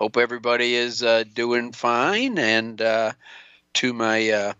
Hope 0.00 0.16
everybody 0.16 0.76
is 0.76 1.02
uh, 1.02 1.24
doing 1.34 1.72
fine. 1.72 2.38
And 2.38 2.80
uh, 2.80 3.12
to 3.74 3.92
my 3.92 4.30
uh, 4.30 4.52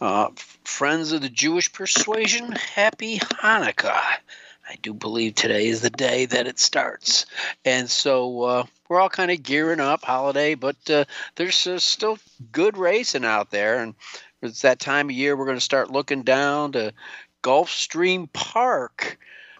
uh, 0.00 0.30
friends 0.64 1.12
of 1.12 1.20
the 1.20 1.28
Jewish 1.28 1.70
persuasion, 1.70 2.50
happy 2.52 3.18
Hanukkah. 3.18 3.92
I 3.92 4.76
do 4.80 4.94
believe 4.94 5.34
today 5.34 5.66
is 5.66 5.82
the 5.82 5.90
day 5.90 6.24
that 6.24 6.46
it 6.46 6.58
starts. 6.58 7.26
And 7.66 7.90
so 7.90 8.42
uh, 8.44 8.64
we're 8.88 9.02
all 9.02 9.10
kind 9.10 9.30
of 9.30 9.42
gearing 9.42 9.80
up, 9.80 10.02
holiday, 10.02 10.54
but 10.54 10.76
uh, 10.88 11.04
there's 11.36 11.58
still 11.82 12.18
good 12.50 12.78
racing 12.78 13.26
out 13.26 13.50
there. 13.50 13.82
And 13.82 13.94
it's 14.40 14.62
that 14.62 14.80
time 14.80 15.10
of 15.10 15.14
year 15.14 15.36
we're 15.36 15.44
going 15.44 15.58
to 15.58 15.60
start 15.60 15.90
looking 15.90 16.22
down 16.22 16.72
to 16.72 16.94
Gulfstream 17.42 18.32
Park 18.32 19.18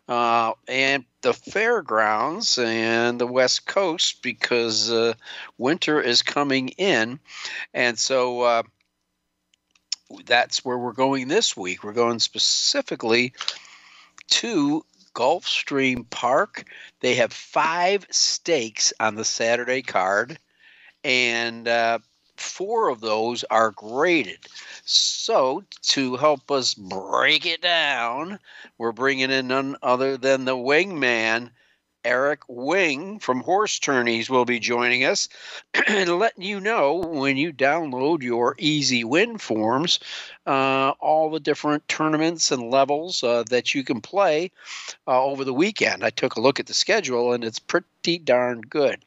and 0.09 1.05
the 1.25 1.33
fairgrounds 1.33 2.59
and 2.59 3.19
the 3.19 3.27
West 3.27 3.67
Coast 3.67 4.23
because 4.23 4.93
uh, 4.93 5.15
winter 5.57 6.01
is 6.01 6.23
coming 6.23 6.69
in. 6.69 7.19
And 7.73 7.99
so 7.99 8.43
uh, 8.43 8.63
that's 10.27 10.65
where 10.65 10.77
we're 10.77 10.93
going 10.93 11.29
this 11.29 11.57
week. 11.57 11.83
We're 11.83 11.95
going 11.95 12.19
specifically 12.19 13.33
to 14.29 14.85
Gulfstream 15.15 16.09
Park. 16.11 16.65
They 17.01 17.15
have 17.15 17.33
five 17.33 18.07
stakes 18.11 18.93
on 19.01 19.15
the 19.15 19.25
Saturday 19.25 19.81
card, 19.81 20.39
and 21.05 21.67
uh, 21.67 22.01
four 22.37 22.89
of 22.89 23.01
those 23.01 23.45
are 23.45 23.71
graded. 23.71 24.39
So, 24.85 25.65
to 25.83 26.17
help 26.17 26.51
us 26.51 26.75
break 26.75 27.47
it 27.47 27.63
down, 27.63 28.39
we're 28.79 28.93
bringing 28.93 29.31
in 29.31 29.49
none 29.49 29.77
other 29.83 30.17
than 30.17 30.45
the 30.45 30.57
wingman, 30.57 31.51
Eric 32.05 32.41
Wing 32.49 33.19
from 33.19 33.41
Horse 33.41 33.79
Tourneys 33.79 34.29
will 34.29 34.45
be 34.45 34.59
joining 34.59 35.05
us 35.05 35.29
and 35.87 36.19
letting 36.19 36.45
you 36.45 36.61
know 36.61 36.97
when 36.97 37.39
you 37.39 37.53
download 37.53 38.23
your 38.23 38.55
easy 38.59 39.05
win 39.05 39.39
forms, 39.39 40.01
uh, 40.47 40.91
all 41.01 41.31
the 41.31 41.41
different 41.41 41.89
tournaments 41.89 42.51
and 42.51 42.71
levels 42.71 43.23
uh, 43.23 43.45
that 43.49 43.75
you 43.75 43.83
can 43.83 44.03
play 44.03 44.51
uh, 45.07 45.23
over 45.25 45.45
the 45.45 45.55
weekend. 45.55 46.05
I 46.05 46.11
took 46.11 46.37
a 46.37 46.41
look 46.41 46.61
at 46.61 46.67
the 46.67 46.75
schedule 46.75 47.33
and 47.33 47.43
it's 47.43 47.59
pretty 47.59 48.19
darn 48.19 48.61
good. 48.61 49.03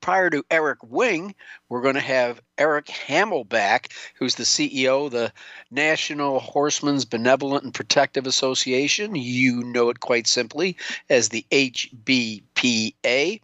Prior 0.00 0.30
to 0.30 0.44
Eric 0.50 0.78
Wing, 0.82 1.34
we're 1.68 1.82
going 1.82 1.94
to 1.94 2.00
have 2.00 2.40
Eric 2.58 2.86
Hamelback, 2.86 3.92
who's 4.18 4.34
the 4.34 4.44
CEO 4.44 5.06
of 5.06 5.12
the 5.12 5.32
National 5.70 6.40
Horsemen's 6.40 7.04
Benevolent 7.04 7.64
and 7.64 7.74
Protective 7.74 8.26
Association. 8.26 9.14
You 9.14 9.62
know 9.64 9.88
it 9.90 10.00
quite 10.00 10.26
simply 10.26 10.76
as 11.08 11.28
the 11.28 11.46
HBPA. 11.50 13.40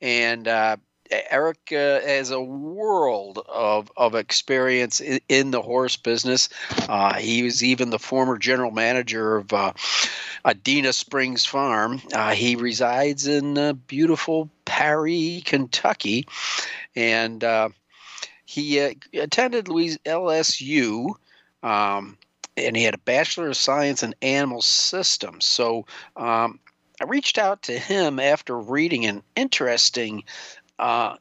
And 0.00 0.48
uh, 0.48 0.76
Eric 1.10 1.72
uh, 1.72 2.00
has 2.00 2.30
a 2.30 2.40
world 2.40 3.44
of, 3.48 3.90
of 3.96 4.14
experience 4.14 5.00
in, 5.00 5.20
in 5.28 5.50
the 5.50 5.62
horse 5.62 5.96
business. 5.96 6.48
Uh, 6.88 7.14
he 7.14 7.42
was 7.42 7.64
even 7.64 7.90
the 7.90 7.98
former 7.98 8.38
general 8.38 8.70
manager 8.70 9.36
of 9.36 9.52
uh, 9.52 9.72
Adena 10.44 10.92
Springs 10.92 11.44
Farm. 11.44 12.00
Uh, 12.12 12.32
he 12.32 12.56
resides 12.56 13.26
in 13.26 13.58
uh, 13.58 13.72
beautiful 13.72 14.48
Paris, 14.64 15.42
Kentucky, 15.44 16.26
and 16.94 17.42
uh, 17.42 17.68
he 18.44 18.78
attended 18.78 19.66
LSU. 19.66 21.14
Um, 21.62 22.16
and 22.56 22.76
he 22.76 22.82
had 22.84 22.94
a 22.94 22.98
Bachelor 22.98 23.48
of 23.48 23.56
Science 23.56 24.02
in 24.02 24.14
Animal 24.22 24.62
Systems. 24.62 25.46
So 25.46 25.86
um, 26.16 26.58
I 27.00 27.04
reached 27.04 27.38
out 27.38 27.62
to 27.62 27.78
him 27.78 28.18
after 28.18 28.58
reading 28.58 29.06
an 29.06 29.22
interesting 29.34 30.24
uh, 30.80 31.16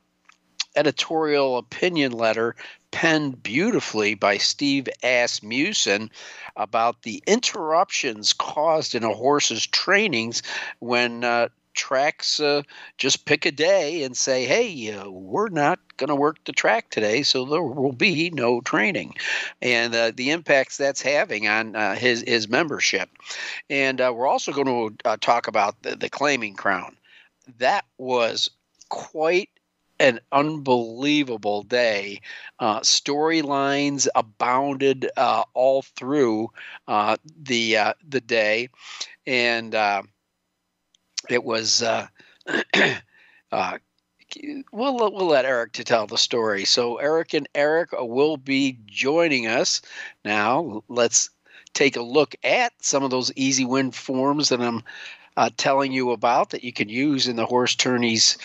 editorial 0.75 1.57
opinion 1.57 2.11
letter 2.13 2.55
penned 2.91 3.43
beautifully 3.43 4.15
by 4.15 4.37
Steve 4.37 4.87
Asmussen 5.03 6.09
about 6.55 7.03
the 7.03 7.21
interruptions 7.27 8.33
caused 8.33 8.95
in 8.95 9.03
a 9.03 9.13
horse's 9.13 9.65
trainings 9.67 10.41
when 10.79 11.23
uh, 11.23 11.49
tracks 11.73 12.39
uh, 12.39 12.61
just 12.97 13.25
pick 13.25 13.45
a 13.45 13.51
day 13.51 14.03
and 14.03 14.17
say, 14.17 14.45
hey, 14.45 14.91
uh, 14.91 15.09
we're 15.09 15.49
not 15.49 15.79
going 15.97 16.09
to 16.09 16.15
work 16.15 16.37
the 16.45 16.51
track 16.51 16.89
today, 16.89 17.23
so 17.23 17.45
there 17.45 17.63
will 17.63 17.91
be 17.91 18.29
no 18.31 18.61
training. 18.61 19.13
And 19.61 19.93
uh, 19.93 20.11
the 20.15 20.31
impacts 20.31 20.77
that's 20.77 21.01
having 21.01 21.47
on 21.47 21.75
uh, 21.75 21.95
his, 21.95 22.23
his 22.27 22.49
membership. 22.49 23.09
And 23.69 24.01
uh, 24.01 24.11
we're 24.15 24.27
also 24.27 24.51
going 24.51 24.67
to 24.67 25.09
uh, 25.09 25.17
talk 25.21 25.47
about 25.47 25.81
the, 25.83 25.95
the 25.95 26.09
claiming 26.09 26.55
crown. 26.55 26.95
That 27.59 27.85
was 27.97 28.49
quite 28.89 29.49
an 29.99 30.19
unbelievable 30.31 31.63
day. 31.63 32.21
Uh, 32.59 32.79
storylines 32.79 34.07
abounded 34.15 35.09
uh, 35.17 35.43
all 35.53 35.81
through 35.81 36.49
uh, 36.87 37.17
the 37.41 37.77
uh, 37.77 37.93
the 38.07 38.21
day, 38.21 38.69
and 39.25 39.75
uh, 39.75 40.01
it 41.29 41.43
was. 41.43 41.83
Uh, 43.51 43.79
we'll 44.71 44.95
we'll 44.95 45.25
let 45.25 45.45
Eric 45.45 45.71
to 45.73 45.83
tell 45.83 46.05
the 46.05 46.19
story. 46.19 46.63
So 46.63 46.97
Eric 46.97 47.33
and 47.33 47.49
Eric 47.55 47.89
will 47.93 48.37
be 48.37 48.77
joining 48.85 49.47
us 49.47 49.81
now. 50.23 50.83
Let's 50.87 51.31
take 51.73 51.95
a 51.95 52.01
look 52.01 52.35
at 52.43 52.73
some 52.81 53.03
of 53.03 53.09
those 53.09 53.31
easy 53.35 53.65
win 53.65 53.91
forms 53.91 54.49
that 54.49 54.61
I'm 54.61 54.83
uh, 55.37 55.49
telling 55.57 55.91
you 55.91 56.11
about 56.11 56.49
that 56.51 56.63
you 56.63 56.73
can 56.73 56.89
use 56.89 57.27
in 57.27 57.37
the 57.37 57.45
horse 57.45 57.75
tourneys 57.75 58.37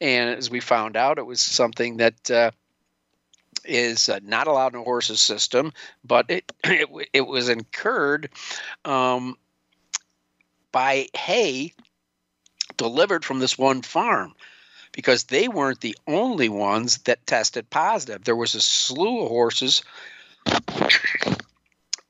And 0.00 0.30
as 0.30 0.50
we 0.50 0.60
found 0.60 0.96
out, 0.96 1.18
it 1.18 1.26
was 1.26 1.40
something 1.40 1.98
that. 1.98 2.30
Uh, 2.30 2.50
is 3.64 4.08
uh, 4.08 4.20
not 4.22 4.46
allowed 4.46 4.72
in 4.72 4.80
a 4.80 4.84
horse's 4.84 5.20
system, 5.20 5.72
but 6.02 6.30
it 6.30 6.50
it, 6.64 6.88
it 7.12 7.26
was 7.26 7.50
incurred 7.50 8.30
um, 8.86 9.36
by 10.72 11.08
hay 11.14 11.74
delivered 12.78 13.26
from 13.26 13.40
this 13.40 13.58
one 13.58 13.82
farm 13.82 14.32
because 14.92 15.24
they 15.24 15.48
weren't 15.48 15.80
the 15.80 15.98
only 16.06 16.48
ones 16.48 16.98
that 16.98 17.26
tested 17.26 17.68
positive. 17.68 18.24
There 18.24 18.36
was 18.36 18.54
a 18.54 18.60
slew 18.60 19.22
of 19.22 19.28
horses 19.28 19.82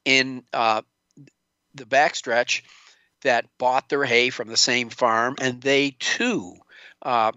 in 0.05 0.44
uh, 0.52 0.82
the 1.75 1.84
backstretch 1.84 2.62
that 3.23 3.47
bought 3.59 3.88
their 3.88 4.05
hay 4.05 4.31
from 4.31 4.49
the 4.49 4.56
same 4.56 4.91
farm, 4.91 5.37
and 5.41 5.61
they 5.61 5.97
too 5.99 6.55
uh, 7.03 7.32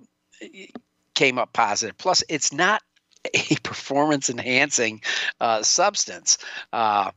came 1.16 1.38
up 1.38 1.54
positive. 1.54 1.98
Plus, 1.98 2.24
it's 2.30 2.54
not 2.54 2.82
a 3.34 3.56
performance 3.64 4.30
enhancing 4.30 5.02
uh, 5.40 5.64
substance. 5.64 6.38
Uh, 6.74 7.12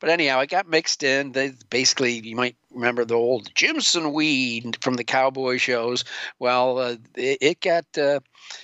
but 0.00 0.10
anyhow, 0.10 0.40
it 0.40 0.50
got 0.50 0.68
mixed 0.68 1.02
in. 1.02 1.32
They 1.32 1.52
basically, 1.70 2.12
you 2.12 2.36
might 2.36 2.56
remember 2.72 3.04
the 3.04 3.14
old 3.14 3.54
Jimson 3.54 4.12
weed 4.12 4.78
from 4.80 4.94
the 4.94 5.04
cowboy 5.04 5.58
shows. 5.58 6.04
Well, 6.38 6.78
uh, 6.78 6.96
it, 7.16 7.38
it, 7.40 7.60
got 7.60 7.86
uh, 7.96 8.20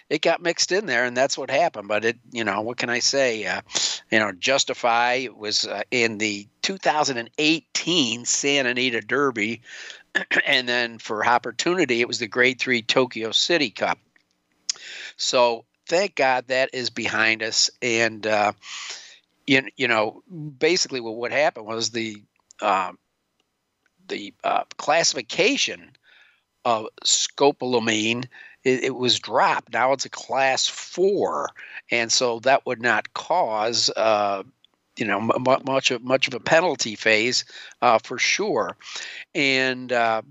it 0.09 0.23
got 0.23 0.43
mixed 0.43 0.73
in 0.73 0.87
there, 0.87 1.05
and 1.05 1.17
that's 1.17 1.39
what 1.39 1.51
happened. 1.51 1.89
But 1.89 2.05
it, 2.05 2.19
you 2.33 2.45
know, 2.45 2.61
what 2.61 2.77
can 2.77 2.91
I 2.91 3.01
say? 3.01 3.45
Uh, 3.45 3.63
you 4.11 4.19
know, 4.19 4.33
Justify 4.33 5.27
was 5.35 5.65
uh, 5.65 5.83
in 5.91 6.19
the 6.19 6.49
2018 6.63 8.25
Santa 8.25 8.71
Anita 8.71 9.01
Derby. 9.01 9.63
and 10.47 10.69
then 10.69 10.99
for 10.99 11.23
Hoppertunity, 11.23 11.99
it 11.99 12.09
was 12.09 12.21
the 12.21 12.29
Grade 12.29 12.61
Three 12.61 12.83
Tokyo 12.83 13.33
City 13.33 13.71
Cup. 13.71 13.99
So 15.17 15.65
thank 15.87 16.15
God 16.15 16.49
that 16.49 16.71
is 16.73 16.91
behind 16.91 17.43
us. 17.43 17.71
And 17.83 18.27
uh, 18.27 18.53
you, 19.47 19.63
you 19.77 19.89
know, 19.89 20.23
basically, 20.59 21.01
what 21.01 21.17
what 21.17 21.33
happened 21.33 21.67
was 21.67 21.91
the 21.91 22.23
um, 22.61 22.99
the 24.09 24.33
uh, 24.45 24.65
classification 24.77 25.91
of 26.65 26.89
scopolamine 27.05 28.27
it, 28.65 28.85
it, 28.85 28.95
was 28.95 29.19
dropped. 29.19 29.73
Now 29.73 29.93
it's 29.93 30.07
a 30.07 30.11
class 30.11 30.67
four, 30.67 31.51
and 31.91 32.11
so 32.11 32.41
that 32.41 32.65
would 32.67 32.81
not 32.81 33.13
cause. 33.15 33.91
Uh, 33.91 34.43
you 34.97 35.05
know, 35.05 35.19
m- 35.19 35.63
much 35.67 35.91
of 35.91 36.03
much 36.03 36.29
of 36.29 36.35
a 36.35 36.41
penalty 36.41 36.95
phase 36.95 37.45
uh, 37.83 37.99
for 37.99 38.17
sure, 38.17 38.77
and 39.35 39.93
uh, 39.93 40.23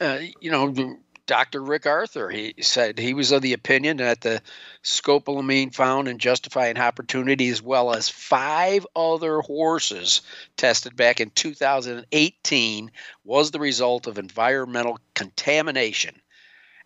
uh, 0.00 0.20
you 0.40 0.50
know, 0.50 0.96
Dr. 1.26 1.62
Rick 1.62 1.86
Arthur. 1.86 2.28
He 2.30 2.54
said 2.60 2.98
he 2.98 3.14
was 3.14 3.32
of 3.32 3.42
the 3.42 3.54
opinion 3.54 3.96
that 3.98 4.20
the 4.20 4.42
scopolamine 4.82 5.74
found 5.74 6.08
in 6.08 6.18
Justifying 6.18 6.76
Hoppertunity, 6.76 7.50
as 7.50 7.62
well 7.62 7.94
as 7.94 8.08
five 8.08 8.86
other 8.94 9.40
horses 9.40 10.22
tested 10.56 10.96
back 10.96 11.20
in 11.20 11.30
2018, 11.30 12.90
was 13.24 13.50
the 13.50 13.60
result 13.60 14.06
of 14.06 14.18
environmental 14.18 14.98
contamination 15.14 16.20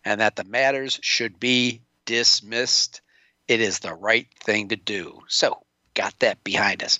and 0.05 0.21
that 0.21 0.35
the 0.35 0.45
matters 0.45 0.99
should 1.01 1.39
be 1.39 1.81
dismissed. 2.05 3.01
It 3.47 3.61
is 3.61 3.79
the 3.79 3.93
right 3.93 4.27
thing 4.43 4.69
to 4.69 4.75
do. 4.75 5.21
So, 5.27 5.63
got 5.99 6.17
that 6.19 6.41
behind 6.45 6.81
us. 6.81 6.97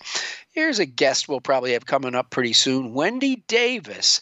Here's 0.51 0.78
a 0.78 0.86
guest 0.86 1.30
we'll 1.30 1.40
probably 1.40 1.72
have 1.72 1.86
coming 1.86 2.16
up 2.16 2.31
pretty 2.31 2.51
soon 2.51 2.94
Wendy 2.94 3.38
Davis. 3.48 4.19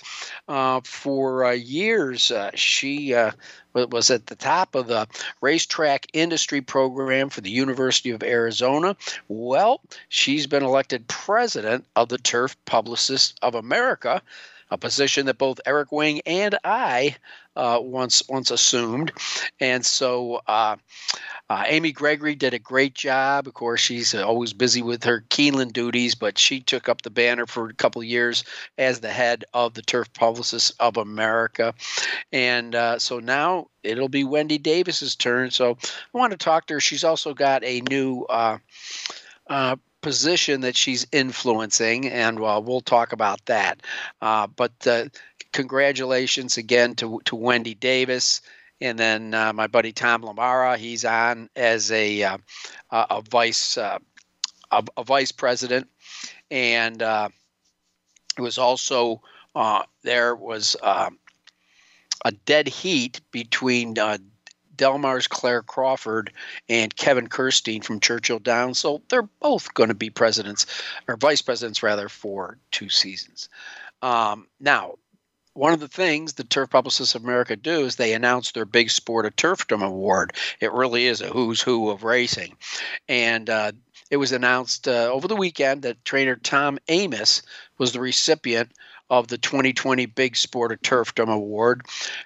Uh, 0.48 0.82
for 0.84 1.46
uh, 1.46 1.52
years, 1.52 2.30
uh, 2.30 2.52
she 2.54 3.16
uh, 3.16 3.32
was 3.74 4.12
at 4.12 4.28
the 4.28 4.36
top 4.36 4.76
of 4.76 4.86
the 4.86 5.08
racetrack 5.42 6.06
industry 6.14 6.62
program 6.62 7.30
for 7.30 7.42
the 7.42 7.50
University 7.50 8.12
of 8.12 8.22
Arizona. 8.22 8.96
Well, 9.30 9.82
she's 10.10 10.46
been 10.46 10.64
elected 10.64 11.08
president 11.08 11.86
of 11.96 12.10
the 12.10 12.20
Turf 12.20 12.56
Publicists 12.66 13.34
of 13.42 13.56
America 13.56 14.22
a 14.70 14.78
position 14.78 15.26
that 15.28 15.38
both 15.38 15.62
Eric 15.66 15.92
Wing 15.92 16.22
and 16.26 16.58
I 16.64 17.16
uh, 17.58 17.80
once 17.82 18.24
once 18.30 18.52
assumed. 18.52 19.12
And 19.60 19.86
so 19.86 20.42
uh, 20.48 20.78
uh, 21.50 21.64
Amy 21.66 21.92
Gregory 21.92 22.36
did 22.36 22.54
a 22.54 22.60
great 22.60 22.94
job. 22.94 23.48
Of 23.48 23.54
course, 23.54 23.82
she's 23.82 24.14
always 24.14 24.54
busy 24.54 24.82
with 24.82 25.04
her 25.04 25.26
Keeneland 25.30 25.74
duties, 25.74 26.14
but 26.14 26.38
she 26.38 26.60
took 26.60 26.88
up 26.88 27.02
the 27.02 27.10
banner 27.10 27.46
for 27.46 27.68
a 27.70 27.74
couple 27.74 28.04
years 28.04 28.44
as 28.78 29.00
the 29.00 29.10
head 29.10 29.44
of 29.54 29.74
the 29.74 29.82
Turf 29.82 30.12
Publicists 30.14 30.70
of 30.80 30.98
America. 30.98 31.74
And 32.32 32.76
uh, 32.76 33.00
so 33.00 33.20
now 33.20 33.68
it'll 33.84 34.10
be 34.10 34.24
Wendy 34.24 34.58
Davis's 34.58 35.16
turn. 35.16 35.52
So 35.52 35.78
I 35.82 36.18
want 36.18 36.32
to 36.32 36.38
talk 36.38 36.68
to 36.68 36.76
her. 36.76 36.80
She's 36.80 37.04
also 37.04 37.34
got 37.34 37.64
a 37.64 37.82
new 37.90 38.24
uh, 38.30 38.58
uh, 39.50 39.78
position 40.02 40.62
that 40.62 40.76
she's 40.76 41.08
influencing, 41.12 42.08
and 42.08 42.40
well, 42.40 42.62
we'll 42.62 42.82
talk 42.82 43.12
about 43.14 43.44
that. 43.46 43.82
Uh, 44.22 44.48
but 44.48 44.72
uh, 44.86 45.06
congratulations 45.52 46.58
again 46.58 46.96
to 46.96 47.22
to 47.26 47.36
Wendy 47.36 47.76
Davis, 47.76 48.42
and 48.82 48.98
then 48.98 49.34
uh, 49.34 49.54
my 49.54 49.68
buddy 49.68 49.92
Tom 49.92 50.22
LaMarra. 50.22 50.78
He's 50.78 51.06
on 51.06 51.50
as 51.56 51.92
a 51.92 52.24
uh, 52.24 52.38
a 52.92 53.22
vice 53.22 53.78
uh, 53.78 54.00
a, 54.72 54.84
a, 54.98 55.04
vice 55.04 55.32
president, 55.32 55.88
and 56.52 57.02
uh, 57.02 57.30
it 58.38 58.42
was 58.42 58.58
also 58.58 59.22
there 60.04 60.36
was 60.36 60.76
a 60.84 62.32
dead 62.46 62.68
heat 62.68 63.22
between 63.32 63.96
Del 64.78 65.00
Mar's 65.00 65.28
Claire 65.28 65.64
Crawford 65.64 66.32
and 66.70 66.96
Kevin 66.96 67.28
Kerstein 67.28 67.84
from 67.84 68.00
Churchill 68.00 68.40
Downs. 68.40 68.80
So 68.80 69.02
they're 69.10 69.24
both 69.24 69.74
going 69.74 69.90
to 69.90 69.96
be 69.96 70.10
presidents, 70.10 70.66
or 71.08 71.18
vice 71.18 71.42
presidents 71.42 71.84
rather, 71.84 72.08
for 72.08 72.58
two 72.72 72.90
seasons. 72.90 73.50
Um, 74.02 74.48
now, 74.60 74.96
one 75.58 75.74
of 75.74 75.80
the 75.80 75.88
things 75.88 76.34
the 76.34 76.44
Turf 76.44 76.70
Publicists 76.70 77.16
of 77.16 77.24
America 77.24 77.56
do 77.56 77.86
is 77.86 77.96
they 77.96 78.14
announce 78.14 78.52
their 78.52 78.64
Big 78.64 78.92
Sport 78.92 79.26
of 79.26 79.36
Turfdom 79.36 79.84
Award. 79.84 80.34
It 80.60 80.72
really 80.72 81.08
is 81.08 81.20
a 81.20 81.28
who's 81.28 81.60
who 81.62 81.90
of 81.90 82.04
racing. 82.04 82.56
And 83.10 83.50
uh, 83.50 83.72
it 84.12 84.18
was 84.18 84.32
announced 84.32 84.88
uh, 84.88 85.10
over 85.12 85.28
the 85.28 85.36
weekend 85.36 85.82
that 85.82 86.06
trainer 86.06 86.36
Tom 86.36 86.78
Amoss 86.88 87.42
was 87.80 87.92
the 87.92 88.00
recipient 88.00 88.72
of 89.10 89.30
the 89.30 89.40
2020 89.40 90.06
Big 90.06 90.36
Sport 90.36 90.72
of 90.72 90.82
Turfdom 90.82 91.34
Award. 91.34 91.82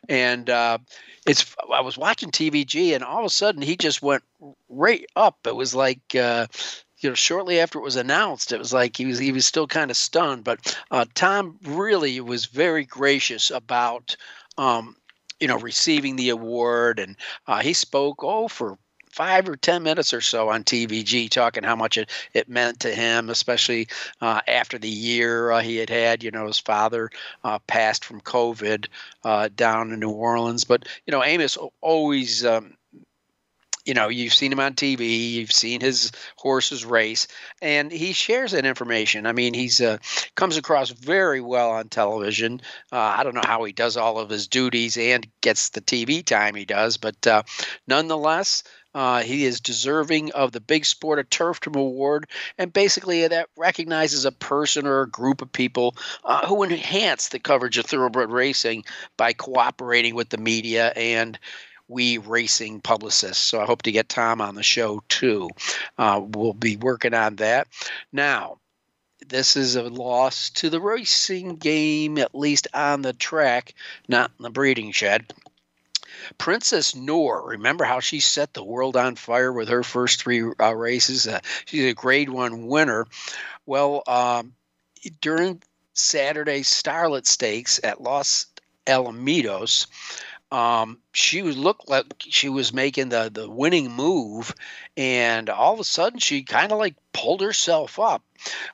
And 0.10 0.50
uh, 0.50 0.80
it's 1.26 1.56
I 1.74 1.82
was 1.82 1.98
watching 1.98 2.32
TVG 2.32 2.94
and 2.96 3.04
all 3.04 3.20
of 3.20 3.26
a 3.26 3.30
sudden 3.30 3.62
he 3.62 3.78
just 3.78 4.02
went 4.02 4.24
right 4.68 5.06
up. 5.16 5.38
It 5.46 5.56
was 5.56 5.74
like 5.74 6.16
uh, 6.16 6.48
you 7.02 7.10
know 7.10 7.16
shortly 7.16 7.60
after 7.60 7.80
it 7.80 7.84
was 7.84 7.96
announced, 7.96 8.52
it 8.52 8.60
was 8.60 8.74
like 8.74 8.98
he 8.98 9.06
was 9.06 9.20
he 9.20 9.32
was 9.32 9.46
still 9.46 9.68
kind 9.68 9.92
of 9.92 9.98
stunned. 9.98 10.44
But 10.44 10.78
uh, 10.92 11.06
Tom 11.16 11.58
really 11.64 12.20
was 12.22 12.46
very 12.46 12.86
gracious 12.86 13.52
about. 13.52 14.16
Um, 14.58 14.96
you 15.40 15.48
know, 15.48 15.58
receiving 15.58 16.18
the 16.18 16.30
award, 16.30 17.00
and 17.00 17.16
uh, 17.48 17.62
he 17.62 17.74
spoke 17.74 18.24
oh 18.24 18.48
for 18.48 18.78
five 19.12 19.48
or 19.48 19.56
ten 19.56 19.84
minutes 19.84 20.14
or 20.14 20.22
so 20.22 20.50
on 20.50 20.64
TVG 20.64 21.30
talking 21.30 21.64
how 21.64 21.76
much 21.76 21.98
it, 21.98 22.10
it 22.34 22.50
meant 22.50 22.80
to 22.80 22.94
him, 22.94 23.30
especially 23.30 23.88
uh, 24.22 24.42
after 24.48 24.78
the 24.78 24.90
year 24.90 25.52
uh, 25.52 25.62
he 25.62 25.78
had 25.78 25.90
had. 25.90 26.24
You 26.24 26.32
know, 26.32 26.48
his 26.48 26.60
father 26.60 27.10
uh, 27.44 27.60
passed 27.68 28.06
from 28.06 28.22
COVID 28.22 28.88
uh, 29.24 29.50
down 29.56 29.92
in 29.92 30.00
New 30.00 30.12
Orleans. 30.12 30.64
But, 30.64 30.88
you 31.06 31.12
know, 31.12 31.22
Amoss 31.22 31.58
always. 31.82 32.46
Um, 32.46 32.76
you 33.86 33.94
know, 33.94 34.10
you've 34.10 34.34
seen 34.34 34.52
him 34.52 34.60
on 34.60 34.74
TV, 34.74 35.32
you've 35.32 35.52
seen 35.52 35.82
his 35.82 36.12
horses 36.38 36.86
race, 36.86 37.28
and 37.62 37.92
he 37.92 38.14
shares 38.14 38.52
that 38.52 38.66
information. 38.66 39.26
I 39.26 39.34
mean, 39.34 39.54
he's 39.54 39.82
uh, 39.82 39.98
comes 40.36 40.58
across 40.58 40.90
very 40.90 41.42
well 41.42 41.72
on 41.72 41.90
television. 41.90 42.62
Uh, 42.92 42.98
I 43.18 43.24
don't 43.24 43.36
know 43.36 43.42
how 43.44 43.64
he 43.64 43.74
does 43.74 43.98
all 43.98 44.20
of 44.20 44.30
his 44.30 44.48
duties 44.48 44.98
and 44.98 45.28
gets 45.42 45.70
the 45.70 45.82
TV 45.82 46.26
time 46.26 46.56
he 46.56 46.66
does, 46.66 46.98
but 46.98 47.26
uh, 47.28 47.44
nonetheless, 47.88 48.64
uh, 48.94 49.22
he 49.22 49.46
is 49.46 49.62
deserving 49.62 50.32
of 50.34 50.52
the 50.52 50.60
Big 50.60 50.86
Sport 50.86 51.20
of 51.20 51.30
Turfdom 51.30 51.78
Award, 51.78 52.30
and 52.58 52.74
basically 52.74 53.28
that 53.28 53.48
recognizes 53.58 54.26
a 54.26 54.32
person 54.32 54.86
or 54.86 55.02
a 55.02 55.10
group 55.10 55.42
of 55.42 55.52
people 55.52 55.96
uh, 56.26 56.46
who 56.46 56.64
enhance 56.64 57.30
the 57.30 57.40
coverage 57.40 57.78
of 57.78 57.86
thoroughbred 57.86 58.32
racing 58.32 58.84
by 59.18 59.32
cooperating 59.34 60.14
with 60.14 60.30
the 60.30 60.38
media 60.38 60.92
and 60.96 61.40
we 61.92 62.18
racing 62.18 62.82
publicists. 62.82 63.44
So 63.44 63.62
I 63.62 63.66
hope 63.66 63.82
to 63.84 63.92
get 63.92 64.10
Tom 64.10 64.42
on 64.42 64.56
the 64.56 64.64
show 64.64 65.04
too. 65.10 65.50
Uh, 65.98 66.22
we'll 66.24 66.54
be 66.54 66.78
working 66.78 67.14
on 67.14 67.36
that. 67.36 67.68
Now, 68.12 68.58
this 69.28 69.56
is 69.56 69.76
a 69.76 69.84
loss 69.84 70.50
to 70.52 70.70
the 70.70 70.82
racing 70.82 71.58
game, 71.58 72.18
at 72.18 72.34
least 72.34 72.68
on 72.74 73.02
the 73.02 73.14
track, 73.14 73.74
not 74.08 74.32
in 74.40 74.44
the 74.44 74.50
breeding 74.50 74.92
shed. 74.92 75.34
Princess 76.38 76.96
Noor, 76.96 77.44
remember 77.46 77.84
how 77.84 78.00
she 78.00 78.20
set 78.20 78.54
the 78.54 78.64
world 78.64 78.96
on 78.96 79.16
fire 79.16 79.52
with 79.52 79.70
her 79.70 79.84
first 79.84 80.22
three 80.22 80.44
uh, 80.60 80.76
races? 80.76 81.28
Uh, 81.28 81.40
she's 81.66 81.86
a 81.86 81.94
grade 81.94 82.30
one 82.30 82.68
winner. 82.68 83.08
Well, 83.66 84.04
um, 84.08 84.54
during 85.20 85.62
Saturday's 85.94 86.70
Starlet 86.70 87.26
Stakes 87.26 87.80
at 87.84 88.02
Los 88.02 88.48
Alamitos, 88.88 89.88
um, 90.52 91.00
she 91.14 91.42
looked 91.42 91.90
like 91.90 92.06
she 92.20 92.50
was 92.50 92.74
making 92.74 93.10
the 93.10 93.30
the 93.34 93.50
winning 93.50 93.92
move, 93.92 94.54
and 94.98 95.50
all 95.50 95.74
of 95.74 95.80
a 95.80 95.86
sudden 95.86 96.20
she 96.20 96.44
kind 96.44 96.72
of 96.72 96.78
like 96.78 96.96
pulled 97.14 97.42
herself 97.42 98.00
up. 98.00 98.24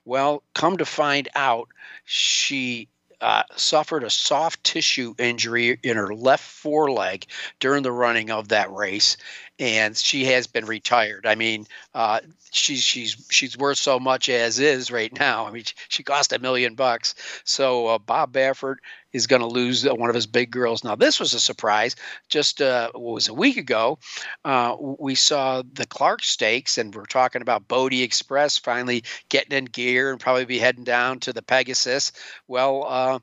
Well, 0.06 0.44
come 0.54 0.78
to 0.78 0.86
find 0.86 1.28
out, 1.36 1.70
she 2.06 2.90
uh, 3.22 3.44
suffered 3.56 4.04
a 4.04 4.10
soft 4.10 4.64
tissue 4.64 5.16
injury 5.18 5.80
in 5.84 5.98
her 5.98 6.14
left 6.14 6.44
foreleg 6.44 7.26
during 7.60 7.84
the 7.84 7.92
running 7.92 8.32
of 8.32 8.50
that 8.50 8.72
race, 8.72 9.18
and 9.60 9.98
she 9.98 10.26
has 10.26 10.48
been 10.48 10.66
retired. 10.66 11.26
I 11.26 11.36
mean, 11.36 11.66
uh, 11.94 12.20
she's 12.52 12.84
she's 12.84 13.26
she's 13.30 13.58
worth 13.58 13.78
so 13.78 14.00
much 14.00 14.30
as 14.30 14.60
is 14.60 14.92
right 14.92 15.12
now. 15.20 15.48
I 15.48 15.52
mean, 15.52 15.64
she 15.90 16.04
cost 16.04 16.34
a 16.34 16.40
million 16.40 16.76
bucks. 16.76 17.16
So 17.44 17.88
uh, 17.88 17.98
Bob 17.98 18.34
Baffert 18.34 18.78
is 19.14 19.26
going 19.26 19.42
to 19.42 19.48
lose 19.48 19.84
one 19.84 20.10
of 20.10 20.16
his 20.16 20.28
big 20.28 20.52
girls. 20.52 20.84
Now, 20.84 20.96
this 20.96 21.20
was 21.20 21.34
a 21.34 21.40
surprise. 21.40 21.96
Just 22.30 22.62
uh, 22.62 22.92
what 22.94 23.14
was 23.14 23.28
a 23.28 23.34
week 23.34 23.58
ago, 23.58 23.98
uh, 24.46 24.76
we 24.80 25.16
saw 25.16 25.64
the 25.74 25.88
Clark 25.88 26.24
Stakes, 26.24 26.78
and 26.78 26.94
we're 26.94 27.06
talking 27.06 27.42
about 27.42 27.68
Bodexpress 27.68 28.62
finally 28.62 29.04
getting 29.30 29.58
in 29.58 29.66
gear 29.66 30.12
and 30.12 30.20
probably 30.20 30.46
be 30.46 30.60
heading 30.60 30.84
down 30.84 31.20
to 31.22 31.34
the 31.34 31.42
Pegasus. 31.42 32.12
Well. 32.48 32.86
Uh, 32.88 33.20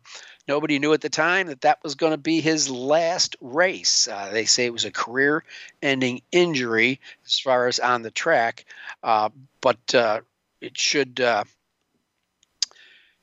Nobody 0.47 0.79
knew 0.79 0.93
at 0.93 1.01
the 1.01 1.09
time 1.09 1.47
that 1.47 1.63
that 1.63 1.83
was 1.83 1.95
going 1.95 2.13
to 2.13 2.19
be 2.19 2.41
his 2.41 2.69
last 2.69 3.37
race. 3.41 4.09
Uh, 4.09 4.31
they 4.31 4.45
say 4.45 4.67
it 4.67 4.73
was 4.73 4.85
a 4.85 4.91
career 4.91 5.43
ending 5.83 6.21
injury 6.31 7.01
as 7.25 7.39
far 7.39 7.67
as 7.67 7.79
on 7.79 8.03
the 8.03 8.11
track, 8.11 8.67
uh, 9.03 9.31
but 9.63 9.95
uh, 9.95 10.21
it 10.61 10.77
should 10.77 11.19
uh, 11.21 11.45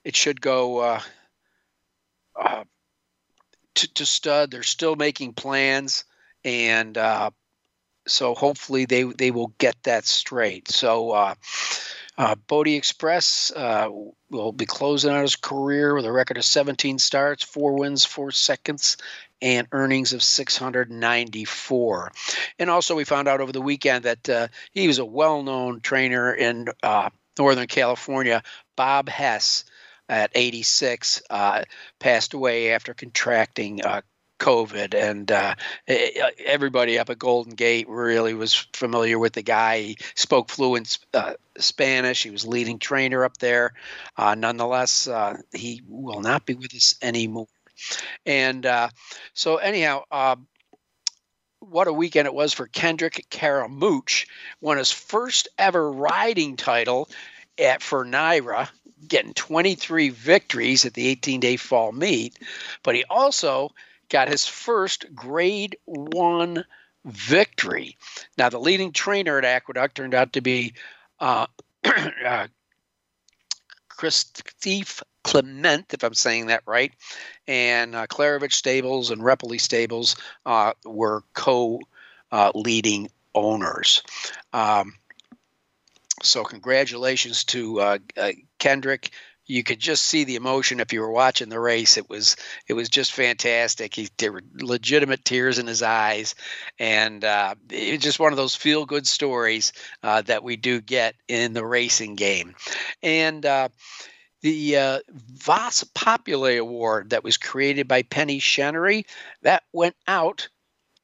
it 0.03 0.15
should 0.15 0.41
go 0.41 0.79
uh, 0.79 1.01
uh, 2.35 2.63
to, 3.75 3.93
to 3.93 4.05
stud. 4.05 4.49
They're 4.49 4.63
still 4.63 4.95
making 4.95 5.33
plans, 5.33 6.05
and 6.43 6.97
so 8.07 8.33
hopefully 8.33 8.85
they 8.85 9.03
they 9.03 9.29
will 9.29 9.53
get 9.59 9.75
that 9.83 10.05
straight. 10.05 10.69
So 10.69 11.35
uh, 12.17 12.35
Bodexpress 12.47 13.55
uh, 13.55 13.89
will 14.29 14.51
be 14.51 14.65
closing 14.65 15.11
out 15.11 15.21
his 15.21 15.35
career 15.35 15.95
with 15.95 16.05
a 16.05 16.11
record 16.11 16.37
of 16.37 16.45
17 16.45 16.99
starts, 16.99 17.43
four 17.43 17.73
wins, 17.73 18.05
four 18.05 18.31
seconds, 18.31 18.97
and 19.41 19.67
earnings 19.71 20.13
of 20.13 20.21
694. 20.21 22.11
And 22.59 22.69
also, 22.69 22.95
we 22.95 23.03
found 23.05 23.27
out 23.27 23.41
over 23.41 23.51
the 23.51 23.61
weekend 23.61 24.05
that 24.05 24.29
uh, 24.29 24.47
he 24.71 24.87
was 24.87 24.99
a 24.99 25.05
well 25.05 25.41
known 25.41 25.81
trainer 25.81 26.33
in 26.33 26.67
uh, 26.83 27.09
Northern 27.39 27.67
California, 27.67 28.43
Bob 28.75 29.09
Hess. 29.09 29.65
At 30.09 30.31
86, 30.35 31.21
uh, 31.29 31.63
passed 31.99 32.33
away 32.33 32.73
after 32.73 32.93
contracting 32.93 33.81
uh, 33.85 34.01
COVID, 34.41 34.95
and 34.95 35.31
uh, 35.31 35.53
everybody 35.87 36.97
up 36.97 37.11
at 37.11 37.19
Golden 37.19 37.53
Gate 37.53 37.87
really 37.87 38.33
was 38.33 38.55
familiar 38.73 39.19
with 39.19 39.33
the 39.33 39.43
guy. 39.43 39.81
He 39.81 39.97
spoke 40.15 40.49
fluent 40.49 40.97
uh, 41.13 41.33
Spanish. 41.59 42.23
He 42.23 42.31
was 42.31 42.45
leading 42.45 42.79
trainer 42.79 43.23
up 43.23 43.37
there. 43.37 43.73
Uh, 44.17 44.33
nonetheless, 44.33 45.07
uh, 45.07 45.37
he 45.53 45.83
will 45.87 46.21
not 46.21 46.47
be 46.47 46.55
with 46.55 46.73
us 46.73 46.95
anymore. 47.03 47.47
And 48.25 48.65
uh, 48.65 48.89
so, 49.33 49.57
anyhow, 49.57 50.03
uh, 50.11 50.37
what 51.59 51.87
a 51.87 51.93
weekend 51.93 52.25
it 52.25 52.33
was 52.33 52.51
for 52.51 52.65
Kendrick 52.65 53.27
Carmouche, 53.29 54.25
won 54.59 54.77
his 54.77 54.91
first 54.91 55.49
ever 55.59 55.91
riding 55.91 56.55
title 56.55 57.07
at 57.59 57.83
for 57.83 58.03
NYRA, 58.03 58.69
getting 59.07 59.35
23 59.35 60.09
victories 60.09 60.85
at 60.85 60.95
the 60.95 61.07
18 61.07 61.39
day 61.39 61.57
fall 61.57 61.91
meet. 61.91 62.39
But 62.81 62.95
he 62.95 63.03
also 63.03 63.71
got 64.11 64.27
his 64.27 64.45
first 64.45 65.15
grade 65.15 65.77
one 65.85 66.65
victory. 67.05 67.97
Now, 68.37 68.49
the 68.49 68.59
leading 68.59 68.91
trainer 68.91 69.39
at 69.39 69.45
Aqueduct 69.45 69.95
turned 69.95 70.13
out 70.13 70.33
to 70.33 70.41
be 70.41 70.73
uh, 71.19 71.47
uh, 72.25 72.47
Christophe 73.89 75.01
Clement, 75.23 75.93
if 75.93 76.03
I'm 76.03 76.13
saying 76.13 76.47
that 76.47 76.63
right, 76.65 76.91
and 77.47 77.95
uh, 77.95 78.07
Klaravich 78.07 78.53
Stables 78.53 79.09
and 79.11 79.21
Repole 79.21 79.59
Stables 79.59 80.15
uh, 80.45 80.73
were 80.85 81.23
co 81.33 81.79
uh, 82.31 82.51
leading 82.53 83.09
owners. 83.33 84.03
Um, 84.53 84.95
so, 86.23 86.43
congratulations 86.43 87.43
to 87.45 87.79
uh, 87.79 87.97
uh, 88.17 88.31
Kendrick 88.59 89.11
you 89.51 89.63
could 89.63 89.79
just 89.79 90.05
see 90.05 90.23
the 90.23 90.37
emotion 90.37 90.79
if 90.79 90.93
you 90.93 91.01
were 91.01 91.11
watching 91.11 91.49
the 91.49 91.59
race. 91.59 91.97
It 91.97 92.09
was 92.09 92.37
it 92.67 92.73
was 92.73 92.87
just 92.87 93.11
fantastic. 93.11 93.93
He 93.93 94.07
there 94.17 94.31
were 94.31 94.43
legitimate 94.53 95.25
tears 95.25 95.59
in 95.59 95.67
his 95.67 95.83
eyes, 95.83 96.35
and 96.79 97.25
uh, 97.25 97.55
it's 97.69 98.03
just 98.03 98.19
one 98.19 98.31
of 98.31 98.37
those 98.37 98.55
feel 98.55 98.85
good 98.85 99.05
stories 99.05 99.73
uh, 100.03 100.21
that 100.21 100.45
we 100.45 100.55
do 100.55 100.79
get 100.79 101.15
in 101.27 101.53
the 101.53 101.65
racing 101.65 102.15
game, 102.15 102.55
and. 103.03 103.45
Uh, 103.45 103.69
the 104.43 104.75
uh, 104.75 104.99
Vox 105.11 105.83
Populi 105.93 106.53
Award 106.53 107.11
that 107.11 107.23
was 107.23 107.37
created 107.37 107.87
by 107.87 108.01
Penny 108.01 108.39
Chenery 108.39 109.05
that 109.43 109.61
went 109.71 109.95
out 110.07 110.49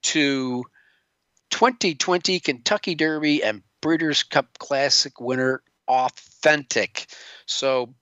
to 0.01 0.63
2020 1.51 2.39
Kentucky 2.39 2.95
Derby 2.95 3.43
and 3.43 3.61
Breeders' 3.79 4.23
Cup 4.23 4.57
Classic 4.57 5.21
winner 5.21 5.61
Authentic. 5.87 7.05
So 7.45 7.93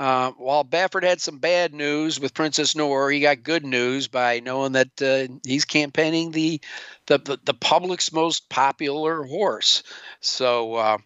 uh, 0.00 0.32
while 0.38 0.64
Baffert 0.64 1.02
had 1.02 1.20
some 1.20 1.38
bad 1.38 1.74
news 1.74 2.18
with 2.18 2.32
Princess 2.32 2.74
Noor, 2.74 3.10
he 3.10 3.20
got 3.20 3.42
good 3.42 3.66
news 3.66 4.08
by 4.08 4.40
knowing 4.40 4.72
that 4.72 5.02
uh, 5.02 5.28
he's 5.46 5.66
campaigning 5.66 6.30
the, 6.30 6.58
the, 7.04 7.18
the 7.18 7.38
the 7.44 7.54
public's 7.54 8.10
most 8.12 8.48
popular 8.48 9.22
horse. 9.22 9.82
So. 10.20 10.74
Uh, 10.74 10.98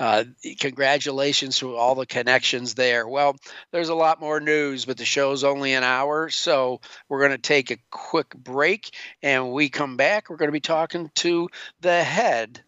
uh, 0.00 0.24
congratulations 0.58 1.58
to 1.58 1.76
all 1.76 1.94
the 1.94 2.06
connections 2.06 2.74
there. 2.74 3.06
Well, 3.06 3.36
there's 3.70 3.90
a 3.90 3.94
lot 3.94 4.20
more 4.20 4.40
news, 4.40 4.84
but 4.84 4.96
the 4.96 5.04
show's 5.04 5.44
only 5.44 5.74
an 5.74 5.84
hour, 5.84 6.28
so 6.28 6.80
we're 7.08 7.20
going 7.20 7.30
to 7.30 7.38
take 7.38 7.70
a 7.70 7.78
quick 7.90 8.34
break. 8.34 8.96
And 9.22 9.52
we 9.52 9.68
come 9.68 9.96
back, 9.96 10.28
we're 10.28 10.38
going 10.38 10.48
to 10.48 10.52
be 10.52 10.58
talking 10.58 11.12
to 11.16 11.50
the 11.82 12.02
head 12.02 12.64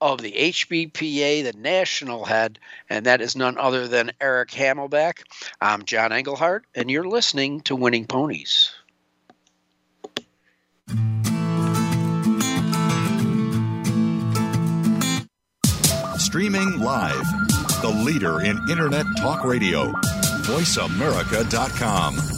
of 0.00 0.20
the 0.20 0.32
HBPA, 0.32 1.42
the 1.44 1.58
national 1.58 2.24
head, 2.24 2.58
and 2.88 3.06
that 3.06 3.20
is 3.20 3.36
none 3.36 3.58
other 3.58 3.88
than 3.88 4.12
Eric 4.20 4.50
Hamelback. 4.50 5.24
I'm 5.60 5.84
John 5.84 6.12
Englehart, 6.12 6.64
and 6.74 6.90
you're 6.90 7.08
listening 7.08 7.60
to 7.62 7.76
Winning 7.76 8.06
Ponies. 8.06 8.72
Streaming 16.18 16.80
live, 16.80 17.48
the 17.80 18.02
leader 18.04 18.40
in 18.42 18.58
Internet 18.70 19.06
talk 19.18 19.44
radio, 19.44 19.92
voiceamerica.com. 20.42 22.37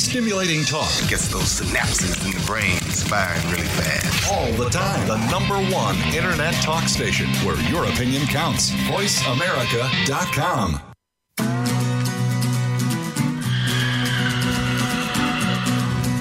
Stimulating 0.00 0.64
talk. 0.64 0.90
Gets 1.08 1.28
those 1.28 1.60
synapses 1.60 2.24
in 2.24 2.32
the 2.32 2.40
brain 2.46 2.80
firing 2.80 3.46
really 3.50 3.68
fast. 3.68 4.32
All 4.32 4.50
the 4.52 4.70
time. 4.70 5.06
The 5.06 5.18
number 5.30 5.58
one 5.72 5.96
internet 6.14 6.54
talk 6.54 6.84
station 6.88 7.28
where 7.44 7.60
your 7.70 7.84
opinion 7.84 8.26
counts. 8.26 8.70
VoiceAmerica.com. 8.88 10.80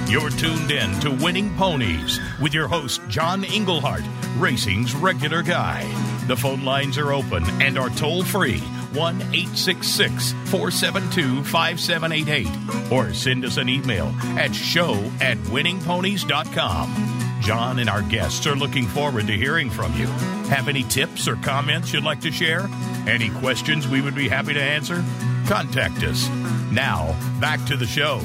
You're 0.09 0.29
tuned 0.31 0.71
in 0.71 0.99
to 0.99 1.11
Winning 1.11 1.55
Ponies 1.55 2.19
with 2.41 2.53
your 2.53 2.67
host, 2.67 2.99
John 3.07 3.45
Englehart, 3.45 4.03
racing's 4.37 4.93
regular 4.93 5.41
guy. 5.41 5.85
The 6.27 6.35
phone 6.35 6.65
lines 6.65 6.97
are 6.97 7.13
open 7.13 7.45
and 7.61 7.79
are 7.79 7.89
toll 7.91 8.25
free 8.25 8.61
1 8.93 9.15
866 9.21 10.31
472 10.49 11.43
5788 11.43 12.91
or 12.91 13.13
send 13.13 13.45
us 13.45 13.57
an 13.57 13.69
email 13.69 14.07
at 14.37 14.53
show 14.53 14.93
at 15.21 15.37
winningponies.com. 15.37 17.19
John 17.41 17.79
and 17.79 17.89
our 17.89 18.01
guests 18.03 18.45
are 18.45 18.55
looking 18.55 18.85
forward 18.85 19.27
to 19.27 19.33
hearing 19.33 19.69
from 19.69 19.93
you. 19.93 20.07
Have 20.49 20.67
any 20.67 20.83
tips 20.83 21.27
or 21.27 21.35
comments 21.37 21.93
you'd 21.93 22.03
like 22.03 22.21
to 22.21 22.31
share? 22.31 22.67
Any 23.07 23.29
questions 23.29 23.87
we 23.87 24.01
would 24.01 24.15
be 24.15 24.27
happy 24.27 24.53
to 24.53 24.61
answer? 24.61 25.03
Contact 25.47 26.03
us. 26.03 26.29
Now, 26.71 27.17
back 27.39 27.65
to 27.65 27.77
the 27.77 27.87
show. 27.87 28.21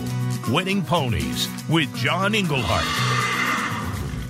Winning 0.51 0.83
Ponies 0.83 1.49
with 1.69 1.95
John 1.97 2.35
Englehart. 2.35 2.85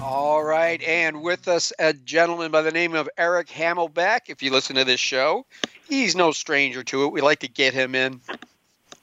All 0.01 0.45
right, 0.45 0.81
and 0.83 1.23
with 1.23 1.49
us 1.49 1.73
a 1.79 1.93
gentleman 1.93 2.53
by 2.53 2.63
the 2.63 2.71
name 2.71 2.95
of 2.95 3.09
Eric 3.19 3.49
Hamelback. 3.49 4.29
If 4.29 4.43
you 4.43 4.53
listen 4.53 4.77
to 4.77 4.85
this 4.85 5.01
show, 5.01 5.45
he's 5.89 6.17
no 6.17 6.33
stranger 6.33 6.83
to 6.85 7.05
it. 7.05 7.13
We 7.13 7.21
like 7.21 7.41
to 7.41 7.49
get 7.49 7.75
him 7.75 7.95
in 7.95 8.21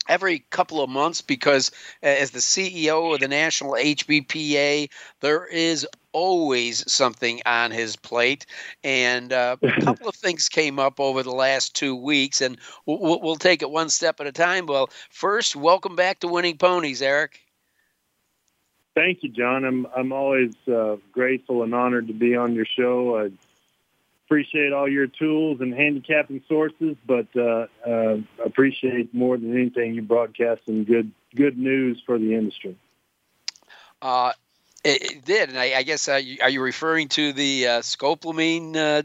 every 0.07 0.39
couple 0.49 0.81
of 0.81 0.89
months 0.89 1.21
because 1.21 1.71
as 2.03 2.31
the 2.31 2.39
CEO 2.39 3.13
of 3.13 3.19
the 3.19 3.27
National 3.27 3.73
HBPA, 3.73 4.89
there 5.21 5.45
is 5.45 5.87
always 6.11 6.91
something 6.91 7.41
on 7.45 7.71
his 7.71 7.95
plate. 7.95 8.45
And 8.83 9.31
uh, 9.31 9.57
a 9.61 9.71
couple 9.81 10.07
of 10.07 10.15
things 10.15 10.49
came 10.49 10.79
up 10.79 10.99
over 10.99 11.23
the 11.23 11.31
last 11.31 11.75
two 11.75 11.95
weeks, 11.95 12.41
and 12.41 12.57
we'll, 12.85 13.21
we'll 13.21 13.35
take 13.35 13.61
it 13.61 13.71
one 13.71 13.89
step 13.89 14.19
at 14.19 14.27
a 14.27 14.31
time. 14.31 14.65
Well, 14.65 14.89
first, 15.09 15.55
welcome 15.55 15.95
back 15.95 16.19
to 16.19 16.27
Winning 16.27 16.57
Ponies, 16.57 17.01
Eric. 17.01 17.39
Thank 18.93 19.23
you, 19.23 19.29
John. 19.29 19.63
I'm 19.63 19.87
I'm 19.95 20.11
always 20.11 20.53
uh, 20.67 20.97
grateful 21.13 21.63
and 21.63 21.73
honored 21.73 22.07
to 22.07 22.13
be 22.13 22.35
on 22.35 22.53
your 22.53 22.65
show. 22.65 23.17
I 23.17 23.31
appreciate 24.31 24.71
all 24.71 24.87
your 24.87 25.07
tools 25.07 25.59
and 25.59 25.73
handicapping 25.73 26.41
sources, 26.47 26.95
but 27.05 27.27
uh, 27.35 27.67
uh, 27.85 28.15
appreciate 28.45 29.13
more 29.13 29.37
than 29.37 29.53
anything 29.53 29.93
you 29.93 30.01
broadcasting 30.01 30.85
good 30.85 31.11
good 31.35 31.57
news 31.57 32.01
for 32.05 32.17
the 32.17 32.33
industry. 32.33 32.77
Uh, 34.01 34.31
it, 34.85 35.11
it 35.11 35.25
did, 35.25 35.49
and 35.49 35.59
I, 35.59 35.73
I 35.75 35.83
guess 35.83 36.07
uh, 36.07 36.15
you, 36.15 36.37
are 36.41 36.49
you 36.49 36.61
referring 36.61 37.09
to 37.09 37.33
the 37.33 37.67
uh, 37.67 37.79
scopolamine 37.81 38.77
uh, 38.77 39.03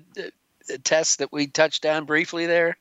test 0.85 1.19
that 1.19 1.33
we 1.33 1.49
touched 1.49 1.85
on 1.85 2.05
briefly 2.05 2.47
there? 2.47 2.79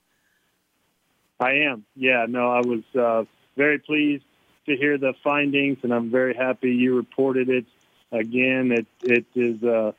I 1.39 1.53
am. 1.53 1.83
Yeah. 1.95 2.27
No, 2.29 2.51
I 2.51 2.61
was 2.61 2.83
uh, 2.95 3.23
very 3.57 3.79
pleased 3.79 4.23
to 4.67 4.77
hear 4.77 4.99
the 4.99 5.15
findings, 5.23 5.79
and 5.81 5.91
I'm 5.91 6.11
very 6.11 6.35
happy 6.35 6.69
you 6.75 6.95
reported 6.95 7.49
it. 7.49 7.65
Again, 8.11 8.71
it 8.71 8.85
it 9.01 9.25
is 9.33 9.95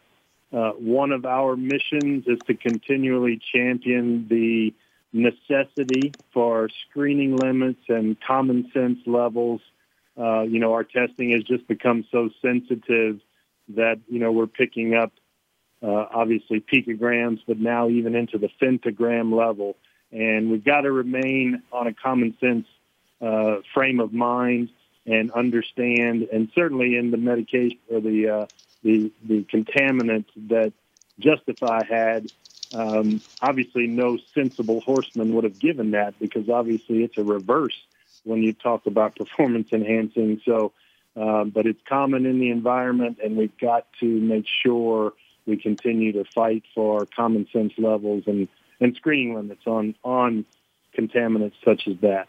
uh, 0.53 0.71
one 0.73 1.13
of 1.13 1.25
our 1.25 1.57
missions 1.57 2.25
is 2.27 2.39
to 2.47 2.55
continually 2.55 3.41
champion 3.53 4.27
the 4.29 4.75
necessity 5.13 6.15
for 6.33 6.69
screening 6.89 7.39
limits 7.39 7.81
and 7.89 8.17
common 8.21 8.71
sense 8.73 8.99
levels 9.07 9.61
uh, 10.19 10.43
you 10.43 10.59
know, 10.59 10.73
our 10.73 10.85
testing 10.85 11.33
has 11.33 11.43
just 11.43 11.67
become 11.69 12.05
so 12.11 12.31
sensitive 12.41 13.21
that, 13.69 14.01
you 14.09 14.19
know, 14.19 14.33
we're 14.33 14.47
picking 14.47 14.95
up 14.95 15.13
uh, 15.83 16.07
obviously 16.15 16.61
picograms, 16.61 17.41
but 17.47 17.59
now 17.59 17.89
even 17.89 18.15
into 18.15 18.39
the 18.39 18.49
femtogram 18.61 19.37
level. 19.37 19.77
And 20.11 20.51
we've 20.51 20.65
got 20.65 20.83
to 20.83 20.93
remain 20.93 21.63
on 21.71 21.87
a 21.87 21.93
common 21.93 22.35
sense 22.41 22.67
uh, 23.21 23.57
frame 23.75 24.01
of 24.01 24.13
mind 24.13 24.71
and 25.07 25.31
understand, 25.33 26.29
and 26.33 26.51
certainly 26.55 26.97
in 26.97 27.11
the 27.11 27.17
medication 27.17 27.79
or 27.89 28.01
the 28.01 28.29
uh, 28.29 28.47
the 28.83 29.13
the 29.25 29.43
contaminant 29.45 30.27
that 30.49 30.73
Justify 31.19 31.85
had. 31.85 32.31
Um, 32.75 33.21
obviously, 33.41 33.87
no 33.87 34.19
sensible 34.35 34.81
horseman 34.81 35.35
would 35.35 35.45
have 35.45 35.59
given 35.59 35.93
that 35.93 36.19
because 36.19 36.49
obviously 36.49 37.05
it's 37.05 37.17
a 37.17 37.23
reverse 37.23 37.81
when 38.25 38.43
you 38.43 38.53
talk 38.53 38.87
about 38.87 39.15
performance 39.17 39.69
enhancing. 39.73 40.41
So, 40.45 40.73
um, 41.17 41.51
but 41.51 41.67
it's 41.67 41.81
common 41.89 42.27
in 42.27 42.41
the 42.41 42.51
environment, 42.51 43.19
and 43.23 43.37
we've 43.37 43.57
got 43.59 43.87
to 44.01 44.07
make 44.07 44.47
sure 44.65 45.13
we 45.47 45.57
continue 45.57 46.13
to 46.13 46.25
fight 46.25 46.65
for 46.75 47.07
common 47.07 47.47
sense 47.53 47.73
levels 47.79 48.25
and, 48.27 48.49
and 48.81 48.97
screening 48.97 49.35
limits 49.37 49.63
on 49.67 49.95
on 50.05 50.45
contaminants 50.99 51.55
such 51.65 51.87
as 51.87 51.97
that. 52.01 52.29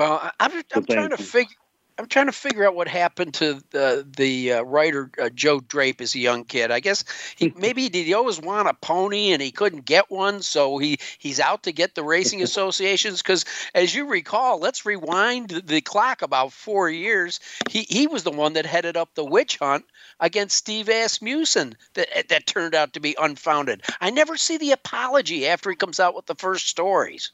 Well, 0.00 0.32
I'm, 0.40 0.62
I'm 0.74 0.86
trying 0.86 1.10
to 1.10 1.18
figure. 1.18 1.54
I'm 1.98 2.06
trying 2.06 2.24
to 2.24 2.32
figure 2.32 2.66
out 2.66 2.74
what 2.74 2.88
happened 2.88 3.34
to 3.34 3.60
the 3.68 4.08
the 4.16 4.54
uh, 4.54 4.62
writer 4.62 5.10
uh, 5.20 5.28
Joe 5.28 5.60
Drape 5.60 6.00
as 6.00 6.14
a 6.14 6.18
young 6.18 6.44
kid. 6.44 6.70
I 6.70 6.80
guess 6.80 7.04
he 7.36 7.52
maybe 7.56 7.86
did 7.90 8.06
he 8.06 8.14
always 8.14 8.40
want 8.40 8.66
a 8.66 8.72
pony 8.72 9.32
and 9.32 9.42
he 9.42 9.50
couldn't 9.50 9.84
get 9.84 10.10
one, 10.10 10.40
so 10.40 10.78
he 10.78 10.98
he's 11.18 11.38
out 11.38 11.64
to 11.64 11.72
get 11.72 11.94
the 11.94 12.02
racing 12.02 12.40
associations. 12.48 13.20
Because 13.20 13.44
as 13.74 13.94
you 13.94 14.06
recall, 14.06 14.58
let's 14.58 14.86
rewind 14.86 15.50
the 15.50 15.82
clock 15.82 16.22
about 16.22 16.54
four 16.54 16.88
years. 16.88 17.38
He 17.68 17.82
he 17.82 18.06
was 18.06 18.22
the 18.22 18.30
one 18.30 18.54
that 18.54 18.64
headed 18.64 18.96
up 18.96 19.10
the 19.14 19.24
witch 19.26 19.58
hunt 19.58 19.84
against 20.18 20.56
Steve 20.56 20.88
Asmussen 20.88 21.76
that 21.92 22.28
that 22.30 22.46
turned 22.46 22.74
out 22.74 22.94
to 22.94 23.00
be 23.00 23.14
unfounded. 23.20 23.82
I 24.00 24.08
never 24.08 24.38
see 24.38 24.56
the 24.56 24.72
apology 24.72 25.46
after 25.46 25.68
he 25.68 25.76
comes 25.76 26.00
out 26.00 26.14
with 26.14 26.24
the 26.24 26.36
first 26.36 26.68
stories. 26.68 27.32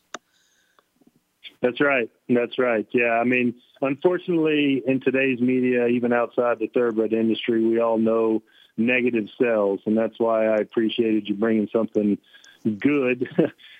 That's 1.63 1.81
right. 1.81 2.11
That's 2.29 2.59
right. 2.59 2.87
Yeah. 2.93 3.19
I 3.21 3.25
mean, 3.25 3.55
unfortunately, 3.81 4.83
in 4.87 5.01
today's 5.01 5.41
media, 5.41 5.87
even 5.87 6.13
outside 6.13 6.59
the 6.59 6.69
thoroughbred 6.69 7.13
industry, 7.13 7.65
we 7.65 7.81
all 7.81 7.99
know 7.99 8.43
negative 8.77 9.29
sells, 9.41 9.81
and 9.87 9.97
that's 9.97 10.19
why 10.19 10.47
I 10.47 10.57
appreciated 10.59 11.29
you 11.29 11.35
bringing 11.35 11.69
something 11.73 12.19
good. 12.79 13.29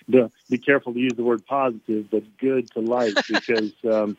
be 0.49 0.57
careful 0.57 0.93
to 0.93 0.99
use 0.99 1.13
the 1.15 1.23
word 1.23 1.45
positive, 1.45 2.09
but 2.09 2.23
good 2.37 2.71
to 2.71 2.79
light, 2.79 3.15
because 3.27 3.71
um, 3.83 4.17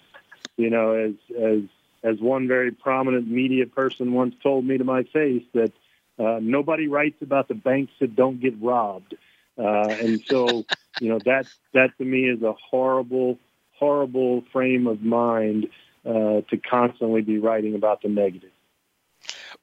you 0.56 0.70
know, 0.70 0.92
as 0.92 1.14
as 1.36 1.60
as 2.02 2.20
one 2.20 2.46
very 2.46 2.70
prominent 2.70 3.28
media 3.28 3.66
person 3.66 4.12
once 4.12 4.34
told 4.42 4.64
me 4.64 4.78
to 4.78 4.84
my 4.84 5.02
face 5.04 5.44
that 5.54 5.72
uh, 6.18 6.38
nobody 6.40 6.86
writes 6.86 7.20
about 7.22 7.48
the 7.48 7.54
banks 7.54 7.92
that 8.00 8.14
don't 8.14 8.40
get 8.40 8.60
robbed, 8.60 9.14
uh, 9.58 9.88
and 10.00 10.22
so 10.28 10.64
you 11.00 11.08
know 11.08 11.18
that 11.24 11.46
that 11.74 11.96
to 11.98 12.04
me 12.04 12.28
is 12.28 12.42
a 12.42 12.52
horrible 12.70 13.38
horrible 13.78 14.44
frame 14.52 14.86
of 14.86 15.02
mind 15.02 15.68
uh, 16.04 16.42
to 16.48 16.56
constantly 16.68 17.22
be 17.22 17.38
writing 17.38 17.74
about 17.74 18.02
the 18.02 18.08
negative. 18.08 18.50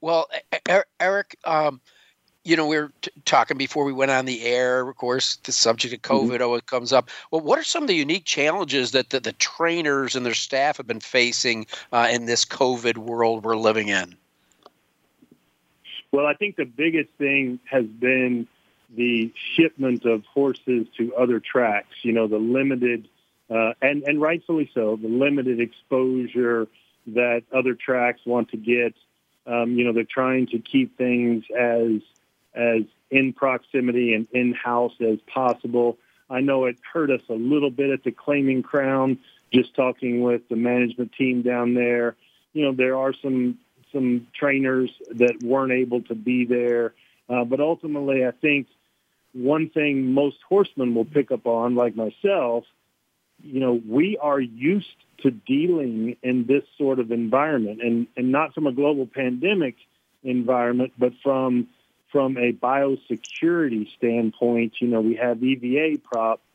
Well, 0.02 0.30
Eric, 1.00 1.38
um, 1.46 1.82
you 2.44 2.56
know, 2.56 2.68
we 2.68 2.78
were 2.78 2.92
t- 3.02 3.12
talking 3.26 3.58
before 3.58 3.86
we 3.86 3.94
went 3.94 4.12
on 4.12 4.26
the 4.26 4.44
air. 4.44 4.88
Of 4.88 4.96
course, 4.96 5.38
the 5.38 5.52
subject 5.52 5.94
of 5.94 6.02
mm-hmm. 6.02 6.28
COVID 6.28 6.36
mm-hmm. 6.36 6.44
always 6.44 6.62
comes 6.62 6.94
up. 6.94 7.10
Well, 7.32 7.42
what 7.42 7.58
are 7.60 7.64
some 7.64 7.84
of 7.84 7.88
the 7.88 7.96
unique 7.96 8.26
challenges 8.26 8.92
that 8.92 9.10
the, 9.10 9.20
the 9.20 9.34
trainers 9.34 10.16
and 10.16 10.26
their 10.26 10.34
staff 10.34 10.78
have 10.78 10.88
been 10.88 11.00
facing 11.00 11.66
uh, 11.92 12.08
in 12.12 12.26
this 12.26 12.46
COVID 12.46 12.98
world 12.98 13.44
we're 13.44 13.58
living 13.58 13.88
in? 13.88 14.16
Well, 16.12 16.28
I 16.28 16.36
think 16.36 16.56
the 16.56 16.66
biggest 16.66 17.10
thing 17.18 17.60
has 17.66 17.86
been 17.86 18.48
the 18.96 19.34
shipment 19.56 20.06
of 20.06 20.24
horses 20.26 20.88
to 20.98 21.14
other 21.16 21.40
tracks. 21.40 21.96
You 22.04 22.14
know, 22.14 22.28
the 22.28 22.38
limited 22.38 23.10
uh, 23.50 23.74
and 23.82 24.04
and 24.04 24.22
rightfully 24.22 24.70
so. 24.74 24.96
The 24.96 25.08
limited 25.08 25.60
exposure 25.60 26.68
that 27.08 27.44
other 27.54 27.76
tracks 27.76 28.22
want 28.26 28.50
to 28.52 28.58
get. 28.58 28.94
Um, 29.48 29.74
you 29.74 29.86
know, 29.86 29.94
they're 29.94 30.04
trying 30.04 30.48
to 30.48 30.60
keep 30.60 30.98
things 30.98 31.46
as 31.56 32.02
as 32.54 32.84
in 33.12 33.34
proximity 33.34 34.14
and 34.14 34.28
in 34.32 34.54
house 34.54 34.94
as 35.00 35.20
possible. 35.28 35.98
I 36.30 36.42
know 36.42 36.66
it 36.66 36.78
hurt 36.92 37.12
us 37.12 37.22
a 37.30 37.34
little 37.34 37.70
bit 37.70 37.92
at 37.92 38.04
the 38.04 38.12
Claiming 38.12 38.64
Crown. 38.64 39.20
Just 39.54 39.76
talking 39.76 40.22
with 40.22 40.50
the 40.50 40.56
management 40.56 41.14
team 41.14 41.44
down 41.44 41.76
there, 41.76 42.16
you 42.54 42.64
know, 42.64 42.74
there 42.74 42.98
are 42.98 43.14
some 43.14 43.60
some 43.94 44.28
trainers 44.34 44.90
that 45.12 45.42
weren't 45.42 45.72
able 45.72 46.02
to 46.02 46.16
be 46.16 46.46
there, 46.46 46.94
uh, 47.30 47.46
but 47.46 47.60
ultimately, 47.62 48.26
I 48.26 48.32
think 48.32 48.68
one 49.34 49.70
thing 49.70 50.12
most 50.14 50.38
horsemen 50.50 50.96
will 50.96 51.06
pick 51.06 51.32
up 51.32 51.46
on, 51.46 51.76
like 51.76 51.96
myself, 51.96 52.66
you 53.46 53.60
know, 53.60 53.80
we 53.88 54.18
are 54.18 54.40
used 54.40 54.88
to 55.20 55.32
dealing 55.32 56.18
in 56.24 56.46
this 56.46 56.64
sort 56.78 57.00
of 57.00 57.12
environment 57.12 57.82
and, 57.82 58.08
and 58.18 58.32
not 58.32 58.54
from 58.54 58.68
a 58.68 58.72
global 58.72 59.06
pandemic 59.06 59.76
environment, 60.24 60.94
but 60.98 61.14
from 61.24 61.68
from 62.12 62.38
a 62.38 62.54
biosecurity 62.54 63.88
standpoint, 63.98 64.76
you 64.80 64.88
know, 64.88 65.02
we 65.02 65.16
have 65.16 65.44
EVA 65.44 65.98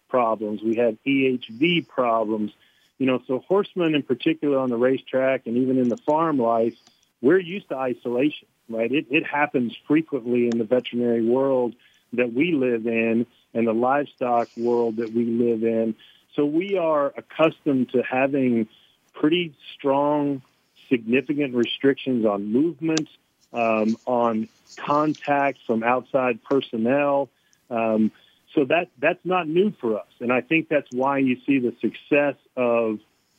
problems, 0.08 0.62
we 0.62 0.76
have 0.76 0.96
EHV 1.06 1.86
problems, 1.86 2.50
you 2.96 3.04
know, 3.04 3.20
so 3.26 3.44
horsemen 3.46 3.94
in 3.94 4.02
particular 4.02 4.58
on 4.58 4.70
the 4.70 4.76
racetrack 4.76 5.46
and 5.46 5.58
even 5.58 5.76
in 5.78 5.90
the 5.90 5.98
farm 5.98 6.38
life, 6.38 6.72
we're 7.20 7.38
used 7.38 7.68
to 7.68 7.76
isolation, 7.76 8.48
right? 8.70 8.90
It, 8.90 9.06
it 9.10 9.26
happens 9.26 9.76
frequently 9.86 10.48
in 10.48 10.56
the 10.56 10.64
veterinary 10.64 11.24
world 11.24 11.74
that 12.14 12.32
we 12.32 12.52
live 12.52 12.86
in 12.86 13.26
and 13.52 13.66
the 13.66 13.72
livestock 13.72 14.48
world 14.56 14.96
that 14.96 15.12
we 15.12 15.24
live 15.24 15.62
in. 15.62 15.94
So 16.36 16.44
we 16.44 16.76
are 16.76 17.12
accustomed 17.16 17.90
to 17.92 18.02
having 18.02 18.68
pretty 19.14 19.54
strong, 19.74 20.42
significant 20.88 21.54
restrictions 21.54 22.24
on 22.24 22.52
movement, 22.52 23.08
um, 23.52 23.96
on 24.06 24.48
contact 24.76 25.58
from 25.66 25.82
outside 25.82 26.42
personnel. 26.44 27.28
Um, 27.68 28.12
so 28.54 28.64
that 28.64 28.88
that's 28.98 29.24
not 29.24 29.48
new 29.48 29.72
for 29.80 29.98
us, 29.98 30.08
and 30.18 30.32
I 30.32 30.40
think 30.40 30.68
that's 30.68 30.90
why 30.90 31.18
you 31.18 31.36
see 31.46 31.60
the 31.60 31.74
success 31.80 32.34
of 32.56 32.98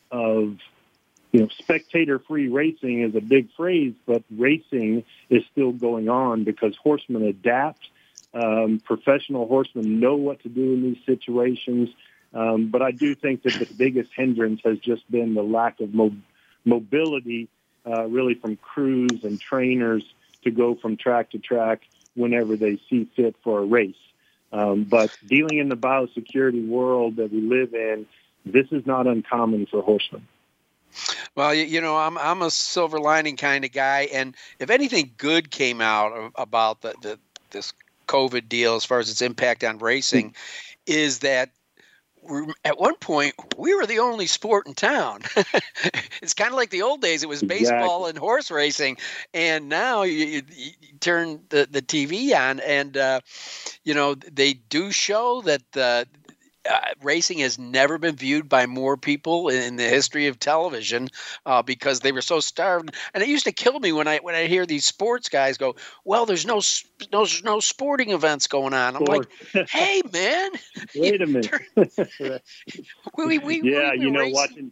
of 0.10 0.58
you 1.32 1.42
know 1.42 1.48
spectator-free 1.60 2.48
racing 2.48 3.02
is 3.02 3.16
a 3.16 3.22
big 3.22 3.50
phrase, 3.58 3.94
but 4.06 4.24
racing 4.30 5.04
is 5.30 5.44
still 5.52 5.74
going 5.74 6.08
on 6.08 6.44
because 6.44 6.76
horsemen 6.78 7.24
adapt. 7.24 7.90
Um, 8.34 8.82
professional 8.86 9.46
horsemen 9.46 10.00
know 10.00 10.16
what 10.16 10.42
to 10.44 10.50
do 10.50 10.74
in 10.74 10.84
these 10.84 11.06
situations. 11.06 11.90
Um, 12.34 12.70
but 12.70 12.82
I 12.82 12.92
do 12.92 13.14
think 13.16 13.44
that 13.44 13.54
the 13.54 13.68
biggest 13.74 14.12
hindrance 14.16 14.62
has 14.64 14.80
just 14.80 15.10
been 15.12 15.34
the 15.34 15.44
lack 15.44 15.80
of 15.82 15.94
mo- 15.94 16.16
mobility, 16.64 17.50
uh, 17.86 18.06
really 18.06 18.36
from 18.36 18.56
crews 18.58 19.24
and 19.24 19.40
trainers 19.40 20.04
to 20.44 20.52
go 20.52 20.76
from 20.76 20.98
track 20.98 21.32
to 21.32 21.40
track 21.40 21.82
whenever 22.16 22.56
they 22.56 22.80
see 22.90 23.10
fit 23.16 23.36
for 23.44 23.60
a 23.60 23.66
race. 23.66 23.96
Um, 24.54 24.84
but 24.84 25.16
dealing 25.28 25.60
in 25.60 25.70
the 25.70 25.78
biosecurity 25.78 26.68
world 26.68 27.18
that 27.18 27.32
we 27.32 27.42
live 27.42 27.74
in, 27.74 28.06
this 28.46 28.68
is 28.72 28.86
not 28.86 29.08
uncommon 29.08 29.66
for 29.66 29.82
horsemen. 29.82 30.28
Well, 31.36 31.54
you, 31.54 31.64
you 31.64 31.82
know, 31.82 31.96
I'm 31.96 32.18
I'm 32.18 32.42
a 32.42 32.52
silver 32.52 33.00
lining 33.00 33.38
kind 33.38 33.64
of 33.64 33.72
guy, 33.72 34.10
and 34.12 34.36
if 34.60 34.70
anything 34.70 35.12
good 35.18 35.50
came 35.50 35.80
out 35.80 36.32
about 36.36 36.82
the, 36.82 36.94
the 37.02 37.20
this 37.52 37.74
COVID 38.08 38.50
deal 38.50 38.76
as 38.76 38.84
far 38.84 39.00
as 39.00 39.10
its 39.10 39.22
impact 39.22 39.64
on 39.64 39.78
racing, 39.78 40.36
is 40.86 41.20
that 41.20 41.52
at 42.64 42.80
one 42.80 42.96
point 42.96 43.34
we 43.58 43.74
were 43.74 43.86
the 43.86 44.00
only 44.00 44.28
sport 44.28 44.68
in 44.68 44.74
town. 44.74 45.22
it's 46.22 46.34
kind 46.34 46.50
of 46.52 46.56
like 46.56 46.70
the 46.70 46.84
old 46.84 47.02
days; 47.02 47.24
it 47.24 47.30
was 47.30 47.42
baseball 47.42 48.06
and 48.06 48.18
horse 48.18 48.52
racing, 48.52 48.98
and 49.34 49.70
now 49.70 50.04
you, 50.04 50.26
you, 50.26 50.42
you 50.56 50.98
turn 51.00 51.42
the, 51.50 51.68
the 51.70 51.82
TV 51.82 52.36
on, 52.36 52.60
and 52.60 52.96
uh, 52.98 53.20
you 53.84 53.94
know 53.94 54.16
they 54.16 54.54
do 54.54 54.92
show 54.92 55.42
that 55.42 55.64
uh, 55.78 56.06
uh, 56.72 56.80
racing 57.02 57.40
has 57.40 57.60
never 57.60 57.98
been 57.98 58.16
viewed 58.16 58.48
by 58.48 58.66
more 58.66 58.96
people 58.96 59.50
in 59.50 59.76
the 59.76 59.84
history 59.84 60.28
of 60.28 60.40
television 60.40 61.10
uh, 61.46 61.62
because 61.62 62.00
they 62.00 62.12
were 62.12 62.22
so 62.22 62.40
starved. 62.40 62.96
And 63.14 63.22
it 63.22 63.30
used 63.30 63.46
to 63.46 63.52
kill 63.52 63.80
me 63.80 63.92
when 63.92 64.08
I 64.08 64.20
when 64.20 64.36
I 64.36 64.48
hear 64.48 64.66
these 64.66 64.86
sports 64.86 65.30
guys 65.30 65.58
go, 65.58 65.76
"Well, 66.06 66.26
there's 66.26 66.46
no 66.46 66.62
no 67.12 67.26
no 67.44 67.60
sporting 67.60 68.12
events 68.12 68.48
going 68.48 68.74
on." 68.74 68.96
I'm 68.96 69.04
like, 69.04 69.28
"Hey, 69.70 70.02
man, 70.12 70.52
wait 70.96 71.22
a 71.22 71.28
minute." 71.28 71.52
we, 73.18 73.38
we, 73.40 73.62
yeah, 73.64 73.94
you 73.94 74.12
know, 74.12 74.22
racing. 74.22 74.34
watching 74.34 74.72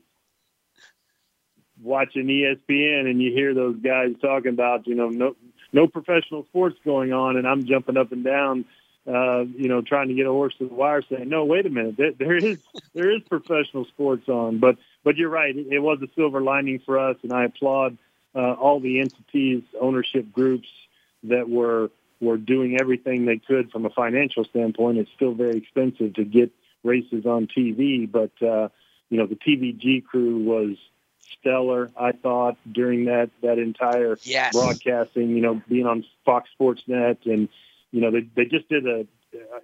watching 1.82 2.28
ESPN, 2.28 3.10
and 3.10 3.22
you 3.22 3.32
hear 3.32 3.54
those 3.54 3.78
guys 3.78 4.12
talking 4.22 4.52
about, 4.52 4.88
you 4.88 4.96
know, 4.96 5.10
no 5.10 5.36
no 5.72 5.88
professional 5.88 6.46
sports 6.46 6.78
going 6.84 7.14
on, 7.14 7.38
and 7.38 7.48
I'm 7.48 7.66
jumping 7.66 7.98
up 7.98 8.12
and 8.12 8.24
down 8.24 8.66
uh, 9.10 9.46
you 9.58 9.68
know, 9.68 9.82
trying 9.82 10.10
to 10.10 10.14
get 10.14 10.28
a 10.28 10.32
horse 10.32 10.54
to 10.60 10.68
the 10.68 10.74
wire, 10.74 11.02
saying, 11.02 11.30
"No, 11.30 11.46
wait 11.46 11.66
a 11.66 11.70
minute, 11.70 11.98
there, 11.98 12.12
there 12.12 12.36
is 12.36 12.60
there 12.94 13.10
is 13.10 13.24
professional 13.24 13.86
sports 13.86 14.30
on." 14.30 14.60
But 14.60 14.78
but 15.04 15.18
you're 15.18 15.30
right, 15.30 15.56
it, 15.56 15.68
it 15.72 15.80
was 15.80 16.00
a 16.02 16.08
silver 16.16 16.42
lining 16.42 16.80
for 16.86 17.00
us, 17.00 17.18
and 17.24 17.34
I 17.34 17.46
applaud 17.46 17.98
uh, 18.36 18.54
all 18.54 18.80
the 18.80 19.00
entities, 19.00 19.64
ownership 19.80 20.32
groups 20.32 20.68
that 21.24 21.50
were 21.50 21.90
were 22.22 22.38
doing 22.38 22.78
everything 22.80 23.26
they 23.26 23.38
could 23.38 23.72
from 23.72 23.86
a 23.86 23.90
financial 23.90 24.44
standpoint. 24.44 24.98
It's 25.00 25.12
still 25.16 25.34
very 25.34 25.58
expensive 25.58 26.14
to 26.16 26.24
get 26.24 26.52
races 26.84 27.26
on 27.26 27.48
TV, 27.48 28.10
but 28.10 28.32
uh, 28.46 28.70
you 29.10 29.18
know, 29.18 29.26
the 29.26 29.36
TVG 29.36 30.06
crew 30.06 30.38
was 30.44 30.78
stellar. 31.40 31.90
I 31.98 32.12
thought 32.12 32.58
during 32.72 33.06
that 33.06 33.32
that 33.42 33.58
entire 33.58 34.18
yes. 34.22 34.54
broadcasting, 34.54 35.30
you 35.30 35.42
know, 35.42 35.62
being 35.68 35.88
on 35.88 36.06
Fox 36.26 36.50
Sports 36.52 36.84
Net 36.88 37.20
and 37.26 37.50
you 37.92 38.02
know, 38.02 38.12
they 38.12 38.28
they 38.36 38.46
just 38.46 38.70
did 38.70 38.88
a 38.88 39.08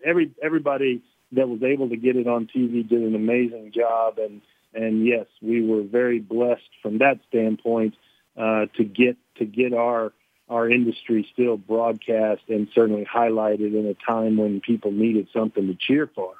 every 0.04 0.32
everybody 0.42 1.04
that 1.32 1.50
was 1.50 1.62
able 1.64 1.90
to 1.90 1.98
get 1.98 2.16
it 2.16 2.28
on 2.28 2.48
TV 2.48 2.88
did 2.88 3.02
an 3.02 3.16
amazing 3.16 3.72
job, 3.74 4.18
and 4.18 4.42
and 4.74 5.06
yes, 5.06 5.26
we 5.42 5.66
were 5.66 5.84
very 5.84 6.20
blessed 6.20 6.70
from 6.82 7.00
that 7.00 7.20
standpoint 7.28 7.96
uh, 8.38 8.66
to 8.78 8.84
get 8.84 9.18
to 9.38 9.46
get 9.46 9.74
our 9.74 10.14
our 10.50 10.70
industry 10.70 11.28
still 11.34 11.58
broadcast 11.58 12.44
and 12.50 12.68
certainly 12.74 13.06
highlighted 13.06 13.78
in 13.78 13.86
a 13.88 13.96
time 14.06 14.38
when 14.38 14.62
people 14.62 14.92
needed 14.92 15.28
something 15.34 15.68
to 15.68 15.76
cheer 15.76 16.10
for. 16.14 16.36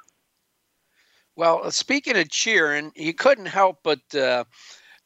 Well, 1.34 1.70
speaking 1.70 2.16
of 2.16 2.30
cheering, 2.30 2.92
you 2.94 3.14
couldn't 3.14 3.46
help 3.46 3.80
but. 3.82 4.14
Uh, 4.14 4.44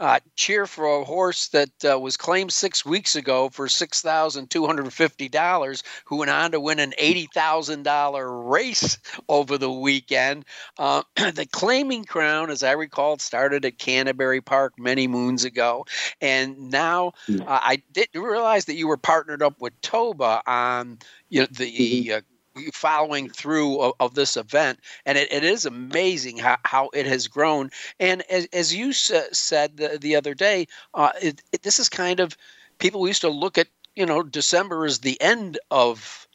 uh, 0.01 0.19
cheer 0.35 0.67
for 0.67 0.87
a 1.01 1.05
horse 1.05 1.49
that 1.49 1.71
uh, 1.89 1.99
was 1.99 2.17
claimed 2.17 2.53
six 2.53 2.85
weeks 2.85 3.15
ago 3.15 3.51
for 3.51 3.69
six 3.69 4.01
thousand 4.01 4.51
two 4.51 4.67
hundred 4.67 4.85
and 4.85 4.93
fifty 4.93 5.29
dollars, 5.29 5.83
who 6.07 6.17
went 6.17 6.31
on 6.31 6.53
to 6.53 6.61
win 6.61 6.79
an 6.79 6.95
eighty 6.99 7.29
thousand 7.33 7.83
dollar 7.83 8.43
race 8.43 8.99
over 9.29 9.59
the 9.59 9.71
weekend. 9.71 10.45
Uh, 10.79 11.03
the 11.17 11.47
claiming 11.53 12.05
crown, 12.05 12.51
as 12.51 12.63
I 12.63 12.73
recall, 12.73 13.19
started 13.19 13.65
at 13.65 13.79
Canterbury 13.79 14.41
Park 14.41 14.73
many 14.79 15.07
moons 15.07 15.45
ago, 15.45 15.85
and 16.21 16.71
now 16.71 17.13
I 17.47 17.83
didn't 17.93 18.23
realize 18.23 18.65
that 18.65 18.75
you 18.75 18.89
were 18.89 18.97
partnered 18.97 19.43
up 19.43 19.61
with 19.61 19.79
TOBA 19.83 20.43
on 20.47 20.99
you 21.29 21.43
know, 21.43 21.47
the 21.51 22.23
following 22.73 23.29
through 23.29 23.81
of, 23.81 23.93
of, 24.01 24.15
this 24.15 24.37
event 24.37 24.79
and 25.07 25.17
it, 25.17 25.33
it 25.33 25.45
is 25.45 25.65
amazing 25.65 26.37
how, 26.37 26.57
how 26.65 26.91
it 26.93 27.07
has 27.07 27.29
grown. 27.29 27.71
And 27.99 28.23
as, 28.31 28.47
as 28.53 28.75
you 28.75 28.91
s- 28.91 29.13
said 29.33 29.77
the, 29.77 29.99
the, 30.01 30.17
other 30.17 30.35
day 30.35 30.67
uh, 30.95 31.13
it, 31.23 31.43
it, 31.53 31.63
this 31.63 31.79
is 31.79 31.89
kind 31.89 32.21
of 32.21 32.37
people 32.79 33.07
used 33.07 33.23
to 33.23 33.29
look 33.29 33.59
at 33.59 33.69
you 33.97 34.07
know 34.07 34.23
december 34.23 34.87
is 34.87 35.01
the 35.01 35.21
end 35.21 35.59
of 35.71 36.27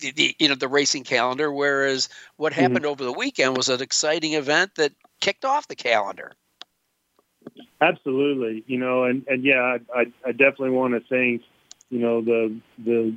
the, 0.00 0.12
the 0.12 0.36
you 0.38 0.48
know 0.48 0.54
the 0.54 0.68
racing 0.68 1.04
calendar 1.04 1.52
whereas 1.52 2.08
what 2.36 2.52
happened 2.52 2.80
mm-hmm. 2.80 2.86
over 2.86 3.04
the 3.04 3.12
weekend 3.12 3.56
was 3.56 3.68
an 3.68 3.82
exciting 3.82 4.34
event 4.34 4.74
that 4.76 4.92
kicked 5.20 5.44
off 5.44 5.68
the 5.68 5.76
calendar. 5.76 6.32
Absolutely. 7.80 8.64
You 8.66 8.78
know 8.78 9.04
and, 9.04 9.24
and 9.28 9.44
yeah 9.44 9.78
I, 9.94 10.06
I 10.26 10.32
definitely 10.32 10.70
want 10.70 10.94
to 10.94 11.00
thank 11.08 11.42
you 11.90 11.98
know 11.98 12.20
the 12.22 12.56
the 12.78 13.14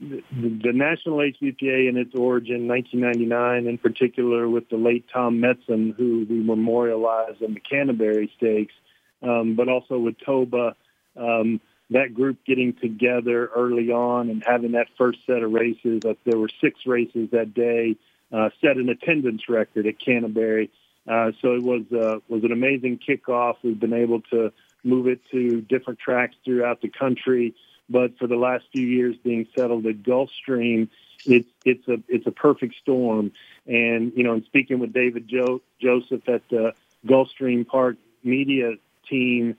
the, 0.00 0.22
the 0.32 0.72
National 0.72 1.18
HBPA 1.18 1.88
in 1.88 1.96
its 1.96 2.14
origin, 2.14 2.68
1999, 2.68 3.66
in 3.66 3.78
particular 3.78 4.48
with 4.48 4.68
the 4.68 4.76
late 4.76 5.06
Tom 5.12 5.40
Metzen, 5.40 5.94
who 5.96 6.26
we 6.28 6.42
memorialized 6.42 7.42
in 7.42 7.54
the 7.54 7.60
Canterbury 7.60 8.30
Stakes, 8.36 8.74
um, 9.22 9.54
but 9.54 9.68
also 9.68 9.98
with 9.98 10.16
TOBA, 10.18 10.74
um, 11.16 11.60
that 11.90 12.14
group 12.14 12.38
getting 12.46 12.74
together 12.74 13.50
early 13.54 13.90
on 13.90 14.30
and 14.30 14.42
having 14.44 14.72
that 14.72 14.88
first 14.98 15.18
set 15.26 15.42
of 15.42 15.52
races. 15.52 16.02
Uh, 16.04 16.14
there 16.24 16.38
were 16.38 16.50
six 16.60 16.80
races 16.86 17.30
that 17.30 17.54
day, 17.54 17.96
uh, 18.32 18.50
set 18.60 18.76
an 18.76 18.88
attendance 18.88 19.48
record 19.48 19.86
at 19.86 19.98
Canterbury. 20.00 20.70
Uh, 21.06 21.32
so 21.42 21.54
it 21.54 21.62
was 21.62 21.82
uh, 21.92 22.18
was 22.28 22.44
an 22.44 22.52
amazing 22.52 22.98
kickoff. 23.06 23.56
We've 23.62 23.78
been 23.78 23.92
able 23.92 24.22
to 24.32 24.52
move 24.82 25.06
it 25.06 25.20
to 25.30 25.60
different 25.60 25.98
tracks 25.98 26.34
throughout 26.44 26.80
the 26.80 26.88
country 26.88 27.54
but 27.88 28.18
for 28.18 28.26
the 28.26 28.36
last 28.36 28.64
few 28.72 28.86
years 28.86 29.16
being 29.22 29.46
settled 29.56 29.86
at 29.86 30.02
Gulfstream, 30.02 30.88
it's 31.26 31.48
it's 31.64 31.86
a 31.88 32.00
it's 32.08 32.26
a 32.26 32.32
perfect 32.32 32.76
storm. 32.76 33.32
And 33.66 34.12
you 34.16 34.22
know, 34.22 34.34
and 34.34 34.44
speaking 34.44 34.78
with 34.78 34.92
David 34.92 35.28
jo- 35.28 35.62
Joseph 35.80 36.28
at 36.28 36.48
the 36.48 36.74
Gulfstream 37.06 37.66
Park 37.66 37.96
media 38.22 38.74
team, 39.08 39.56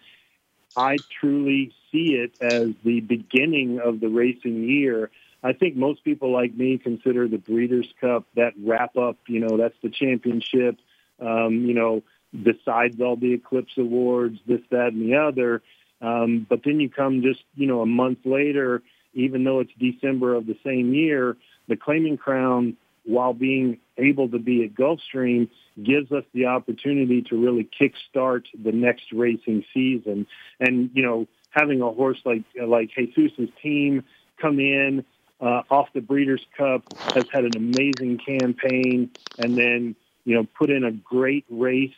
I 0.75 0.97
truly 1.19 1.73
see 1.91 2.15
it 2.15 2.33
as 2.41 2.69
the 2.83 2.99
beginning 3.01 3.79
of 3.79 3.99
the 3.99 4.09
racing 4.09 4.63
year. 4.63 5.11
I 5.43 5.53
think 5.53 5.75
most 5.75 6.03
people 6.03 6.31
like 6.31 6.55
me 6.55 6.79
consider 6.79 7.27
the 7.27 7.37
Breeders' 7.37 7.91
Cup 8.01 8.25
that 8.35 8.53
wrap 8.57 8.97
up. 8.97 9.17
You 9.27 9.41
know, 9.41 9.57
that's 9.57 9.77
the 9.83 9.89
championship. 9.89 10.77
Um, 11.19 11.65
you 11.65 11.73
know, 11.73 12.03
besides 12.31 12.99
all 12.99 13.15
the 13.15 13.33
Eclipse 13.33 13.77
Awards, 13.77 14.39
this, 14.45 14.61
that, 14.71 14.93
and 14.93 15.01
the 15.01 15.15
other. 15.15 15.61
Um, 16.05 16.45
but 16.47 16.61
then 16.63 16.79
you 16.79 16.89
come 16.89 17.23
just, 17.23 17.43
you 17.55 17.67
know, 17.67 17.81
a 17.81 17.85
month 17.85 18.19
later, 18.25 18.83
even 19.13 19.43
though 19.43 19.59
it's 19.59 19.71
December 19.79 20.35
of 20.35 20.45
the 20.45 20.57
same 20.63 20.93
year, 20.93 21.35
the 21.67 21.75
claiming 21.75 22.17
crown, 22.17 22.77
while 23.05 23.33
being 23.33 23.79
able 23.97 24.27
to 24.29 24.39
be 24.39 24.63
at 24.65 24.75
Gulfstream, 24.75 25.49
gives 25.81 26.11
us 26.11 26.23
the 26.33 26.45
opportunity 26.45 27.21
to 27.23 27.35
really 27.35 27.67
kickstart 27.79 28.43
the 28.67 28.71
next 28.71 29.11
racing 29.11 29.63
season. 29.73 30.27
And, 30.59 30.91
you 30.93 31.03
know, 31.03 31.27
having 31.49 31.81
a 31.81 31.91
horse 31.91 32.19
like, 32.25 32.43
like 32.55 32.89
Jesus's 32.91 33.49
team 33.61 34.03
come 34.41 34.59
in 34.59 35.05
uh, 35.39 35.61
off 35.69 35.87
the 35.93 36.01
Breeders' 36.01 36.45
Cup 36.57 36.83
has 37.15 37.25
had 37.31 37.45
an 37.45 37.55
amazing 37.55 38.19
campaign 38.19 39.09
and 39.37 39.57
then, 39.57 39.95
you 40.25 40.35
know, 40.35 40.45
put 40.57 40.69
in 40.69 40.83
a 40.83 40.91
great 40.91 41.45
race 41.49 41.95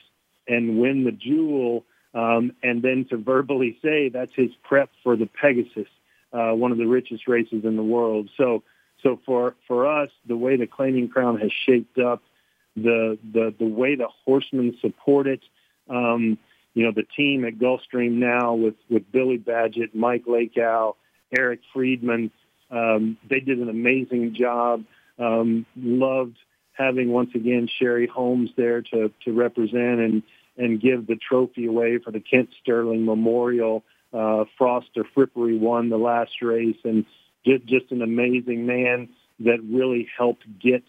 and 0.48 0.80
win 0.80 1.04
the 1.04 1.12
jewel, 1.12 1.84
um, 2.14 2.54
and 2.64 2.82
then 2.82 3.06
to 3.10 3.18
verbally 3.18 3.78
say 3.82 4.10
that's 4.10 4.34
his 4.36 4.52
prep 4.64 4.90
for 5.04 5.16
the 5.16 5.26
Pegasus, 5.26 5.88
uh, 6.34 6.52
one 6.52 6.72
of 6.72 6.78
the 6.78 6.88
richest 6.88 7.28
races 7.28 7.64
in 7.64 7.76
the 7.76 7.84
world. 7.84 8.30
So, 8.38 8.64
so 9.04 9.20
for 9.26 9.56
for 9.68 9.88
us, 9.88 10.10
the 10.26 10.38
way 10.38 10.56
the 10.56 10.68
Claiming 10.68 11.10
Crown 11.10 11.40
has 11.40 11.52
shaped 11.52 12.00
up, 12.00 12.24
the 12.76 13.18
the 13.34 13.54
the 13.58 13.68
way 13.68 13.96
the 13.96 14.08
horsemen 14.26 14.78
support 14.82 15.28
it. 15.28 15.42
Um, 15.90 16.38
you 16.74 16.84
know, 16.84 16.92
the 16.92 17.08
team 17.16 17.44
at 17.44 17.58
Gulfstream 17.58 18.12
now 18.12 18.54
with, 18.54 18.76
with 18.88 19.12
Billy 19.12 19.40
Badgett, 19.40 19.96
Mike 19.96 20.26
Lakow, 20.26 20.94
Eric 21.36 21.62
Friedman, 21.74 22.30
um, 22.70 23.18
they 23.28 23.40
did 23.40 23.58
an 23.58 23.68
amazing 23.68 24.36
job. 24.36 24.84
Um, 25.18 25.66
loved 25.76 26.38
having 26.74 27.10
once 27.10 27.32
again 27.34 27.68
Sherry 27.80 28.06
Holmes 28.06 28.52
there 28.56 28.84
to, 28.84 29.12
to 29.26 29.34
represent 29.34 30.00
and, 30.00 30.24
and 30.58 30.82
give 30.82 31.08
the 31.08 31.16
trophy 31.16 31.66
away 31.66 32.00
for 32.00 32.12
the 32.12 32.20
Kent 32.20 32.50
Stirling 32.62 33.06
Memorial. 33.06 33.84
Uh, 34.14 34.46
Froster 34.60 35.04
Frippery 35.16 35.60
won 35.60 35.90
the 35.90 35.98
last 35.98 36.42
race 36.42 36.78
and 36.84 37.06
just, 37.46 37.66
just 37.66 37.92
an 37.92 38.02
amazing 38.02 38.66
man 38.66 39.10
that 39.40 39.60
really 39.64 40.08
helped 40.18 40.46
get 40.60 40.84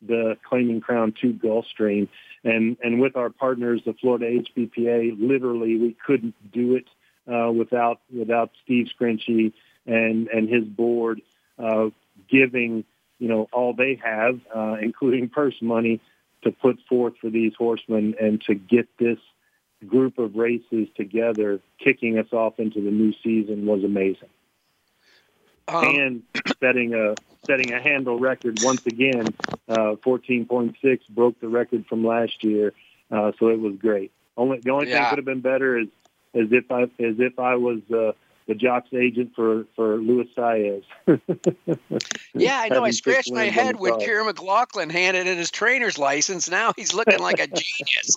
the 0.00 0.36
claiming 0.48 0.80
crown 0.80 1.14
to 1.20 1.32
Gulfstream. 1.32 2.08
And, 2.44 2.76
and 2.82 3.00
with 3.00 3.16
our 3.16 3.30
partners, 3.30 3.82
the 3.86 3.94
Florida 3.94 4.26
HBPA, 4.26 5.16
literally 5.18 5.76
we 5.76 5.96
couldn't 6.04 6.34
do 6.52 6.74
it 6.74 6.86
uh, 7.32 7.52
without, 7.52 8.00
without 8.12 8.50
Steve 8.64 8.88
Scrinchie 8.98 9.52
and, 9.86 10.26
and 10.28 10.48
his 10.48 10.64
board 10.64 11.22
uh, 11.58 11.90
giving, 12.28 12.84
you 13.18 13.28
know, 13.28 13.48
all 13.52 13.74
they 13.74 14.00
have, 14.02 14.40
uh, 14.54 14.76
including 14.80 15.28
purse 15.28 15.54
money, 15.60 16.00
to 16.42 16.50
put 16.50 16.78
forth 16.88 17.14
for 17.20 17.30
these 17.30 17.52
horsemen 17.56 18.14
and 18.20 18.40
to 18.42 18.54
get 18.54 18.88
this 18.98 19.18
group 19.86 20.18
of 20.18 20.36
races 20.36 20.88
together, 20.96 21.60
kicking 21.78 22.18
us 22.18 22.32
off 22.32 22.58
into 22.58 22.80
the 22.80 22.90
new 22.90 23.12
season 23.22 23.66
was 23.66 23.84
amazing. 23.84 24.28
Um, 25.68 25.84
and 25.84 26.22
setting 26.60 26.94
a 26.94 27.14
setting 27.46 27.72
a 27.72 27.80
handle 27.80 28.18
record 28.18 28.58
once 28.62 28.84
again. 28.86 29.28
Uh, 29.68 29.94
14.6 30.04 31.00
broke 31.10 31.40
the 31.40 31.48
record 31.48 31.86
from 31.86 32.04
last 32.04 32.42
year, 32.44 32.72
uh, 33.10 33.32
so 33.38 33.48
it 33.48 33.60
was 33.60 33.76
great. 33.76 34.12
Only 34.36 34.58
the 34.58 34.70
only 34.70 34.88
yeah. 34.88 34.98
thing 34.98 35.10
could 35.10 35.18
have 35.18 35.24
been 35.24 35.40
better 35.40 35.78
is 35.78 35.88
as 36.34 36.48
if 36.50 36.70
I 36.70 36.82
as 36.82 36.88
if 36.98 37.38
I 37.38 37.56
was 37.56 37.80
uh, 37.92 38.12
the 38.46 38.54
Jock's 38.54 38.92
agent 38.92 39.32
for 39.34 39.64
for 39.76 39.96
Luis 39.96 40.28
Saez. 40.36 40.82
yeah, 42.34 42.60
I 42.60 42.68
know. 42.68 42.84
I 42.84 42.90
scratched 42.90 43.32
my 43.32 43.44
head 43.44 43.78
when 43.78 43.94
Kiaran 43.94 44.26
McLaughlin 44.26 44.90
handed 44.90 45.26
in 45.26 45.38
his 45.38 45.50
trainer's 45.50 45.98
license. 45.98 46.50
Now 46.50 46.72
he's 46.76 46.92
looking 46.92 47.20
like 47.20 47.38
a 47.38 47.46
genius. 47.46 48.16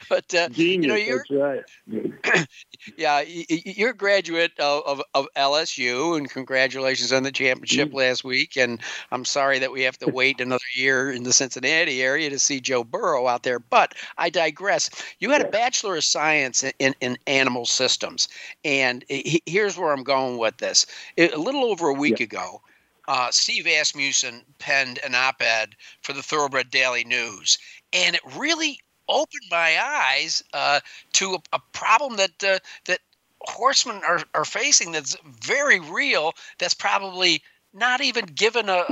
but 0.08 0.34
uh, 0.34 0.48
genius, 0.48 0.86
you 0.86 0.88
know, 0.88 0.94
you're 0.94 1.24
right. 1.30 2.46
yeah, 2.96 3.22
you're 3.26 3.90
a 3.90 3.96
graduate 3.96 4.52
of, 4.58 4.82
of, 4.86 5.02
of, 5.14 5.26
LSU, 5.36 6.16
and 6.16 6.30
congratulations 6.30 7.12
on 7.12 7.22
the 7.22 7.32
championship 7.32 7.88
mm-hmm. 7.88 7.98
last 7.98 8.24
week. 8.24 8.56
And 8.56 8.80
I'm 9.12 9.24
sorry 9.24 9.58
that 9.58 9.72
we 9.72 9.82
have 9.82 9.98
to 9.98 10.10
wait 10.10 10.40
another 10.40 10.64
year 10.74 11.10
in 11.10 11.24
the 11.24 11.32
Cincinnati 11.32 12.02
area 12.02 12.30
to 12.30 12.38
see 12.38 12.60
Joe 12.60 12.84
Burrow 12.84 13.26
out 13.26 13.42
there. 13.42 13.58
But 13.58 13.94
I 14.16 14.30
digress. 14.30 14.90
You 15.18 15.30
had 15.30 15.42
a 15.42 15.48
bachelor 15.48 15.96
of 15.96 16.04
science 16.04 16.64
in, 16.64 16.72
in, 16.78 16.94
in 17.00 17.18
animal 17.26 17.66
systems, 17.66 18.28
and 18.64 19.04
here 19.08 19.65
here's 19.66 19.76
where 19.76 19.92
I'm 19.92 20.04
going 20.04 20.38
with 20.38 20.58
this. 20.58 20.86
It, 21.16 21.34
a 21.34 21.38
little 21.38 21.64
over 21.64 21.88
a 21.88 21.92
week 21.92 22.20
ago, 22.20 22.62
uh, 23.08 23.32
Steve 23.32 23.66
Asmussen 23.66 24.42
penned 24.60 25.00
an 25.04 25.16
op-ed 25.16 25.74
for 26.02 26.12
the 26.12 26.22
Thoroughbred 26.22 26.70
Daily 26.70 27.02
News, 27.02 27.58
and 27.92 28.14
it 28.14 28.22
really 28.36 28.78
opened 29.08 29.42
my 29.50 29.76
eyes 29.82 30.40
uh, 30.54 30.78
to 31.14 31.34
a, 31.34 31.38
a, 31.54 31.60
problem 31.72 32.16
that 32.16 32.44
uh, 32.44 32.60
that 32.84 33.00
horsemen 33.40 34.00
are, 34.06 34.22
are 34.34 34.44
facing 34.44 34.92
that's 34.92 35.16
very 35.40 35.80
real. 35.80 36.32
That's 36.58 36.74
probably 36.74 37.42
not 37.74 38.00
even 38.00 38.26
given 38.26 38.68
a, 38.68 38.84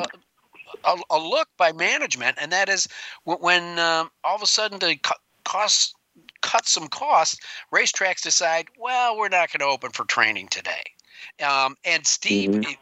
a, 0.84 0.96
a 1.08 1.18
look 1.18 1.48
by 1.56 1.70
management, 1.70 2.37
and 2.40 2.50
that 2.50 2.68
is 2.68 2.88
when 3.24 3.78
um, 3.78 4.10
all 4.24 4.34
of 4.34 4.42
a 4.42 4.46
sudden 4.46 4.80
the 4.80 4.98
costs 5.44 5.94
cut 6.44 6.68
some 6.68 6.88
costs, 6.88 7.40
racetracks 7.72 8.22
decide, 8.22 8.68
well, 8.78 9.16
we're 9.16 9.28
not 9.28 9.50
going 9.50 9.61
to 9.61 9.66
open 9.66 9.90
for 9.90 10.04
training 10.04 10.48
today. 10.48 10.85
Um, 11.44 11.76
and 11.85 12.07
Steve 12.07 12.50
mm-hmm. 12.50 12.72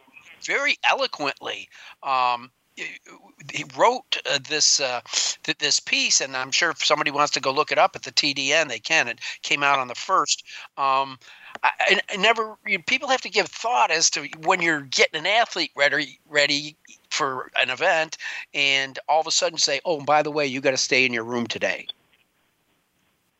very 0.42 0.76
eloquently 0.84 1.68
um, 2.02 2.50
he 2.76 3.64
wrote 3.76 4.16
uh, 4.30 4.38
this 4.48 4.80
uh, 4.80 5.00
th- 5.42 5.58
this 5.58 5.78
piece, 5.78 6.20
and 6.20 6.36
I'm 6.36 6.50
sure 6.50 6.70
if 6.70 6.84
somebody 6.84 7.10
wants 7.10 7.32
to 7.32 7.40
go 7.40 7.52
look 7.52 7.70
it 7.70 7.78
up 7.78 7.94
at 7.94 8.02
the 8.02 8.12
TDN, 8.12 8.68
they 8.68 8.78
can. 8.78 9.08
It 9.08 9.20
came 9.42 9.62
out 9.62 9.78
on 9.78 9.88
the 9.88 9.94
first. 9.94 10.42
Um, 10.78 11.18
I, 11.62 12.00
I, 12.10 12.16
never 12.16 12.56
you 12.66 12.78
know, 12.78 12.84
people 12.86 13.08
have 13.08 13.20
to 13.20 13.28
give 13.28 13.46
thought 13.46 13.90
as 13.90 14.08
to 14.10 14.26
when 14.44 14.62
you're 14.62 14.80
getting 14.80 15.20
an 15.20 15.26
athlete 15.26 15.70
ready 15.76 16.18
ready 16.28 16.76
for 17.10 17.50
an 17.60 17.68
event, 17.68 18.16
and 18.54 18.98
all 19.08 19.20
of 19.20 19.26
a 19.26 19.30
sudden 19.30 19.58
say, 19.58 19.80
"Oh, 19.84 20.00
by 20.00 20.22
the 20.22 20.30
way, 20.30 20.46
you 20.46 20.60
got 20.60 20.70
to 20.70 20.78
stay 20.78 21.04
in 21.04 21.12
your 21.12 21.24
room 21.24 21.46
today." 21.46 21.86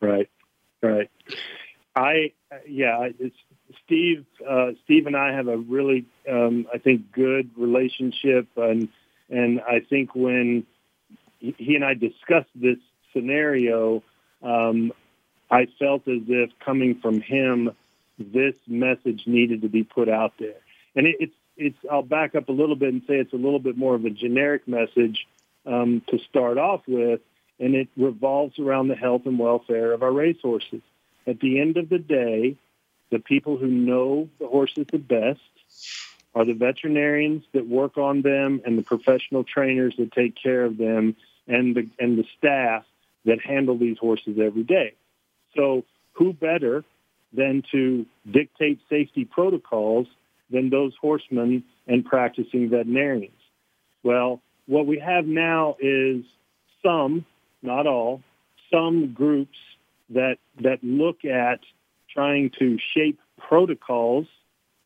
Right, 0.02 0.28
right. 0.82 1.10
I 1.94 2.32
yeah, 2.66 3.08
Steve. 3.84 4.26
Uh, 4.46 4.72
Steve 4.84 5.06
and 5.06 5.16
I 5.16 5.32
have 5.32 5.46
a 5.46 5.56
really, 5.56 6.06
um, 6.28 6.66
I 6.74 6.78
think, 6.78 7.12
good 7.12 7.50
relationship, 7.56 8.48
and 8.56 8.88
and 9.30 9.60
I 9.60 9.80
think 9.88 10.14
when 10.14 10.66
he 11.38 11.76
and 11.76 11.84
I 11.84 11.94
discussed 11.94 12.50
this 12.54 12.78
scenario, 13.12 14.02
um, 14.42 14.92
I 15.50 15.68
felt 15.78 16.08
as 16.08 16.22
if 16.26 16.50
coming 16.64 16.98
from 17.00 17.20
him, 17.20 17.70
this 18.18 18.54
message 18.66 19.22
needed 19.26 19.62
to 19.62 19.68
be 19.68 19.84
put 19.84 20.08
out 20.08 20.32
there. 20.40 20.60
And 20.96 21.06
it, 21.06 21.16
it's 21.20 21.34
it's. 21.56 21.78
I'll 21.90 22.02
back 22.02 22.34
up 22.34 22.48
a 22.48 22.52
little 22.52 22.76
bit 22.76 22.92
and 22.92 23.02
say 23.06 23.14
it's 23.14 23.32
a 23.32 23.36
little 23.36 23.60
bit 23.60 23.76
more 23.76 23.94
of 23.94 24.04
a 24.04 24.10
generic 24.10 24.66
message 24.66 25.26
um, 25.64 26.02
to 26.08 26.18
start 26.28 26.58
off 26.58 26.80
with, 26.88 27.20
and 27.58 27.74
it 27.74 27.88
revolves 27.96 28.58
around 28.58 28.88
the 28.88 28.96
health 28.96 29.22
and 29.26 29.38
welfare 29.38 29.92
of 29.92 30.02
our 30.02 30.12
racehorses. 30.12 30.82
At 31.26 31.40
the 31.40 31.60
end 31.60 31.76
of 31.76 31.88
the 31.88 31.98
day, 31.98 32.56
the 33.10 33.18
people 33.18 33.56
who 33.56 33.68
know 33.68 34.28
the 34.40 34.48
horses 34.48 34.86
the 34.90 34.98
best 34.98 35.40
are 36.34 36.44
the 36.44 36.54
veterinarians 36.54 37.44
that 37.52 37.68
work 37.68 37.98
on 37.98 38.22
them 38.22 38.62
and 38.64 38.78
the 38.78 38.82
professional 38.82 39.44
trainers 39.44 39.94
that 39.98 40.12
take 40.12 40.34
care 40.34 40.64
of 40.64 40.78
them 40.78 41.14
and 41.46 41.76
the 41.76 41.88
and 41.98 42.18
the 42.18 42.24
staff 42.38 42.84
that 43.24 43.40
handle 43.40 43.76
these 43.76 43.98
horses 43.98 44.38
every 44.40 44.64
day. 44.64 44.94
So 45.54 45.84
who 46.12 46.32
better 46.32 46.84
than 47.32 47.62
to 47.72 48.06
dictate 48.30 48.80
safety 48.88 49.24
protocols 49.24 50.06
than 50.50 50.70
those 50.70 50.92
horsemen 51.00 51.64
and 51.86 52.04
practicing 52.04 52.68
veterinarians? 52.68 53.32
Well, 54.02 54.40
what 54.66 54.86
we 54.86 54.98
have 54.98 55.26
now 55.26 55.76
is 55.80 56.24
some 56.82 57.24
not 57.62 57.86
all, 57.86 58.22
some 58.70 59.12
groups 59.12 59.58
that 60.10 60.38
that 60.60 60.82
look 60.82 61.24
at 61.24 61.60
trying 62.12 62.50
to 62.58 62.78
shape 62.94 63.18
protocols 63.38 64.26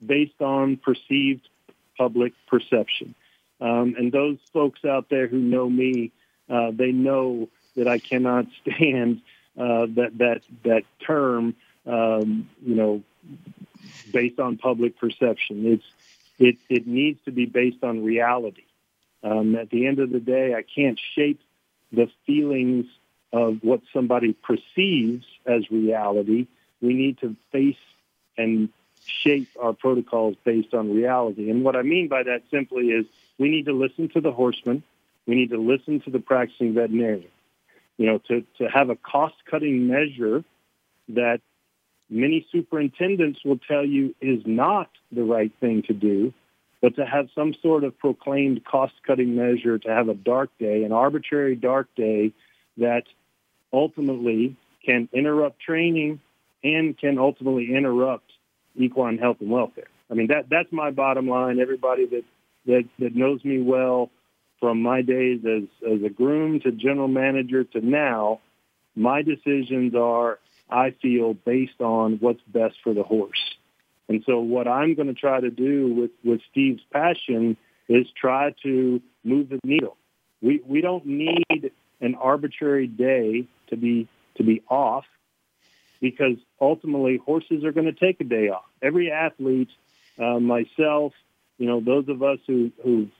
based 0.04 0.40
on 0.40 0.76
perceived 0.76 1.48
public 1.96 2.32
perception. 2.46 3.14
Um, 3.60 3.94
and 3.98 4.12
those 4.12 4.38
folks 4.52 4.84
out 4.84 5.08
there 5.08 5.26
who 5.26 5.38
know 5.38 5.68
me, 5.68 6.12
uh, 6.48 6.70
they 6.72 6.92
know 6.92 7.48
that 7.76 7.88
I 7.88 7.98
cannot 7.98 8.46
stand 8.62 9.22
uh, 9.58 9.86
that 9.96 10.12
that 10.18 10.42
that 10.64 10.82
term. 11.04 11.54
Um, 11.86 12.50
you 12.64 12.74
know, 12.74 13.02
based 14.12 14.38
on 14.38 14.56
public 14.56 14.98
perception. 14.98 15.66
It's 15.66 15.84
it 16.38 16.56
it 16.68 16.86
needs 16.86 17.20
to 17.24 17.30
be 17.30 17.46
based 17.46 17.82
on 17.82 18.04
reality. 18.04 18.64
Um, 19.22 19.56
at 19.56 19.70
the 19.70 19.86
end 19.86 19.98
of 19.98 20.10
the 20.10 20.20
day, 20.20 20.54
I 20.54 20.62
can't 20.62 21.00
shape 21.14 21.40
the 21.92 22.08
feelings 22.26 22.86
of 23.32 23.58
what 23.62 23.80
somebody 23.92 24.32
perceives 24.32 25.24
as 25.46 25.70
reality. 25.70 26.46
We 26.80 26.94
need 26.94 27.18
to 27.18 27.36
face 27.52 27.76
and 28.36 28.68
shape 29.04 29.48
our 29.60 29.72
protocols 29.72 30.36
based 30.44 30.74
on 30.74 30.94
reality. 30.94 31.50
And 31.50 31.64
what 31.64 31.76
I 31.76 31.82
mean 31.82 32.08
by 32.08 32.22
that 32.24 32.42
simply 32.50 32.88
is 32.88 33.06
we 33.38 33.48
need 33.48 33.66
to 33.66 33.72
listen 33.72 34.08
to 34.10 34.20
the 34.20 34.32
horseman. 34.32 34.82
We 35.26 35.34
need 35.34 35.50
to 35.50 35.58
listen 35.58 36.00
to 36.00 36.10
the 36.10 36.18
practicing 36.18 36.74
veterinarian. 36.74 37.30
You 37.98 38.06
know, 38.06 38.18
to, 38.28 38.44
to 38.58 38.68
have 38.68 38.90
a 38.90 38.96
cost-cutting 38.96 39.86
measure 39.86 40.44
that 41.08 41.40
many 42.10 42.46
superintendents 42.52 43.44
will 43.44 43.58
tell 43.58 43.84
you 43.84 44.14
is 44.20 44.42
not 44.44 44.90
the 45.10 45.24
right 45.24 45.52
thing 45.60 45.82
to 45.82 45.94
do 45.94 46.32
but 46.82 46.96
to 46.96 47.06
have 47.06 47.28
some 47.34 47.54
sort 47.62 47.84
of 47.84 47.98
proclaimed 47.98 48.64
cost-cutting 48.64 49.34
measure, 49.34 49.78
to 49.78 49.88
have 49.88 50.08
a 50.08 50.14
dark 50.14 50.50
day, 50.58 50.84
an 50.84 50.92
arbitrary 50.92 51.56
dark 51.56 51.88
day 51.96 52.32
that 52.76 53.04
ultimately 53.72 54.56
can 54.84 55.08
interrupt 55.12 55.60
training 55.60 56.20
and 56.62 56.96
can 56.96 57.18
ultimately 57.18 57.74
interrupt 57.74 58.30
equine 58.76 59.18
health 59.18 59.38
and 59.40 59.50
welfare. 59.50 59.88
I 60.10 60.14
mean, 60.14 60.28
that 60.28 60.48
that's 60.48 60.70
my 60.70 60.90
bottom 60.90 61.28
line. 61.28 61.58
Everybody 61.58 62.06
that 62.06 62.24
that, 62.66 62.84
that 62.98 63.14
knows 63.14 63.44
me 63.44 63.60
well 63.60 64.10
from 64.60 64.82
my 64.82 65.02
days 65.02 65.40
as, 65.44 65.64
as 65.86 66.02
a 66.02 66.08
groom 66.08 66.60
to 66.60 66.72
general 66.72 67.08
manager 67.08 67.64
to 67.64 67.80
now, 67.80 68.40
my 68.94 69.22
decisions 69.22 69.94
are, 69.94 70.38
I 70.70 70.90
feel, 71.02 71.34
based 71.34 71.80
on 71.80 72.16
what's 72.16 72.40
best 72.46 72.76
for 72.82 72.94
the 72.94 73.02
horse. 73.02 73.55
And 74.08 74.22
so 74.26 74.40
what 74.40 74.68
I'm 74.68 74.94
going 74.94 75.08
to 75.08 75.14
try 75.14 75.40
to 75.40 75.50
do 75.50 75.92
with, 75.92 76.10
with 76.24 76.40
Steve's 76.50 76.82
passion 76.92 77.56
is 77.88 78.06
try 78.10 78.54
to 78.62 79.00
move 79.24 79.48
the 79.48 79.60
needle. 79.64 79.96
We, 80.40 80.62
we 80.66 80.80
don't 80.80 81.06
need 81.06 81.72
an 82.00 82.14
arbitrary 82.14 82.86
day 82.86 83.46
to 83.68 83.76
be, 83.76 84.08
to 84.36 84.44
be 84.44 84.62
off 84.68 85.04
because 86.00 86.36
ultimately 86.60 87.16
horses 87.16 87.64
are 87.64 87.72
going 87.72 87.86
to 87.86 87.92
take 87.92 88.20
a 88.20 88.24
day 88.24 88.48
off. 88.48 88.64
Every 88.82 89.10
athlete, 89.10 89.70
uh, 90.18 90.38
myself, 90.38 91.12
you 91.58 91.66
know, 91.66 91.80
those 91.80 92.08
of 92.08 92.22
us 92.22 92.38
who, 92.46 92.70
who've, 92.82 93.10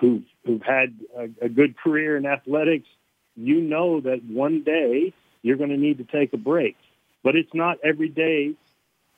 who've, 0.00 0.22
who've 0.44 0.62
had 0.62 0.94
a, 1.16 1.46
a 1.46 1.48
good 1.48 1.76
career 1.76 2.16
in 2.16 2.26
athletics, 2.26 2.86
you 3.34 3.60
know 3.60 4.00
that 4.00 4.22
one 4.24 4.62
day 4.62 5.12
you're 5.42 5.56
going 5.56 5.70
to 5.70 5.76
need 5.76 5.98
to 5.98 6.04
take 6.04 6.32
a 6.32 6.36
break. 6.36 6.76
But 7.22 7.34
it's 7.34 7.54
not 7.54 7.78
every 7.82 8.08
day 8.08 8.54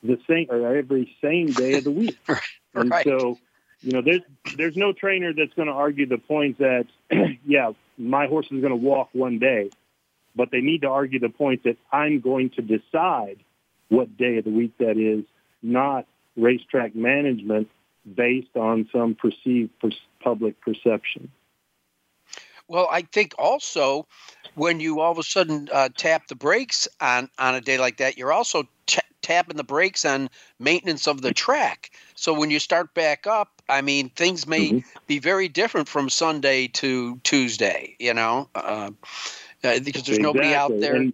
the 0.03 0.19
same 0.27 0.47
or 0.49 0.75
every 0.75 1.15
same 1.21 1.51
day 1.51 1.77
of 1.77 1.83
the 1.83 1.91
week. 1.91 2.17
And 2.73 2.93
so, 3.03 3.39
you 3.81 3.91
know, 3.91 4.03
there's 4.03 4.21
there's 4.55 4.77
no 4.77 4.93
trainer 4.93 5.33
that's 5.33 5.53
going 5.55 5.67
to 5.67 5.73
argue 5.73 6.05
the 6.05 6.19
point 6.19 6.59
that 6.59 6.85
yeah, 7.43 7.71
my 7.97 8.27
horse 8.27 8.45
is 8.51 8.61
going 8.61 8.69
to 8.69 8.75
walk 8.75 9.09
one 9.13 9.39
day, 9.39 9.71
but 10.35 10.51
they 10.51 10.61
need 10.61 10.83
to 10.83 10.89
argue 10.89 11.17
the 11.19 11.29
point 11.29 11.63
that 11.63 11.77
I'm 11.91 12.19
going 12.19 12.51
to 12.51 12.61
decide 12.61 13.37
what 13.89 14.15
day 14.15 14.37
of 14.37 14.43
the 14.43 14.51
week 14.51 14.77
that 14.77 14.97
is, 14.97 15.25
not 15.63 16.05
racetrack 16.35 16.95
management 16.95 17.69
based 18.15 18.55
on 18.55 18.87
some 18.91 19.15
perceived 19.15 19.71
per- 19.79 19.89
public 20.21 20.61
perception. 20.61 21.31
Well, 22.67 22.87
I 22.91 23.01
think 23.01 23.33
also 23.39 24.07
when 24.55 24.79
you 24.79 24.99
all 24.99 25.11
of 25.11 25.17
a 25.17 25.23
sudden 25.23 25.69
uh, 25.71 25.89
tap 25.95 26.27
the 26.27 26.35
brakes 26.35 26.87
on 26.99 27.29
on 27.39 27.55
a 27.55 27.61
day 27.61 27.77
like 27.77 27.97
that, 27.97 28.17
you're 28.17 28.33
also 28.33 28.67
tapping 29.27 29.57
the 29.57 29.63
brakes 29.63 30.05
on 30.05 30.29
maintenance 30.57 31.05
of 31.05 31.21
the 31.21 31.33
track. 31.33 31.91
So 32.15 32.33
when 32.33 32.49
you 32.49 32.59
start 32.59 32.93
back 32.93 33.27
up, 33.27 33.61
I 33.67 33.81
mean, 33.81 34.09
things 34.09 34.47
may 34.47 34.71
Mhm. 34.71 34.83
be 35.05 35.19
very 35.19 35.49
different 35.49 35.89
from 35.89 36.09
Sunday 36.09 36.67
to 36.79 37.19
Tuesday. 37.23 37.97
You 37.99 38.13
know, 38.13 38.47
uh, 38.55 38.91
uh, 39.65 39.79
because 39.83 40.03
there's 40.03 40.19
nobody 40.19 40.55
out 40.55 40.79
there. 40.79 40.95
And- 40.95 41.13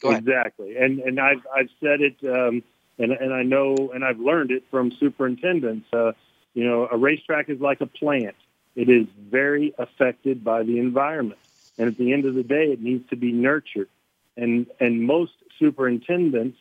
Go 0.00 0.10
ahead. 0.10 0.22
Exactly, 0.22 0.76
and 0.76 1.00
and 1.00 1.20
I've 1.20 1.46
I've 1.54 1.70
said 1.80 2.00
it, 2.00 2.16
um, 2.24 2.62
and 2.98 3.12
and 3.12 3.32
I 3.32 3.42
know, 3.44 3.92
and 3.94 4.04
I've 4.04 4.18
learned 4.18 4.50
it 4.50 4.64
from 4.68 4.90
superintendents. 4.90 5.92
Uh, 5.92 6.12
you 6.54 6.64
know, 6.64 6.88
a 6.90 6.96
racetrack 6.96 7.48
is 7.48 7.60
like 7.60 7.80
a 7.80 7.86
plant; 7.86 8.34
it 8.74 8.88
is 8.88 9.06
very 9.16 9.74
affected 9.78 10.42
by 10.42 10.64
the 10.64 10.80
environment, 10.80 11.38
and 11.78 11.88
at 11.88 11.96
the 11.96 12.12
end 12.12 12.24
of 12.24 12.34
the 12.34 12.42
day, 12.42 12.72
it 12.72 12.80
needs 12.80 13.08
to 13.10 13.16
be 13.16 13.30
nurtured. 13.30 13.88
And 14.36 14.66
and 14.80 15.02
most 15.02 15.32
superintendents 15.58 16.58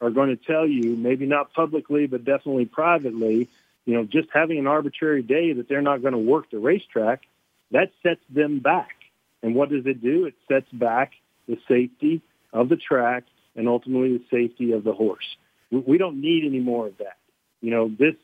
are 0.00 0.10
going 0.10 0.30
to 0.30 0.36
tell 0.36 0.66
you, 0.66 0.96
maybe 0.96 1.26
not 1.26 1.52
publicly, 1.52 2.06
but 2.06 2.24
definitely 2.24 2.64
privately, 2.64 3.48
you 3.84 3.94
know, 3.94 4.04
just 4.04 4.28
having 4.32 4.58
an 4.58 4.66
arbitrary 4.66 5.22
day 5.22 5.52
that 5.52 5.68
they're 5.68 5.82
not 5.82 6.00
going 6.00 6.12
to 6.12 6.18
work 6.18 6.50
the 6.50 6.58
racetrack, 6.58 7.22
that 7.70 7.92
sets 8.02 8.20
them 8.30 8.60
back. 8.60 8.94
And 9.42 9.54
what 9.54 9.68
does 9.68 9.86
it 9.86 10.02
do? 10.02 10.26
It 10.26 10.34
sets 10.48 10.70
back 10.72 11.12
the 11.46 11.58
safety 11.68 12.22
of 12.52 12.68
the 12.68 12.76
track 12.76 13.24
and 13.56 13.68
ultimately 13.68 14.18
the 14.18 14.24
safety 14.30 14.72
of 14.72 14.84
the 14.84 14.92
horse. 14.92 15.36
We- 15.70 15.98
don't 15.98 16.20
need 16.20 16.44
any 16.44 16.60
more 16.60 16.86
of 16.86 16.98
that. 16.98 17.16
You 17.60 17.70
know, 17.70 17.88
this 17.88 18.14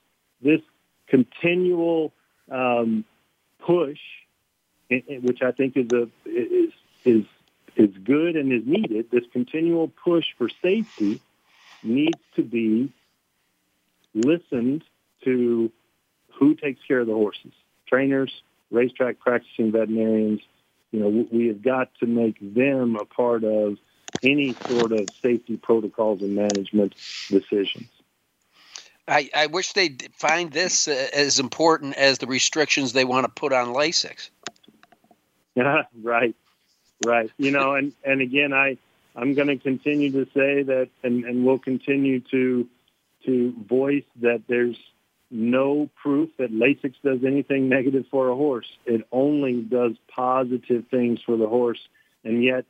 this 0.43 0.61
continual 1.09 2.13
um, 2.51 3.05
push, 3.61 3.99
which 4.89 5.43
I 5.43 5.53
think 5.53 5.77
is 5.77 5.89
a 5.93 6.09
is 6.25 6.73
is 7.05 7.25
is 7.77 7.91
good 8.03 8.37
and 8.37 8.53
is 8.53 8.63
needed. 8.67 9.11
This 9.11 9.25
continual 9.33 9.89
push 9.89 10.25
for 10.39 10.49
safety 10.63 11.21
needs 11.83 12.21
to 12.35 12.43
be 12.43 12.93
listened 14.15 14.83
to. 15.25 15.71
Who 16.39 16.55
takes 16.55 16.81
care 16.87 17.01
of 17.01 17.07
the 17.07 17.15
horses? 17.15 17.53
Trainers, 17.87 18.43
racetrack 18.71 19.19
practicing 19.21 19.73
veterinarians. 19.73 20.41
You 20.93 21.01
know, 21.01 21.27
we- 21.31 21.49
have 21.49 21.63
got 21.63 21.95
to 22.01 22.07
make 22.07 22.37
them 22.41 22.97
a 22.97 23.05
part 23.05 23.45
of 23.45 23.79
any 24.23 24.55
sort 24.67 24.93
of 24.93 25.09
safety 25.23 25.57
protocols 25.57 26.23
and 26.23 26.35
management 26.35 26.95
decisions. 27.29 27.89
I, 29.09 29.31
I 29.35 29.47
wish 29.47 29.73
they'd 29.73 30.11
find 30.15 30.51
this 30.51 30.89
uh, 30.89 31.09
as 31.13 31.39
important 31.39 31.95
as 31.95 32.19
the 32.19 32.27
restrictions 32.27 32.93
they 32.93 33.05
want 33.05 33.25
to 33.25 33.29
put 33.29 33.53
on 33.53 33.69
Lasix. 33.69 34.31
right, 36.03 36.35
right. 37.05 37.31
You 37.37 37.51
know, 37.51 37.75
and 37.75 37.93
and 38.05 38.21
again, 38.21 38.53
I 38.53 38.79
I'm 39.15 39.35
going 39.35 39.49
to 39.49 39.57
continue 39.57 40.13
to 40.13 40.25
say 40.27 40.63
that, 40.63 40.89
and 41.03 41.25
and 41.25 41.45
we'll 41.45 41.59
continue 41.59 42.21
to 42.31 42.69
to 43.25 43.55
voice 43.69 44.05
that 44.21 44.43
there's 44.49 44.77
no 45.31 45.91
proof 46.01 46.31
that 46.39 46.53
Lasix 46.53 46.95
does 47.03 47.25
anything 47.25 47.69
negative 47.69 48.05
for 48.11 48.29
a 48.29 48.37
horse. 48.37 48.69
It 48.85 49.07
only 49.11 49.61
does 49.61 49.93
positive 50.09 50.85
things 50.91 51.21
for 51.25 51.37
the 51.37 51.49
horse, 51.49 51.81
and 52.25 52.43
yet 52.45 52.65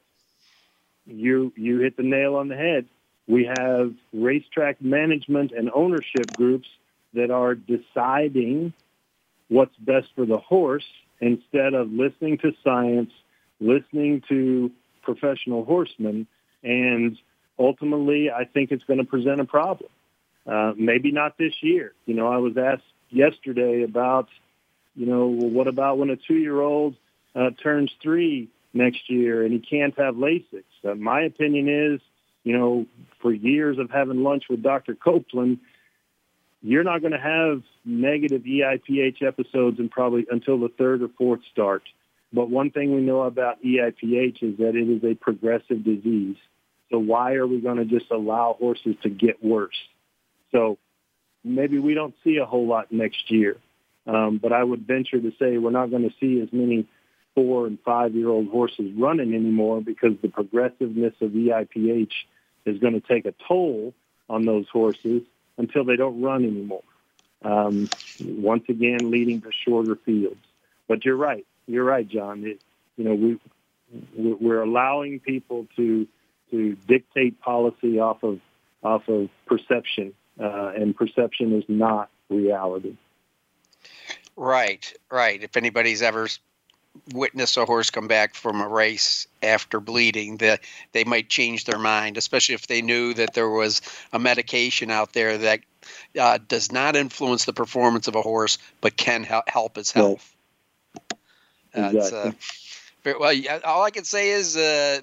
you 1.07 1.53
you 1.57 1.81
hit 1.81 1.97
the 1.97 2.03
nail 2.03 2.37
on 2.37 2.49
the 2.49 2.57
head. 2.57 2.87
We 3.29 3.45
have 3.45 3.93
racetrack 4.13 4.81
management 4.81 5.53
and 5.53 5.71
ownership 5.75 6.33
groups 6.35 6.69
that 7.15 7.31
are 7.31 7.55
deciding 7.55 8.73
what's 9.49 9.77
best 9.77 10.09
for 10.15 10.27
the 10.27 10.39
horse 10.39 10.87
instead 11.21 11.75
of 11.75 11.91
listening 11.91 12.39
to 12.39 12.53
science, 12.63 13.11
listening 13.61 14.23
to 14.29 14.71
professional 15.03 15.65
horsemen, 15.65 16.27
and 16.63 17.17
ultimately, 17.59 18.31
I 18.31 18.45
think 18.45 18.71
it's 18.71 18.85
going 18.85 18.99
to 18.99 19.05
present 19.05 19.41
a 19.41 19.45
problem. 19.45 19.91
Uh, 20.47 20.73
maybe 20.77 21.11
not 21.11 21.37
this 21.39 21.55
year. 21.61 21.93
You 22.05 22.15
know, 22.15 22.29
I 22.29 22.37
was 22.37 22.57
asked 22.57 22.85
yesterday 23.11 23.83
about, 23.83 24.29
you 24.95 25.07
know, 25.07 25.27
well, 25.27 25.51
what 25.51 25.69
about 25.69 25.99
when 25.99 26.11
a 26.11 26.17
two-year-old 26.17 26.95
uh, 27.35 27.51
turns 27.63 27.91
three 28.03 28.49
next 28.73 29.11
year 29.11 29.45
and 29.45 29.53
he 29.53 29.59
can't 29.59 29.99
have 29.99 30.15
Lasix? 30.15 30.65
Uh, 30.85 30.95
my 30.95 31.23
opinion 31.23 31.69
is, 31.69 32.01
you 32.45 32.57
know, 32.57 32.87
for 33.21 33.33
years 33.33 33.79
of 33.79 33.91
having 33.91 34.23
lunch 34.23 34.45
with 34.49 34.63
Dr. 34.63 34.95
Copeland, 34.95 35.59
you're 36.63 36.85
not 36.85 37.01
going 37.01 37.13
to 37.13 37.19
have 37.19 37.63
negative 37.85 38.43
EIPH 38.43 39.23
episodes 39.27 39.79
and 39.79 39.91
probably 39.91 40.27
until 40.31 40.59
the 40.59 40.69
third 40.69 41.03
or 41.03 41.09
fourth 41.19 41.41
start. 41.53 41.83
But 42.37 42.51
one 42.51 42.71
thing 42.71 42.95
we 42.95 43.01
know 43.01 43.23
about 43.23 43.63
EIPH 43.63 44.43
is 44.43 44.59
that 44.59 44.77
it 44.77 44.91
is 44.91 45.03
a 45.03 45.15
progressive 45.15 45.83
disease. 45.83 46.37
So 46.91 46.99
why 46.99 47.33
are 47.37 47.47
we 47.47 47.63
going 47.63 47.79
to 47.79 47.87
just 47.87 48.11
allow 48.11 48.57
horses 48.59 48.95
to 49.05 49.09
get 49.09 49.43
worse? 49.43 49.79
So 50.53 50.77
maybe 51.43 51.79
we 51.79 51.95
don't 51.95 52.15
see 52.23 52.37
a 52.37 52.45
whole 52.45 52.67
lot 52.67 52.93
next 52.93 53.31
year. 53.31 53.57
Um, 54.07 54.37
but 54.37 54.53
I 54.53 54.63
would 54.63 54.87
venture 54.87 55.19
to 55.19 55.33
say 55.39 55.57
we're 55.57 55.71
not 55.71 55.91
going 55.91 56.03
to 56.03 56.15
see 56.21 56.43
as 56.43 56.53
many 56.53 56.87
four 57.35 57.67
and 57.67 57.79
five 57.81 58.15
year 58.15 58.29
old 58.29 58.51
horses 58.51 58.93
running 58.99 59.33
anymore 59.35 59.81
because 59.81 60.13
the 60.21 60.29
progressiveness 60.29 61.15
of 61.23 61.31
EIPH 61.31 62.13
is 62.67 62.79
going 62.81 62.93
to 62.93 63.01
take 63.01 63.25
a 63.25 63.33
toll 63.49 63.95
on 64.29 64.45
those 64.45 64.69
horses 64.71 65.23
until 65.57 65.87
they 65.87 65.97
don't 65.97 66.21
run 66.21 66.45
anymore. 66.45 66.85
Um, 67.43 67.89
once 68.21 68.65
again, 68.69 69.11
leading 69.11 69.41
to 69.41 69.51
shorter 69.65 69.97
fields. 69.97 70.45
But 70.87 71.07
you're 71.07 71.17
right. 71.17 71.47
You're 71.67 71.85
right, 71.85 72.07
John. 72.07 72.45
It, 72.45 72.61
you 72.97 73.05
know, 73.05 73.15
we 73.15 73.39
we're 74.17 74.63
allowing 74.63 75.21
people 75.21 75.67
to 75.77 76.07
to 76.51 76.77
dictate 76.87 77.41
policy 77.41 77.99
off 77.99 78.23
of 78.23 78.41
off 78.83 79.09
of 79.09 79.29
perception, 79.47 80.13
uh, 80.41 80.73
and 80.77 80.97
perception 80.97 81.53
is 81.57 81.65
not 81.69 82.09
reality. 82.29 82.97
Right, 84.37 84.93
right. 85.11 85.43
If 85.43 85.57
anybody's 85.57 86.03
ever 86.03 86.29
witnessed 87.13 87.57
a 87.57 87.65
horse 87.65 87.91
come 87.91 88.09
back 88.09 88.35
from 88.35 88.61
a 88.61 88.69
race 88.69 89.27
after 89.43 89.81
bleeding, 89.81 90.39
that 90.39 90.61
they 90.93 91.05
might 91.05 91.29
change 91.29 91.65
their 91.65 91.79
mind, 91.79 92.17
especially 92.17 92.55
if 92.55 92.67
they 92.67 92.83
knew 92.83 93.15
that 93.15 93.35
there 93.35 93.49
was 93.49 93.83
a 94.13 94.19
medication 94.19 94.91
out 94.91 95.13
there 95.13 95.39
that 95.39 95.61
uh, 96.19 96.39
does 96.49 96.71
not 96.73 96.97
influence 96.97 97.45
the 97.45 97.53
performance 97.53 98.09
of 98.09 98.15
a 98.15 98.23
horse, 98.23 98.59
but 98.81 98.97
can 98.97 99.25
help 99.25 99.79
its 99.79 99.91
health. 99.91 100.36
Uh, 101.77 101.91
Exactly. 101.93 102.19
uh, 102.19 102.33
very- 103.05 103.19
well, 103.19 103.33
yeah, 103.33 103.61
all 103.65 103.83
I 103.83 103.91
can 103.91 104.05
say 104.05 104.31
is, 104.31 104.57
uh, 104.57 105.01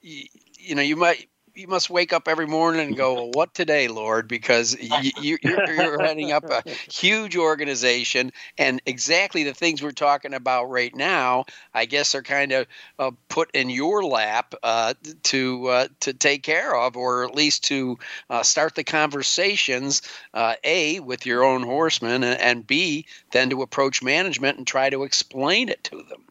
you, 0.00 0.24
you 0.58 0.74
know, 0.74 0.82
you 0.82 0.96
might. 0.96 1.28
You 1.54 1.68
must 1.68 1.88
wake 1.88 2.12
up 2.12 2.26
every 2.26 2.48
morning 2.48 2.80
and 2.84 2.96
go, 2.96 3.14
well, 3.14 3.30
"What 3.30 3.54
today, 3.54 3.86
Lord?" 3.86 4.26
Because 4.26 4.76
you, 4.80 5.38
you're 5.40 6.02
heading 6.02 6.32
up 6.32 6.50
a 6.50 6.64
huge 6.90 7.36
organization, 7.36 8.32
and 8.58 8.82
exactly 8.86 9.44
the 9.44 9.54
things 9.54 9.80
we're 9.80 9.92
talking 9.92 10.34
about 10.34 10.64
right 10.64 10.94
now, 10.94 11.44
I 11.72 11.84
guess, 11.84 12.16
are 12.16 12.22
kind 12.22 12.50
of 12.50 12.66
uh, 12.98 13.12
put 13.28 13.52
in 13.52 13.70
your 13.70 14.04
lap 14.04 14.54
uh, 14.64 14.94
to 15.24 15.66
uh, 15.68 15.88
to 16.00 16.12
take 16.12 16.42
care 16.42 16.74
of, 16.74 16.96
or 16.96 17.24
at 17.24 17.36
least 17.36 17.64
to 17.64 17.98
uh, 18.30 18.42
start 18.42 18.74
the 18.74 18.84
conversations. 18.84 20.02
Uh, 20.32 20.54
a 20.64 20.98
with 21.00 21.24
your 21.24 21.44
own 21.44 21.62
horsemen, 21.62 22.24
and, 22.24 22.40
and 22.40 22.66
B 22.66 23.06
then 23.30 23.50
to 23.50 23.62
approach 23.62 24.02
management 24.02 24.58
and 24.58 24.66
try 24.66 24.90
to 24.90 25.04
explain 25.04 25.68
it 25.68 25.84
to 25.84 26.02
them. 26.08 26.24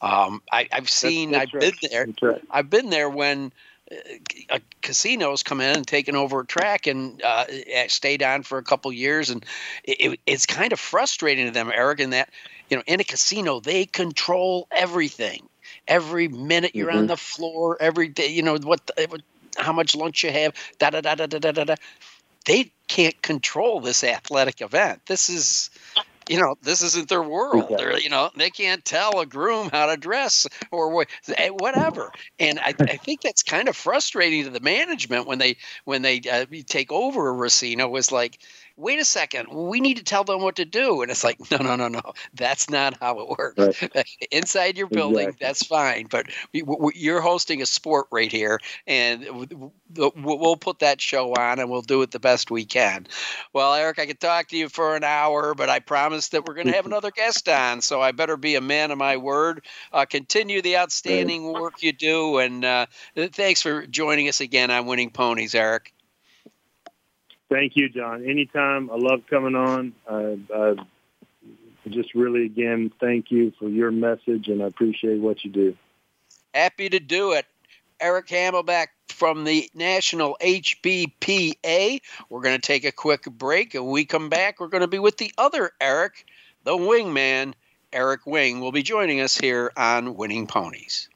Um, 0.00 0.42
I, 0.50 0.68
I've 0.72 0.90
seen, 0.90 1.30
that's 1.30 1.42
I've 1.42 1.54
right. 1.54 1.60
been 1.80 1.90
there. 1.90 2.06
Right. 2.20 2.42
I've 2.50 2.70
been 2.70 2.90
there 2.90 3.08
when 3.08 3.52
uh, 4.50 4.58
casinos 4.82 5.42
come 5.42 5.60
in 5.60 5.76
and 5.76 5.86
taken 5.86 6.16
over 6.16 6.40
a 6.40 6.46
track 6.46 6.86
and 6.86 7.22
uh, 7.22 7.44
stayed 7.88 8.22
on 8.22 8.42
for 8.42 8.58
a 8.58 8.62
couple 8.62 8.92
years, 8.92 9.30
and 9.30 9.44
it, 9.84 10.12
it, 10.12 10.20
it's 10.26 10.46
kind 10.46 10.72
of 10.72 10.80
frustrating 10.80 11.46
to 11.46 11.52
them, 11.52 11.70
Eric, 11.74 12.00
in 12.00 12.10
that 12.10 12.30
you 12.70 12.76
know 12.76 12.82
in 12.86 13.00
a 13.00 13.04
casino 13.04 13.60
they 13.60 13.86
control 13.86 14.68
everything. 14.72 15.48
Every 15.88 16.28
minute 16.28 16.74
you're 16.74 16.90
on 16.90 17.06
Mhm. 17.06 17.08
the 17.08 17.16
floor, 17.16 17.76
every 17.80 18.08
day, 18.08 18.28
you 18.28 18.42
know 18.42 18.56
what, 18.58 18.86
the, 18.86 19.06
what 19.08 19.22
how 19.56 19.72
much 19.72 19.94
lunch 19.94 20.22
you 20.24 20.30
have, 20.32 20.54
da 20.78 20.90
da 20.90 21.00
da 21.00 21.14
da 21.14 21.26
da 21.26 21.38
da. 21.52 21.64
da. 21.64 21.74
They 22.46 22.72
can't 22.88 23.20
control 23.22 23.80
this 23.80 24.02
athletic 24.04 24.60
event. 24.60 25.02
This 25.06 25.28
is 25.28 25.70
you 26.28 26.40
know, 26.40 26.56
this 26.62 26.82
isn't 26.82 27.08
their 27.08 27.22
world. 27.22 27.70
Exactly. 27.70 27.76
They're, 27.76 27.98
you 27.98 28.08
know, 28.10 28.30
they 28.36 28.50
can't 28.50 28.84
tell 28.84 29.20
a 29.20 29.26
groom 29.26 29.68
how 29.70 29.86
to 29.86 29.96
dress 29.96 30.46
or 30.70 31.06
eh, 31.36 31.48
whatever. 31.50 32.12
And 32.38 32.58
I, 32.58 32.74
I 32.88 32.96
think 32.96 33.22
that's 33.22 33.42
kind 33.42 33.68
of 33.68 33.76
frustrating 33.76 34.44
to 34.44 34.50
the 34.50 34.60
management 34.60 35.26
when 35.26 35.38
they 35.38 35.56
when 35.84 36.02
they 36.02 36.20
uh, 36.30 36.46
take 36.66 36.92
over 36.92 37.30
a 37.30 37.34
Racino. 37.34 37.90
Was 37.90 38.12
like, 38.12 38.38
wait 38.82 38.98
a 38.98 39.04
second, 39.04 39.48
we 39.48 39.80
need 39.80 39.96
to 39.96 40.02
tell 40.02 40.24
them 40.24 40.42
what 40.42 40.56
to 40.56 40.64
do. 40.64 41.02
And 41.02 41.10
it's 41.10 41.22
like, 41.22 41.38
no, 41.50 41.58
no, 41.58 41.76
no, 41.76 41.88
no, 41.88 42.00
that's 42.34 42.68
not 42.68 42.98
how 43.00 43.20
it 43.20 43.28
works. 43.28 43.82
Inside 44.30 44.76
your 44.76 44.88
building, 44.88 45.28
Exactly. 45.28 45.46
that's 45.46 45.66
fine, 45.66 46.06
but 46.10 46.26
we, 46.52 46.62
we, 46.62 46.92
you're 46.96 47.20
hosting 47.20 47.62
a 47.62 47.66
sport 47.66 48.08
right 48.10 48.30
here, 48.30 48.58
and 48.86 49.72
we'll 49.96 50.56
put 50.56 50.80
that 50.80 51.00
show 51.00 51.32
on, 51.32 51.60
and 51.60 51.70
we'll 51.70 51.82
do 51.82 52.02
it 52.02 52.10
the 52.10 52.18
best 52.18 52.50
we 52.50 52.64
can. 52.64 53.06
Well, 53.52 53.72
Eric, 53.74 54.00
I 54.00 54.06
could 54.06 54.20
talk 54.20 54.48
to 54.48 54.56
you 54.56 54.68
for 54.68 54.96
an 54.96 55.04
hour, 55.04 55.54
but 55.54 55.68
I 55.68 55.78
promised 55.78 56.32
that 56.32 56.46
we're 56.46 56.54
going 56.54 56.66
to 56.66 56.72
have 56.72 56.86
another 56.92 57.12
guest 57.12 57.48
on, 57.48 57.80
so 57.80 58.00
I 58.00 58.10
better 58.12 58.36
be 58.36 58.56
a 58.56 58.60
man 58.60 58.90
of 58.90 58.98
my 58.98 59.16
word. 59.16 59.64
Uh, 59.92 60.04
continue 60.04 60.60
the 60.60 60.78
outstanding 60.78 61.52
work 61.52 61.82
you 61.82 61.92
do, 61.92 62.38
and 62.38 62.64
uh, 62.64 62.86
thanks 63.16 63.62
for 63.62 63.86
joining 63.86 64.28
us 64.28 64.40
again 64.40 64.70
on 64.70 64.86
Winning 64.86 65.10
Ponies, 65.10 65.54
Eric. 65.54 65.92
Thank 67.52 67.76
you, 67.76 67.90
John. 67.90 68.24
Anytime. 68.24 68.90
I 68.90 68.96
love 68.96 69.24
coming 69.28 69.54
on. 69.54 69.92
I, 70.08 70.38
I 70.54 70.74
just 71.88 72.14
really, 72.14 72.46
again, 72.46 72.90
thank 72.98 73.30
you 73.30 73.52
for 73.58 73.68
your 73.68 73.90
message, 73.90 74.48
and 74.48 74.62
I 74.62 74.66
appreciate 74.66 75.20
what 75.20 75.44
you 75.44 75.50
do. 75.50 75.76
Happy 76.54 76.88
to 76.88 76.98
do 76.98 77.32
it. 77.32 77.44
Eric 78.00 78.28
Hamelback 78.28 78.86
from 79.08 79.44
the 79.44 79.70
National 79.74 80.38
HBPA. 80.40 82.00
We're 82.30 82.40
going 82.40 82.58
to 82.58 82.66
take 82.66 82.84
a 82.84 82.92
quick 82.92 83.24
break, 83.24 83.74
and 83.74 83.86
we 83.86 84.06
come 84.06 84.30
back. 84.30 84.58
We're 84.58 84.68
going 84.68 84.80
to 84.80 84.88
be 84.88 84.98
with 84.98 85.18
the 85.18 85.32
other 85.36 85.72
Eric, 85.78 86.24
the 86.64 86.72
wingman. 86.72 87.52
Eric 87.92 88.26
Wing 88.26 88.60
will 88.60 88.72
be 88.72 88.82
joining 88.82 89.20
us 89.20 89.36
here 89.36 89.70
on 89.76 90.16
Winning 90.16 90.46
Ponies. 90.46 91.10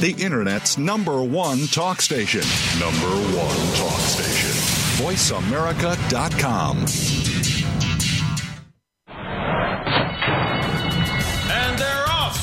The 0.00 0.14
Internet's 0.18 0.76
number 0.76 1.22
one 1.24 1.66
talk 1.68 2.02
station. 2.02 2.42
Number 2.78 3.08
one 3.34 3.56
talk 3.76 3.98
station. 4.00 4.50
VoiceAmerica.com. 5.02 6.76
And 11.50 11.78
they're 11.78 12.04
off. 12.10 12.36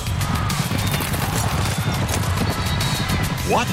What? 3.52 3.68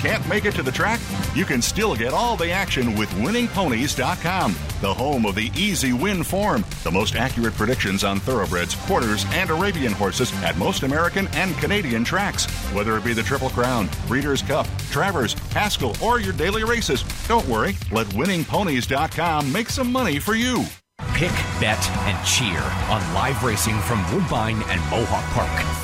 Can't 0.00 0.26
make 0.30 0.46
it 0.46 0.54
to 0.54 0.62
the 0.62 0.72
track? 0.72 1.00
You 1.36 1.44
can 1.44 1.60
still 1.60 1.94
get 1.94 2.14
all 2.14 2.34
the 2.34 2.50
action 2.50 2.96
with 2.96 3.10
winningponies.com, 3.10 4.52
the 4.80 4.94
home 4.94 5.26
of 5.26 5.34
the 5.34 5.50
easy 5.54 5.92
win 5.92 6.22
form, 6.22 6.64
the 6.82 6.90
most 6.90 7.14
accurate 7.14 7.52
predictions 7.52 8.04
on 8.04 8.20
thoroughbreds, 8.20 8.74
quarters, 8.74 9.26
and 9.32 9.50
Arabian 9.50 9.92
horses 9.92 10.32
at 10.42 10.56
most 10.56 10.82
American 10.82 11.28
and 11.34 11.54
Canadian 11.58 12.04
tracks. 12.04 12.46
Whether 12.72 12.96
it 12.96 13.04
be 13.04 13.12
the 13.12 13.22
Triple 13.22 13.50
Crown, 13.50 13.90
Breeders' 14.08 14.40
Cup, 14.40 14.66
Travers, 14.90 15.34
Haskell, 15.50 15.94
or 16.02 16.20
your 16.20 16.32
daily 16.32 16.64
races, 16.64 17.04
don't 17.28 17.46
worry, 17.48 17.76
let 17.92 18.06
winningponies.com 18.06 19.52
make 19.52 19.68
some 19.68 19.92
money 19.92 20.18
for 20.18 20.34
you. 20.34 20.64
Pick, 21.12 21.32
bet, 21.60 21.86
and 22.08 22.26
cheer 22.26 22.62
on 22.88 23.12
live 23.12 23.44
racing 23.44 23.78
from 23.80 24.02
Woodbine 24.10 24.62
and 24.70 24.80
Mohawk 24.88 25.24
Park. 25.34 25.75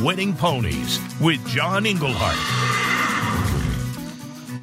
Winning 0.00 0.34
Ponies 0.34 0.98
with 1.20 1.46
John 1.48 1.86
Englehart. 1.86 2.36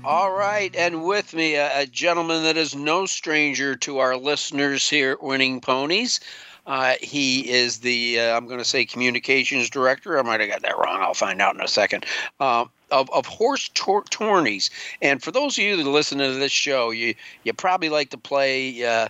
All 0.03 0.31
right, 0.31 0.75
and 0.75 1.03
with 1.03 1.33
me, 1.33 1.55
a, 1.55 1.81
a 1.81 1.85
gentleman 1.85 2.43
that 2.43 2.57
is 2.57 2.75
no 2.75 3.05
stranger 3.05 3.75
to 3.75 3.99
our 3.99 4.17
listeners 4.17 4.89
here 4.89 5.11
at 5.11 5.23
Winning 5.23 5.61
Ponies. 5.61 6.19
Uh, 6.65 6.95
he 7.01 7.49
is 7.49 7.79
the, 7.79 8.19
uh, 8.19 8.35
I'm 8.35 8.47
going 8.47 8.59
to 8.59 8.65
say, 8.65 8.85
communications 8.85 9.69
director. 9.69 10.19
I 10.19 10.23
might 10.23 10.39
have 10.39 10.49
got 10.49 10.61
that 10.63 10.77
wrong. 10.77 11.01
I'll 11.01 11.13
find 11.13 11.41
out 11.41 11.55
in 11.55 11.61
a 11.61 11.67
second. 11.67 12.05
Uh, 12.39 12.65
of, 12.91 13.09
of 13.11 13.25
horse 13.27 13.69
tor- 13.75 14.03
tourneys, 14.09 14.71
and 15.01 15.21
for 15.21 15.31
those 15.31 15.57
of 15.57 15.63
you 15.63 15.77
that 15.77 15.87
listen 15.87 16.17
to 16.17 16.33
this 16.33 16.51
show, 16.51 16.89
you 16.89 17.13
you 17.43 17.53
probably 17.53 17.89
like 17.89 18.09
to 18.09 18.17
play 18.17 18.83
uh, 18.83 19.09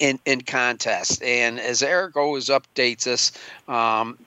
in 0.00 0.18
in 0.24 0.40
contests. 0.40 1.20
And 1.22 1.60
as 1.60 1.80
Eric 1.80 2.16
always 2.16 2.46
updates 2.46 3.06
us, 3.06 3.30
um, 3.68 4.18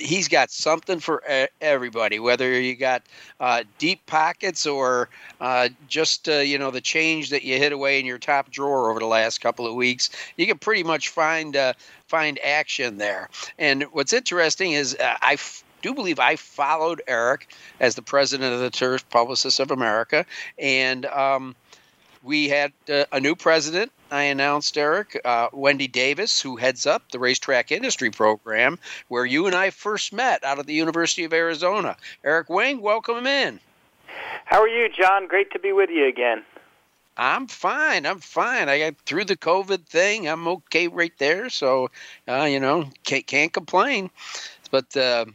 he's 0.00 0.28
got 0.28 0.50
something 0.50 0.98
for 0.98 1.22
everybody. 1.60 2.18
Whether 2.18 2.60
you 2.60 2.74
got 2.74 3.02
uh, 3.38 3.64
deep 3.78 4.04
pockets 4.06 4.66
or 4.66 5.08
uh, 5.40 5.68
just 5.88 6.28
uh, 6.28 6.38
you 6.38 6.58
know 6.58 6.70
the 6.70 6.80
change 6.80 7.30
that 7.30 7.44
you 7.44 7.58
hid 7.58 7.72
away 7.72 8.00
in 8.00 8.06
your 8.06 8.18
top 8.18 8.50
drawer 8.50 8.90
over 8.90 8.98
the 8.98 9.06
last 9.06 9.40
couple 9.40 9.66
of 9.66 9.74
weeks, 9.74 10.10
you 10.36 10.46
can 10.46 10.58
pretty 10.58 10.82
much 10.82 11.08
find 11.08 11.56
uh, 11.56 11.74
find 12.06 12.38
action 12.44 12.98
there. 12.98 13.28
And 13.58 13.84
what's 13.92 14.12
interesting 14.12 14.72
is 14.72 14.96
uh, 14.96 15.16
I 15.20 15.34
f- 15.34 15.64
do 15.82 15.94
believe 15.94 16.18
I 16.18 16.36
followed 16.36 17.02
Eric 17.06 17.52
as 17.80 17.94
the 17.94 18.02
president 18.02 18.52
of 18.52 18.60
the 18.60 18.70
Turf 18.70 19.08
Publicists 19.10 19.60
of 19.60 19.70
America, 19.70 20.26
and 20.58 21.06
um, 21.06 21.54
we 22.22 22.48
had 22.48 22.72
uh, 22.88 23.04
a 23.12 23.20
new 23.20 23.34
president. 23.34 23.92
I 24.10 24.24
announced 24.24 24.76
Eric, 24.76 25.20
uh, 25.24 25.48
Wendy 25.52 25.86
Davis, 25.86 26.40
who 26.40 26.56
heads 26.56 26.86
up 26.86 27.10
the 27.10 27.18
racetrack 27.18 27.70
industry 27.70 28.10
program, 28.10 28.78
where 29.08 29.24
you 29.24 29.46
and 29.46 29.54
I 29.54 29.70
first 29.70 30.12
met 30.12 30.44
out 30.44 30.58
of 30.58 30.66
the 30.66 30.74
University 30.74 31.24
of 31.24 31.32
Arizona. 31.32 31.96
Eric 32.24 32.50
Wing, 32.50 32.80
welcome 32.80 33.26
in. 33.26 33.60
How 34.44 34.60
are 34.60 34.68
you, 34.68 34.88
John? 34.88 35.28
Great 35.28 35.52
to 35.52 35.58
be 35.58 35.72
with 35.72 35.90
you 35.90 36.06
again. 36.06 36.42
I'm 37.16 37.46
fine. 37.46 38.06
I'm 38.06 38.20
fine. 38.20 38.68
I 38.68 38.78
got 38.78 38.96
through 39.06 39.26
the 39.26 39.36
COVID 39.36 39.84
thing. 39.86 40.28
I'm 40.28 40.48
okay 40.48 40.88
right 40.88 41.12
there. 41.18 41.50
So, 41.50 41.90
uh, 42.26 42.44
you 42.44 42.58
know, 42.58 42.88
can't, 43.04 43.26
can't 43.26 43.52
complain. 43.52 44.10
But, 44.70 44.96
uh, 44.96 45.26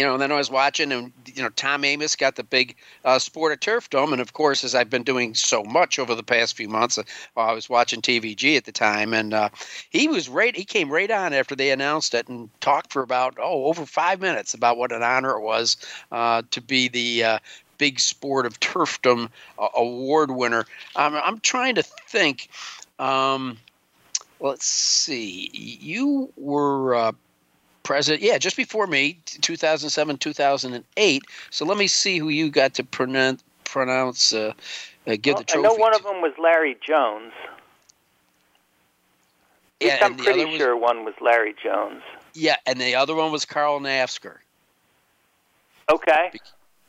you 0.00 0.06
know, 0.06 0.14
and 0.14 0.22
then 0.22 0.32
I 0.32 0.36
was 0.36 0.50
watching, 0.50 0.92
and 0.92 1.12
you 1.26 1.42
know, 1.42 1.50
Tom 1.50 1.82
Amoss 1.82 2.16
got 2.16 2.36
the 2.36 2.42
big 2.42 2.74
uh, 3.04 3.18
sport 3.18 3.52
of 3.52 3.60
turfdom, 3.60 4.12
and 4.12 4.20
of 4.22 4.32
course, 4.32 4.64
as 4.64 4.74
I've 4.74 4.88
been 4.88 5.02
doing 5.02 5.34
so 5.34 5.62
much 5.62 5.98
over 5.98 6.14
the 6.14 6.22
past 6.22 6.56
few 6.56 6.70
months, 6.70 6.96
uh, 6.96 7.02
I 7.36 7.52
was 7.52 7.68
watching 7.68 8.00
TVG 8.00 8.56
at 8.56 8.64
the 8.64 8.72
time, 8.72 9.12
and 9.12 9.34
uh, 9.34 9.50
he 9.90 10.08
was 10.08 10.26
right. 10.26 10.56
He 10.56 10.64
came 10.64 10.88
right 10.88 11.10
on 11.10 11.34
after 11.34 11.54
they 11.54 11.70
announced 11.70 12.14
it 12.14 12.28
and 12.28 12.48
talked 12.62 12.94
for 12.94 13.02
about 13.02 13.36
oh 13.38 13.66
over 13.66 13.84
five 13.84 14.22
minutes 14.22 14.54
about 14.54 14.78
what 14.78 14.90
an 14.90 15.02
honor 15.02 15.36
it 15.36 15.42
was 15.42 15.76
uh, 16.12 16.40
to 16.50 16.62
be 16.62 16.88
the 16.88 17.22
uh, 17.22 17.38
big 17.76 18.00
sport 18.00 18.46
of 18.46 18.58
turfdom 18.60 19.28
uh, 19.58 19.68
award 19.76 20.30
winner. 20.30 20.64
I'm, 20.96 21.14
I'm 21.14 21.40
trying 21.40 21.74
to 21.74 21.82
think. 21.82 22.48
Um, 22.98 23.58
let's 24.40 24.64
see. 24.64 25.50
You 25.52 26.32
were 26.38 27.12
president, 27.82 28.22
yeah, 28.22 28.38
just 28.38 28.56
before 28.56 28.86
me, 28.86 29.18
2007, 29.24 30.18
2008. 30.18 31.22
So 31.50 31.64
let 31.64 31.76
me 31.78 31.86
see 31.86 32.18
who 32.18 32.28
you 32.28 32.50
got 32.50 32.74
to 32.74 32.84
pronounce. 32.84 33.42
pronounce 33.64 34.32
uh, 34.32 34.52
uh, 35.06 35.16
give 35.20 35.34
well, 35.34 35.42
the 35.42 35.44
trophy. 35.44 35.66
I 35.66 35.70
know 35.70 35.74
one 35.74 35.92
to. 35.92 35.98
of 35.98 36.04
them 36.04 36.20
was 36.22 36.32
Larry 36.38 36.76
Jones. 36.86 37.32
Yeah, 39.80 39.98
I'm 40.02 40.16
pretty 40.16 40.44
was- 40.44 40.56
sure 40.56 40.76
one 40.76 41.04
was 41.04 41.14
Larry 41.20 41.54
Jones. 41.62 42.02
Yeah, 42.34 42.56
and 42.66 42.80
the 42.80 42.94
other 42.94 43.14
one 43.14 43.32
was 43.32 43.44
Carl 43.44 43.80
Nafzger. 43.80 44.36
Okay. 45.90 46.30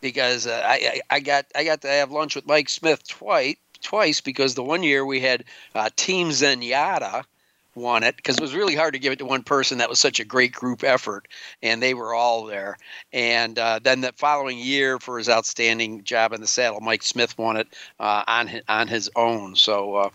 because 0.02 0.46
uh, 0.46 0.62
I, 0.64 0.74
I 1.10 1.16
I 1.16 1.20
got 1.20 1.46
I 1.56 1.64
got 1.64 1.82
to 1.82 1.88
have 1.88 2.12
lunch 2.12 2.36
with 2.36 2.46
Mike 2.46 2.70
Smith 2.70 3.08
twice 3.08 3.56
twice 3.82 4.22
because 4.22 4.54
the 4.54 4.64
one 4.64 4.84
year 4.84 5.06
we 5.06 5.20
had 5.20 5.44
uh, 5.74 5.90
Team 5.96 6.30
Zenyatta 6.30 7.24
won 7.76 8.04
it 8.04 8.16
because 8.16 8.38
it 8.38 8.42
was 8.42 8.54
really 8.56 8.76
hard 8.76 8.94
to 8.94 9.00
give 9.00 9.14
it 9.14 9.20
to 9.20 9.26
one 9.26 9.44
person 9.44 9.78
that 9.78 9.90
was 9.90 10.00
such 10.00 10.20
a 10.20 10.26
great 10.26 10.52
group 10.54 10.84
effort 10.84 11.28
and 11.64 11.82
they 11.82 11.94
were 11.94 12.14
all 12.14 12.46
there 12.46 12.78
and 13.14 13.58
uh, 13.58 13.80
then 13.82 14.02
the 14.02 14.12
following 14.18 14.58
year 14.58 15.00
for 15.00 15.18
his 15.18 15.30
outstanding 15.30 16.04
job 16.04 16.34
in 16.34 16.42
the 16.42 16.48
saddle 16.48 16.82
Mike 16.82 17.04
Smith 17.04 17.38
won 17.38 17.58
it 17.58 17.68
uh, 18.00 18.24
on 18.28 18.48
his, 18.48 18.62
on 18.68 18.88
his 18.88 19.10
own 19.16 19.56
so 19.56 19.96
uh, 19.96 20.10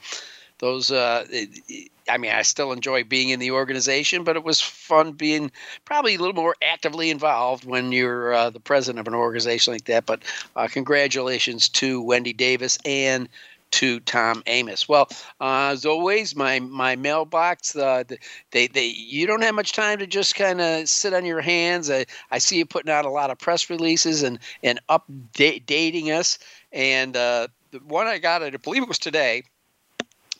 those 0.59 0.90
uh, 0.90 1.24
it- 1.30 1.90
I 2.09 2.18
mean 2.18 2.30
I 2.30 2.42
still 2.42 2.70
enjoy 2.70 3.02
being 3.02 3.30
in 3.30 3.40
the 3.40 3.50
organization 3.50 4.22
but 4.22 4.36
it 4.36 4.44
was 4.44 4.61
fun 4.61 5.12
being 5.12 5.50
probably 5.84 6.14
a 6.14 6.18
little 6.18 6.34
more 6.34 6.54
actively 6.62 7.11
involved 7.11 7.64
when 7.64 7.90
you're 7.90 8.32
uh, 8.32 8.50
the 8.50 8.61
president 8.61 9.00
of 9.00 9.09
an 9.09 9.14
organization 9.18 9.72
like 9.72 9.86
that. 9.86 10.07
But 10.07 10.22
uh, 10.54 10.68
congratulations 10.68 11.68
to 11.70 12.00
Wendy 12.00 12.32
Davis 12.32 12.78
and 12.84 13.28
to 13.77 14.01
Tom 14.01 14.43
Amoss. 14.47 14.89
Well, 14.89 15.07
uh, 15.39 15.68
as 15.72 15.85
always, 15.85 16.35
my 16.35 16.61
my 16.61 16.97
mailbox. 16.97 17.77
Uh, 17.77 18.05
they 18.51 18.68
they 18.68 18.87
you 18.87 19.27
don't 19.27 19.43
have 19.43 19.55
much 19.55 19.72
time 19.72 19.99
to 19.99 20.07
just 20.07 20.35
kind 20.35 20.62
of 20.62 20.89
sit 20.89 21.12
on 21.12 21.27
your 21.27 21.43
hands. 21.43 21.91
I, 21.91 22.07
I 22.31 22.39
see 22.39 22.57
you 22.57 22.64
putting 22.64 22.91
out 22.91 23.05
a 23.05 23.11
lot 23.11 23.31
of 23.31 23.39
press 23.39 23.68
releases 23.68 24.22
and 24.22 24.39
and 24.62 24.81
updating 24.89 26.07
us. 26.07 26.39
And 26.72 27.18
uh, 27.18 27.49
the 27.70 27.81
one 27.81 28.07
I 28.07 28.16
got, 28.16 28.43
I 28.43 28.49
believe 28.49 28.83
it 28.83 28.89
was 28.89 28.99
today, 28.99 29.43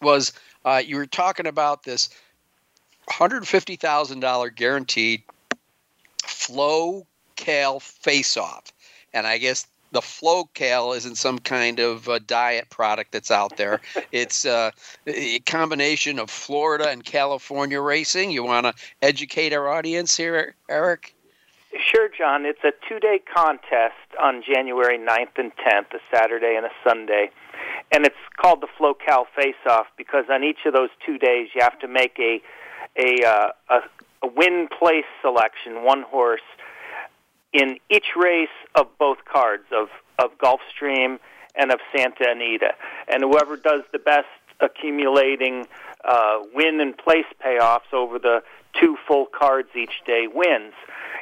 was 0.01 0.32
uh, 0.64 0.82
you 0.84 0.97
were 0.97 1.07
talking 1.07 1.47
about 1.47 1.82
this 1.82 2.09
$150,000 3.11 4.57
guaranteed 4.57 5.22
flow 6.24 7.07
cal 7.37 7.80
face 7.80 8.39
off. 8.39 8.72
And 9.12 9.26
I 9.26 9.37
guess 9.37 9.66
the 9.93 10.03
flow 10.03 10.45
cal 10.55 10.93
isn't 10.93 11.16
some 11.16 11.39
kind 11.39 11.78
of 11.78 12.09
uh, 12.09 12.18
diet 12.26 12.68
product 12.70 13.12
that's 13.12 13.30
out 13.30 13.57
there. 13.57 13.80
it's 14.12 14.45
uh, 14.45 14.70
a 15.07 15.39
combination 15.41 16.18
of 16.18 16.30
Florida 16.30 16.89
and 16.89 17.05
California 17.05 17.80
racing. 17.80 18.30
You 18.30 18.45
want 18.45 18.66
to 18.66 18.74
educate 19.03 19.53
our 19.53 19.68
audience 19.68 20.16
here, 20.16 20.55
Eric? 20.68 21.14
Sure, 21.91 22.09
John. 22.09 22.47
It's 22.47 22.64
a 22.64 22.72
two 22.89 22.99
day 22.99 23.20
contest 23.34 23.95
on 24.20 24.43
January 24.43 24.99
9th 24.99 25.37
and 25.37 25.53
10th, 25.57 25.93
a 25.95 25.99
Saturday 26.14 26.55
and 26.57 26.64
a 26.64 26.70
Sunday. 26.87 27.30
And 27.93 28.07
it's 28.07 28.16
called 28.37 28.62
the 28.62 28.68
FloCal 28.78 29.24
Face 29.34 29.55
Off 29.68 29.87
because 29.97 30.24
on 30.30 30.43
each 30.43 30.64
of 30.66 30.72
those 30.72 30.91
two 31.05 31.18
days 31.18 31.49
you 31.55 31.62
have 31.62 31.78
to 31.80 31.89
make 31.89 32.18
a, 32.18 32.41
a, 32.97 33.26
uh, 33.26 33.49
a, 33.70 33.80
a 34.22 34.26
win 34.26 34.68
place 34.78 35.05
selection, 35.20 35.84
one 35.84 36.03
horse, 36.03 36.41
in 37.57 37.78
each 37.90 38.14
race 38.16 38.48
of 38.74 38.86
both 38.98 39.18
cards, 39.24 39.64
of, 39.72 39.88
of 40.18 40.36
Gulfstream 40.38 41.18
and 41.54 41.72
of 41.72 41.80
Santa 41.94 42.30
Anita. 42.30 42.72
And 43.09 43.22
whoever 43.22 43.57
does 43.57 43.82
the 43.92 43.98
best 43.98 44.26
accumulating 44.61 45.66
uh, 46.04 46.40
win 46.54 46.80
and 46.80 46.96
place 46.96 47.24
payoffs 47.44 47.92
over 47.92 48.18
the 48.18 48.42
two 48.80 48.96
full 49.09 49.26
cards 49.26 49.68
each 49.74 50.02
day 50.07 50.26
wins. 50.32 50.74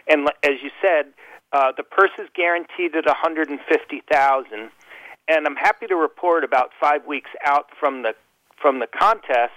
And 0.09 0.29
as 0.43 0.63
you 0.63 0.71
said, 0.83 1.13
uh, 1.53 1.73
the 1.77 1.85
purse 1.85 2.11
is 2.19 2.29
guaranteed 2.35 2.97
at 2.97 3.07
150,000. 3.07 4.71
And 5.27 5.47
I'm 5.47 5.57
happy 5.57 5.87
to 5.87 5.97
report 5.97 6.43
about 6.43 6.71
five 6.81 7.07
weeks 7.07 7.31
out 7.47 7.67
from 7.79 8.03
the 8.03 8.15
from 8.61 8.79
the 8.79 8.87
contest 8.87 9.53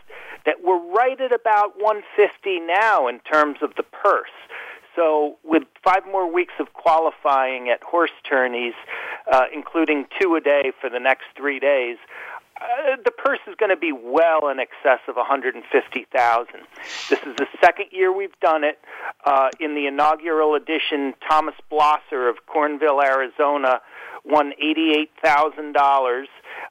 that 0.45 0.55
we're 0.63 0.83
right 0.91 1.21
at 1.21 1.31
about 1.31 1.79
150 1.79 2.59
now 2.61 3.07
in 3.07 3.19
terms 3.19 3.57
of 3.61 3.73
the 3.75 3.83
purse. 3.83 4.35
So, 4.97 5.37
with 5.43 5.63
five 5.83 6.07
more 6.11 6.31
weeks 6.31 6.55
of 6.59 6.73
qualifying 6.73 7.69
at 7.69 7.83
horse 7.83 8.11
tourneys, 8.27 8.73
uh, 9.31 9.43
including 9.53 10.07
two 10.19 10.35
a 10.35 10.41
day 10.41 10.71
for 10.81 10.89
the 10.89 10.99
next 10.99 11.25
three 11.37 11.59
days, 11.59 11.97
uh, 12.59 12.97
the 13.05 13.11
purse 13.11 13.39
is 13.47 13.53
going 13.59 13.69
to 13.69 13.77
be 13.77 13.91
well 13.91 14.49
in 14.49 14.59
excess 14.59 14.99
of 15.07 15.15
150,000. 15.15 16.53
This 17.09 17.19
is 17.19 17.35
the 17.37 17.45
second 17.61 17.85
year 17.91 18.11
we've 18.11 18.39
done 18.41 18.63
it. 18.63 18.79
Uh, 19.23 19.49
in 19.59 19.75
the 19.75 19.85
inaugural 19.85 20.55
edition, 20.55 21.13
Thomas 21.29 21.53
Blosser 21.71 22.27
of 22.27 22.37
Cornville, 22.47 23.03
Arizona, 23.03 23.81
won 24.25 24.53
$88,000 24.61 26.25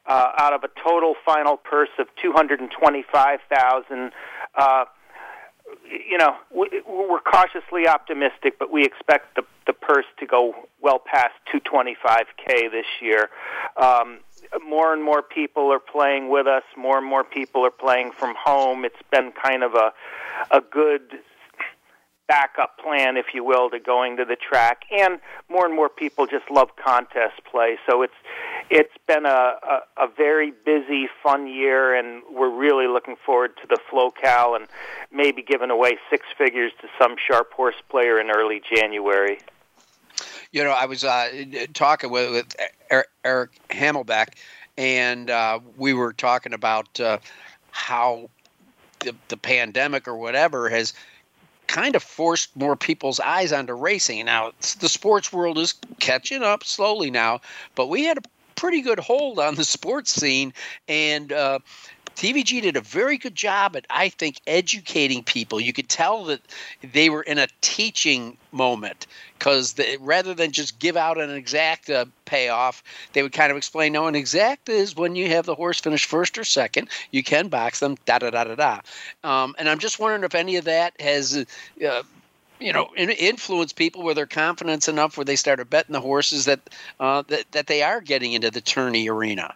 uh, 0.06 0.32
out 0.36 0.52
of 0.52 0.64
a 0.64 0.68
total 0.82 1.14
final 1.24 1.56
purse 1.56 1.90
of 2.00 2.08
225,000. 2.20 4.12
Uh, 4.56 4.84
you 5.90 6.18
know, 6.18 6.36
we- 6.50 6.82
we're 6.86 7.20
cautiously 7.20 7.88
optimistic, 7.88 8.58
but 8.58 8.70
we 8.70 8.84
expect 8.84 9.34
the 9.36 9.44
the 9.66 9.72
purse 9.72 10.06
to 10.18 10.26
go 10.26 10.54
well 10.80 11.00
past 11.00 11.34
225k 11.46 12.68
this 12.68 12.86
year. 13.00 13.30
Um, 13.76 14.20
more 14.62 14.92
and 14.92 15.02
more 15.02 15.22
people 15.22 15.72
are 15.72 15.80
playing 15.80 16.28
with 16.28 16.46
us. 16.46 16.62
More 16.76 16.98
and 16.98 17.06
more 17.06 17.24
people 17.24 17.66
are 17.66 17.72
playing 17.72 18.12
from 18.12 18.36
home. 18.36 18.84
It's 18.84 19.02
been 19.10 19.32
kind 19.32 19.64
of 19.64 19.74
a 19.74 19.92
a 20.50 20.60
good 20.60 21.20
backup 22.28 22.78
plan, 22.78 23.16
if 23.16 23.26
you 23.34 23.44
will, 23.44 23.70
to 23.70 23.78
going 23.78 24.16
to 24.16 24.24
the 24.24 24.36
track. 24.36 24.82
And 24.90 25.20
more 25.48 25.64
and 25.64 25.74
more 25.74 25.88
people 25.88 26.26
just 26.26 26.50
love 26.50 26.70
contest 26.76 27.42
play. 27.44 27.78
So 27.88 28.02
it's 28.02 28.14
it's 28.70 28.94
been 29.06 29.26
a, 29.26 29.28
a, 29.28 29.80
a 29.96 30.08
very 30.16 30.50
busy, 30.64 31.08
fun 31.22 31.46
year, 31.46 31.94
and 31.94 32.22
we're 32.30 32.50
really 32.50 32.88
looking 32.88 33.16
forward 33.24 33.56
to 33.62 33.66
the 33.68 33.78
FloCal 33.90 34.56
and 34.56 34.66
maybe 35.12 35.42
giving 35.42 35.70
away 35.70 35.98
six 36.10 36.26
figures 36.36 36.72
to 36.80 36.88
some 36.98 37.16
sharp 37.16 37.52
horse 37.52 37.76
player 37.88 38.18
in 38.20 38.30
early 38.30 38.60
January. 38.74 39.38
You 40.52 40.64
know, 40.64 40.70
I 40.70 40.86
was 40.86 41.04
uh, 41.04 41.28
talking 41.74 42.10
with, 42.10 42.32
with 42.32 43.04
Eric, 43.24 43.50
Hamelback, 43.70 44.34
and 44.78 45.30
uh, 45.30 45.60
we 45.76 45.92
were 45.92 46.12
talking 46.12 46.52
about 46.52 46.98
uh, 46.98 47.18
how 47.70 48.30
the, 49.00 49.14
the 49.28 49.36
pandemic 49.36 50.08
or 50.08 50.16
whatever 50.16 50.68
has 50.68 50.92
kind 51.66 51.96
of 51.96 52.02
forced 52.02 52.56
more 52.56 52.76
people's 52.76 53.20
eyes 53.20 53.52
onto 53.52 53.74
racing. 53.74 54.24
Now, 54.24 54.52
the 54.80 54.88
sports 54.88 55.32
world 55.32 55.58
is 55.58 55.74
catching 55.98 56.42
up 56.42 56.64
slowly 56.64 57.10
now, 57.10 57.40
but 57.74 57.88
we 57.88 58.04
had 58.04 58.18
a 58.18 58.22
pretty 58.56 58.80
good 58.82 58.98
hold 58.98 59.38
on 59.38 59.54
the 59.54 59.64
sports 59.64 60.10
scene, 60.10 60.52
and 60.88 61.32
uh, 61.32 61.58
TVG 62.16 62.62
did 62.62 62.76
a 62.76 62.80
very 62.80 63.18
good 63.18 63.34
job 63.34 63.76
at, 63.76 63.86
I 63.90 64.08
think, 64.08 64.40
educating 64.46 65.22
people. 65.22 65.60
You 65.60 65.74
could 65.74 65.88
tell 65.88 66.24
that 66.24 66.40
they 66.92 67.10
were 67.10 67.22
in 67.22 67.38
a 67.38 67.46
teaching 67.60 68.38
moment 68.52 69.06
because 69.38 69.74
rather 70.00 70.32
than 70.32 70.50
just 70.50 70.78
give 70.78 70.96
out 70.96 71.20
an 71.20 71.30
exact 71.30 71.90
uh, 71.90 72.06
payoff, 72.24 72.82
they 73.12 73.22
would 73.22 73.32
kind 73.32 73.50
of 73.50 73.58
explain, 73.58 73.92
no, 73.92 74.06
an 74.06 74.14
exact 74.14 74.70
is 74.70 74.96
when 74.96 75.14
you 75.14 75.28
have 75.28 75.44
the 75.44 75.54
horse 75.54 75.78
finish 75.78 76.06
first 76.06 76.38
or 76.38 76.44
second, 76.44 76.88
you 77.10 77.22
can 77.22 77.48
box 77.48 77.80
them, 77.80 77.96
da 78.06 78.18
da 78.18 78.30
da 78.30 78.44
da 78.44 78.54
da. 78.54 78.80
Um, 79.22 79.54
and 79.58 79.68
I'm 79.68 79.78
just 79.78 80.00
wondering 80.00 80.24
if 80.24 80.34
any 80.34 80.56
of 80.56 80.64
that 80.64 80.98
has. 81.00 81.44
Uh, 81.86 82.02
you 82.60 82.72
know, 82.72 82.88
influence 82.96 83.72
people 83.72 84.02
with 84.02 84.16
their 84.16 84.26
confidence 84.26 84.88
enough 84.88 85.16
where 85.16 85.24
they 85.24 85.36
started 85.36 85.68
betting 85.68 85.92
the 85.92 86.00
horses 86.00 86.46
that 86.46 86.60
uh, 87.00 87.22
that 87.28 87.50
that 87.52 87.66
they 87.66 87.82
are 87.82 88.00
getting 88.00 88.32
into 88.32 88.50
the 88.50 88.60
tourney 88.60 89.08
arena. 89.08 89.54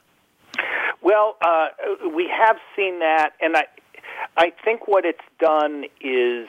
Well, 1.03 1.37
uh, 1.41 1.69
we 2.15 2.29
have 2.29 2.59
seen 2.77 2.99
that, 3.01 3.31
and 3.41 3.57
I, 3.57 3.65
I 4.37 4.53
think 4.65 4.87
what 4.87 5.05
it's 5.05 5.19
done 5.39 5.87
is, 6.01 6.49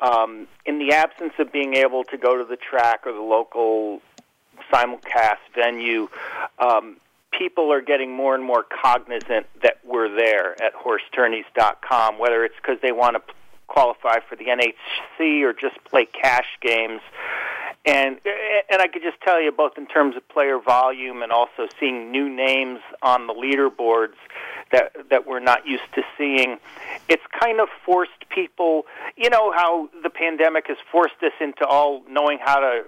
um, 0.00 0.46
in 0.64 0.78
the 0.78 0.94
absence 0.94 1.32
of 1.38 1.50
being 1.52 1.74
able 1.74 2.04
to 2.04 2.16
go 2.16 2.38
to 2.38 2.44
the 2.44 2.56
track 2.56 3.00
or 3.04 3.12
the 3.12 3.20
local 3.20 4.00
simulcast 4.72 5.38
venue, 5.54 6.08
um, 6.60 6.98
people 7.36 7.72
are 7.72 7.80
getting 7.80 8.14
more 8.14 8.34
and 8.34 8.44
more 8.44 8.64
cognizant 8.64 9.46
that 9.62 9.78
we're 9.84 10.08
there 10.08 10.52
at 10.62 10.72
horsetourneys.com, 10.74 12.18
whether 12.18 12.44
it's 12.44 12.54
because 12.56 12.78
they 12.80 12.92
want 12.92 13.16
to 13.16 13.34
qualify 13.70 14.18
for 14.28 14.36
the 14.36 14.46
NHC 14.46 15.42
or 15.42 15.52
just 15.52 15.82
play 15.84 16.04
cash 16.04 16.58
games. 16.60 17.00
And 17.86 18.20
and 18.70 18.82
I 18.82 18.88
could 18.88 19.02
just 19.02 19.20
tell 19.22 19.40
you 19.40 19.50
both 19.52 19.78
in 19.78 19.86
terms 19.86 20.14
of 20.14 20.28
player 20.28 20.58
volume 20.58 21.22
and 21.22 21.32
also 21.32 21.66
seeing 21.78 22.10
new 22.12 22.28
names 22.28 22.80
on 23.00 23.26
the 23.26 23.32
leaderboards 23.32 24.18
that 24.70 24.92
that 25.08 25.26
we're 25.26 25.40
not 25.40 25.66
used 25.66 25.90
to 25.94 26.02
seeing. 26.18 26.58
It's 27.08 27.22
kind 27.40 27.58
of 27.58 27.68
forced 27.86 28.28
people, 28.28 28.84
you 29.16 29.30
know 29.30 29.50
how 29.52 29.88
the 30.02 30.10
pandemic 30.10 30.66
has 30.68 30.76
forced 30.92 31.22
us 31.22 31.32
into 31.40 31.64
all 31.66 32.02
knowing 32.08 32.38
how 32.38 32.60
to 32.60 32.82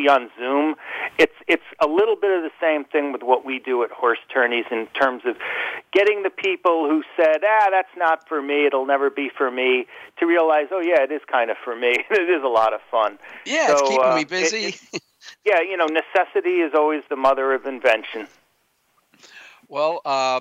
be 0.00 0.08
on 0.08 0.30
Zoom. 0.38 0.74
It's 1.18 1.34
it's 1.46 1.62
a 1.80 1.86
little 1.86 2.16
bit 2.16 2.30
of 2.36 2.42
the 2.42 2.50
same 2.60 2.84
thing 2.84 3.12
with 3.12 3.22
what 3.22 3.44
we 3.44 3.58
do 3.58 3.82
at 3.82 3.90
Horse 3.90 4.18
Tourneys 4.32 4.64
in 4.70 4.86
terms 4.98 5.22
of 5.26 5.36
getting 5.92 6.22
the 6.22 6.30
people 6.30 6.88
who 6.88 7.02
said, 7.16 7.42
"Ah, 7.44 7.68
that's 7.70 7.94
not 7.96 8.28
for 8.28 8.40
me. 8.40 8.66
It'll 8.66 8.86
never 8.86 9.10
be 9.10 9.30
for 9.36 9.50
me," 9.50 9.86
to 10.18 10.26
realize, 10.26 10.66
"Oh 10.70 10.80
yeah, 10.80 11.02
it 11.02 11.12
is 11.12 11.22
kind 11.30 11.50
of 11.50 11.56
for 11.62 11.76
me. 11.76 11.92
it 12.10 12.30
is 12.30 12.42
a 12.42 12.48
lot 12.48 12.72
of 12.72 12.80
fun." 12.90 13.18
Yeah, 13.44 13.66
so, 13.68 13.72
it's 13.72 13.82
keeping 13.82 14.12
uh, 14.12 14.16
me 14.16 14.24
busy. 14.24 14.74
It, 14.92 15.02
yeah, 15.44 15.60
you 15.60 15.76
know, 15.76 15.86
necessity 15.86 16.60
is 16.60 16.72
always 16.74 17.02
the 17.08 17.16
mother 17.16 17.52
of 17.52 17.66
invention. 17.66 18.26
Well, 19.68 20.00
uh, 20.04 20.40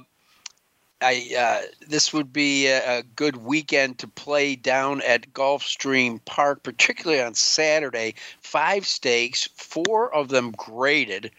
I 1.02 1.34
uh, 1.38 1.62
this 1.88 2.12
would 2.12 2.34
be 2.34 2.68
a, 2.68 3.00
a, 3.00 3.04
good 3.04 3.38
weekend 3.38 4.00
to 4.00 4.08
play 4.08 4.56
down 4.58 5.02
at 5.04 5.34
Gulfstream 5.34 6.20
Park, 6.26 6.64
particularly 6.64 7.22
on 7.22 7.36
Saturday. 7.36 8.16
Five 8.42 8.86
stakes, 8.86 9.48
four 9.56 10.14
of 10.14 10.28
them 10.28 10.52
graded, 10.52 11.32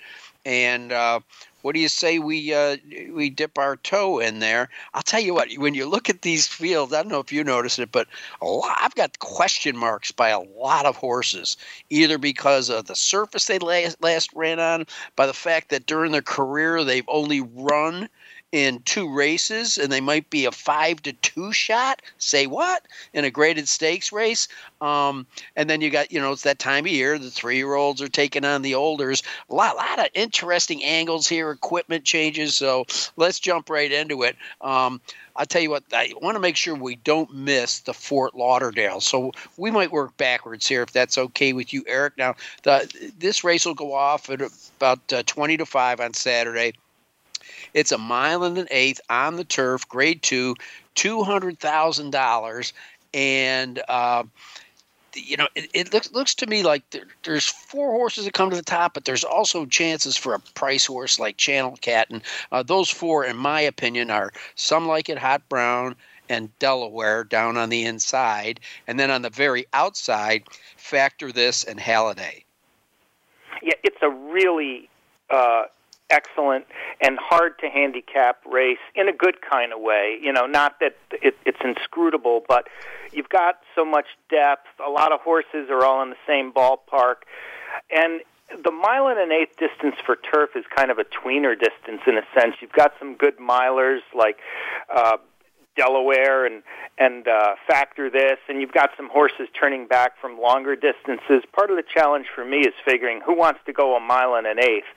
and 0.46 0.92
uh, 0.92 1.20
what 1.62 1.74
do 1.74 1.80
you 1.80 1.88
say 1.88 2.18
we 2.18 2.54
uh, 2.54 2.78
we 3.12 3.28
dip 3.28 3.58
our 3.58 3.76
toe 3.76 4.18
in 4.18 4.38
there? 4.38 4.70
I'll 4.94 5.02
tell 5.02 5.20
you 5.20 5.34
what. 5.34 5.52
When 5.58 5.74
you 5.74 5.86
look 5.86 6.08
at 6.08 6.22
these 6.22 6.46
fields, 6.46 6.94
I 6.94 7.02
don't 7.02 7.12
know 7.12 7.20
if 7.20 7.32
you 7.32 7.44
noticed 7.44 7.78
it, 7.78 7.92
but 7.92 8.08
lot, 8.40 8.78
I've 8.80 8.94
got 8.94 9.18
question 9.18 9.76
marks 9.76 10.10
by 10.10 10.30
a 10.30 10.40
lot 10.40 10.86
of 10.86 10.96
horses, 10.96 11.58
either 11.90 12.16
because 12.16 12.70
of 12.70 12.86
the 12.86 12.96
surface 12.96 13.44
they 13.44 13.58
last, 13.58 14.02
last 14.02 14.30
ran 14.34 14.58
on, 14.58 14.86
by 15.16 15.26
the 15.26 15.34
fact 15.34 15.68
that 15.68 15.84
during 15.84 16.12
their 16.12 16.22
career 16.22 16.82
they've 16.82 17.04
only 17.08 17.42
run 17.42 18.08
in 18.52 18.80
two 18.80 19.12
races 19.12 19.78
and 19.78 19.92
they 19.92 20.00
might 20.00 20.28
be 20.28 20.44
a 20.44 20.50
five 20.50 21.00
to 21.02 21.12
two 21.12 21.52
shot 21.52 22.02
say 22.18 22.46
what 22.46 22.86
in 23.12 23.24
a 23.24 23.30
graded 23.30 23.68
stakes 23.68 24.12
race 24.12 24.48
um, 24.80 25.26
and 25.54 25.70
then 25.70 25.80
you 25.80 25.90
got 25.90 26.10
you 26.10 26.20
know 26.20 26.32
it's 26.32 26.42
that 26.42 26.58
time 26.58 26.84
of 26.84 26.90
year 26.90 27.18
the 27.18 27.30
three 27.30 27.56
year 27.56 27.74
olds 27.74 28.02
are 28.02 28.08
taking 28.08 28.44
on 28.44 28.62
the 28.62 28.74
olders 28.74 29.22
a 29.50 29.54
lot, 29.54 29.76
lot 29.76 30.00
of 30.00 30.06
interesting 30.14 30.82
angles 30.82 31.28
here 31.28 31.50
equipment 31.50 32.04
changes 32.04 32.56
so 32.56 32.84
let's 33.16 33.38
jump 33.38 33.70
right 33.70 33.92
into 33.92 34.22
it 34.22 34.36
um, 34.62 35.00
I'll 35.36 35.46
tell 35.46 35.62
you 35.62 35.70
what, 35.70 35.84
I 35.92 36.12
want 36.20 36.34
to 36.34 36.40
make 36.40 36.56
sure 36.56 36.74
we 36.74 36.96
don't 36.96 37.32
miss 37.32 37.80
the 37.80 37.94
Fort 37.94 38.34
Lauderdale. 38.34 39.00
So 39.00 39.32
we 39.56 39.70
might 39.70 39.90
work 39.90 40.14
backwards 40.18 40.66
here 40.66 40.82
if 40.82 40.92
that's 40.92 41.16
okay 41.16 41.54
with 41.54 41.72
you, 41.72 41.82
Eric. 41.86 42.18
Now, 42.18 42.34
the, 42.62 43.12
this 43.18 43.42
race 43.42 43.64
will 43.64 43.74
go 43.74 43.94
off 43.94 44.28
at 44.28 44.42
about 44.76 45.12
uh, 45.12 45.22
20 45.24 45.56
to 45.56 45.64
5 45.64 46.00
on 46.00 46.12
Saturday. 46.12 46.74
It's 47.74 47.92
a 47.92 47.98
mile 47.98 48.44
and 48.44 48.58
an 48.58 48.68
eighth 48.70 49.00
on 49.08 49.36
the 49.36 49.44
turf, 49.44 49.88
grade 49.88 50.22
two, 50.22 50.56
two 50.94 51.22
hundred 51.22 51.58
thousand 51.58 52.10
dollars, 52.10 52.72
and 53.14 53.82
uh, 53.88 54.24
you 55.14 55.36
know 55.36 55.48
it, 55.54 55.70
it, 55.74 55.92
looks 55.92 56.12
looks 56.12 56.34
to 56.36 56.46
me 56.46 56.62
like 56.62 56.88
there, 56.90 57.04
there's 57.24 57.46
four 57.46 57.92
horses 57.92 58.24
that 58.24 58.34
come 58.34 58.50
to 58.50 58.56
the 58.56 58.62
top, 58.62 58.94
but 58.94 59.04
there's 59.04 59.24
also 59.24 59.66
chances 59.66 60.16
for 60.16 60.34
a 60.34 60.40
price 60.54 60.86
horse 60.86 61.18
like 61.18 61.36
Channel 61.36 61.76
Cat, 61.80 62.08
and 62.10 62.22
uh, 62.52 62.62
those 62.62 62.90
four, 62.90 63.24
in 63.24 63.36
my 63.36 63.60
opinion, 63.60 64.10
are 64.10 64.32
Somelikeithotbrown 64.56 65.94
and 66.28 66.56
Delaware 66.60 67.24
down 67.24 67.56
on 67.56 67.70
the 67.70 67.84
inside, 67.84 68.60
and 68.86 68.98
then 68.98 69.10
on 69.10 69.22
the 69.22 69.30
very 69.30 69.66
outside, 69.72 70.44
factor 70.76 71.32
this 71.32 71.64
and 71.64 71.78
Halladay. 71.80 72.44
Yeah, 73.62 73.74
it's 73.82 74.00
a 74.00 74.08
really 74.08 74.88
uh, 75.28 75.64
excellent 76.10 76.66
and 77.00 77.18
hard 77.20 77.58
to 77.60 77.68
handicap 77.68 78.38
race 78.50 78.78
in 78.94 79.08
a 79.08 79.12
good 79.12 79.36
kind 79.40 79.72
of 79.72 79.80
way. 79.80 80.18
You 80.20 80.32
know, 80.32 80.46
not 80.46 80.80
that 80.80 80.96
it, 81.12 81.36
it's 81.46 81.60
inscrutable, 81.64 82.42
but 82.48 82.68
you've 83.12 83.28
got 83.28 83.60
so 83.74 83.84
much 83.84 84.06
depth. 84.28 84.66
A 84.84 84.90
lot 84.90 85.12
of 85.12 85.20
horses 85.20 85.68
are 85.70 85.84
all 85.84 86.02
in 86.02 86.10
the 86.10 86.16
same 86.26 86.52
ballpark, 86.52 87.22
and 87.90 88.20
the 88.64 88.72
mile 88.72 89.06
and 89.06 89.18
an 89.18 89.30
eighth 89.30 89.56
distance 89.58 89.94
for 90.04 90.16
turf 90.16 90.50
is 90.56 90.64
kind 90.74 90.90
of 90.90 90.98
a 90.98 91.04
tweener 91.04 91.58
distance 91.58 92.02
in 92.06 92.18
a 92.18 92.22
sense. 92.34 92.56
You've 92.60 92.72
got 92.72 92.92
some 92.98 93.14
good 93.14 93.38
milers 93.38 94.00
like 94.14 94.38
uh, 94.94 95.18
Delaware 95.76 96.46
and 96.46 96.62
and 96.98 97.26
uh, 97.26 97.54
factor 97.66 98.10
this, 98.10 98.38
and 98.48 98.60
you've 98.60 98.72
got 98.72 98.90
some 98.96 99.08
horses 99.08 99.48
turning 99.58 99.86
back 99.86 100.12
from 100.20 100.38
longer 100.38 100.76
distances. 100.76 101.42
Part 101.52 101.70
of 101.70 101.76
the 101.76 101.84
challenge 101.94 102.26
for 102.34 102.44
me 102.44 102.58
is 102.58 102.74
figuring 102.84 103.20
who 103.24 103.36
wants 103.36 103.60
to 103.66 103.72
go 103.72 103.96
a 103.96 104.00
mile 104.00 104.34
and 104.34 104.46
an 104.46 104.58
eighth. 104.58 104.88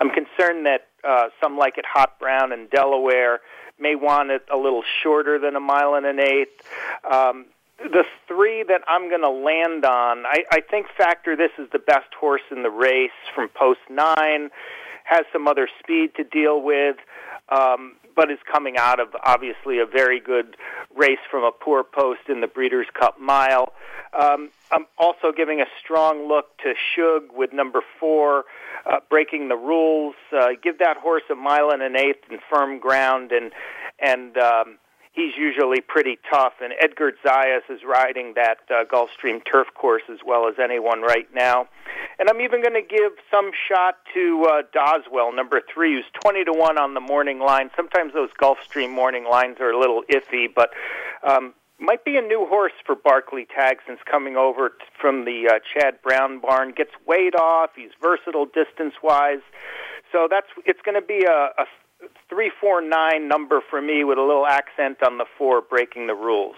I'm 0.00 0.10
concerned 0.10 0.64
that 0.66 0.86
uh, 1.06 1.28
Somelikeithotbrown 1.42 2.52
and 2.54 2.70
Delaware 2.70 3.40
may 3.78 3.94
want 3.94 4.30
it 4.30 4.42
a 4.52 4.56
little 4.56 4.82
shorter 5.02 5.38
than 5.38 5.56
a 5.56 5.60
mile 5.60 5.94
and 5.94 6.06
an 6.06 6.20
eighth. 6.20 6.66
Um, 7.10 7.46
the 7.78 8.04
three 8.28 8.62
that 8.62 8.82
I'm 8.88 9.08
going 9.08 9.22
to 9.22 9.30
land 9.30 9.84
on, 9.84 10.24
I, 10.26 10.44
I 10.52 10.60
think 10.60 10.86
Factor 10.96 11.34
This 11.36 11.50
is 11.58 11.68
the 11.72 11.78
best 11.78 12.12
horse 12.18 12.42
in 12.50 12.62
the 12.62 12.70
race 12.70 13.10
from 13.34 13.48
post 13.48 13.80
nine, 13.88 14.50
has 15.04 15.22
some 15.32 15.48
other 15.48 15.68
speed 15.82 16.14
to 16.16 16.24
deal 16.24 16.60
with. 16.60 16.96
Um, 17.48 17.96
but 18.14 18.30
is 18.30 18.38
coming 18.50 18.76
out 18.76 19.00
of 19.00 19.08
obviously 19.22 19.78
a 19.78 19.86
very 19.86 20.20
good 20.20 20.56
race 20.94 21.18
from 21.30 21.44
a 21.44 21.52
poor 21.52 21.84
post 21.84 22.20
in 22.28 22.40
the 22.40 22.46
Breeders' 22.46 22.86
Cup 22.98 23.20
Mile. 23.20 23.72
Um, 24.18 24.50
I'm 24.72 24.86
also 24.98 25.32
giving 25.36 25.60
a 25.60 25.66
strong 25.82 26.26
look 26.28 26.56
to 26.58 26.74
Shug 26.94 27.32
with 27.32 27.52
number 27.52 27.80
four, 27.98 28.44
uh, 28.84 29.00
breaking 29.08 29.48
the 29.48 29.56
rules. 29.56 30.16
Uh, 30.32 30.48
give 30.62 30.78
that 30.78 30.96
horse 30.96 31.22
a 31.30 31.34
mile 31.34 31.70
and 31.70 31.82
an 31.82 31.96
eighth 31.96 32.30
in 32.30 32.38
firm 32.52 32.80
ground, 32.80 33.30
and 33.32 33.52
and 34.00 34.36
um, 34.36 34.78
he's 35.12 35.36
usually 35.36 35.80
pretty 35.80 36.18
tough. 36.30 36.54
And 36.62 36.72
Edgard 36.80 37.14
Zayas 37.24 37.62
is 37.68 37.80
riding 37.84 38.34
that 38.34 38.58
uh, 38.70 38.84
Gulfstream 38.84 39.44
turf 39.44 39.68
course 39.74 40.02
as 40.10 40.18
well 40.24 40.48
as 40.48 40.54
anyone 40.62 41.02
right 41.02 41.28
now. 41.34 41.68
And 42.18 42.28
I'm 42.28 42.40
even 42.40 42.62
going 42.62 42.74
to 42.74 42.86
give 42.86 43.12
some 43.30 43.50
shot 43.68 43.96
to 44.14 44.44
uh, 44.44 44.62
Doswell, 44.74 45.34
number 45.34 45.60
three, 45.72 45.94
who's 45.94 46.04
20 46.22 46.44
to 46.44 46.52
1 46.52 46.78
on 46.78 46.94
the 46.94 47.00
morning 47.00 47.38
line. 47.38 47.70
Sometimes 47.76 48.12
those 48.12 48.30
Gulfstream 48.40 48.90
morning 48.90 49.24
lines 49.24 49.56
are 49.60 49.70
a 49.70 49.78
little 49.78 50.02
iffy, 50.10 50.46
but 50.54 50.70
um, 51.26 51.54
might 51.78 52.04
be 52.04 52.16
a 52.16 52.22
new 52.22 52.46
horse 52.46 52.72
for 52.84 52.94
Barclay 52.94 53.46
Tagg 53.46 53.78
since 53.86 54.00
coming 54.08 54.36
over 54.36 54.72
from 55.00 55.24
the 55.24 55.48
uh, 55.48 55.58
Chad 55.72 56.02
Brown 56.02 56.38
barn. 56.40 56.72
Gets 56.72 56.92
weight 57.06 57.34
off. 57.34 57.70
He's 57.74 57.90
versatile 58.00 58.46
distance 58.46 58.94
wise. 59.02 59.40
So 60.12 60.28
that's 60.30 60.48
it's 60.66 60.80
going 60.82 61.00
to 61.00 61.06
be 61.06 61.24
a, 61.24 61.50
a 61.56 61.66
three 62.30 62.50
four 62.60 62.80
nine 62.80 63.28
number 63.28 63.60
for 63.68 63.82
me 63.82 64.04
with 64.04 64.16
a 64.16 64.22
little 64.22 64.46
accent 64.46 65.02
on 65.02 65.18
the 65.18 65.26
four, 65.36 65.60
breaking 65.60 66.06
the 66.06 66.14
rules. 66.14 66.56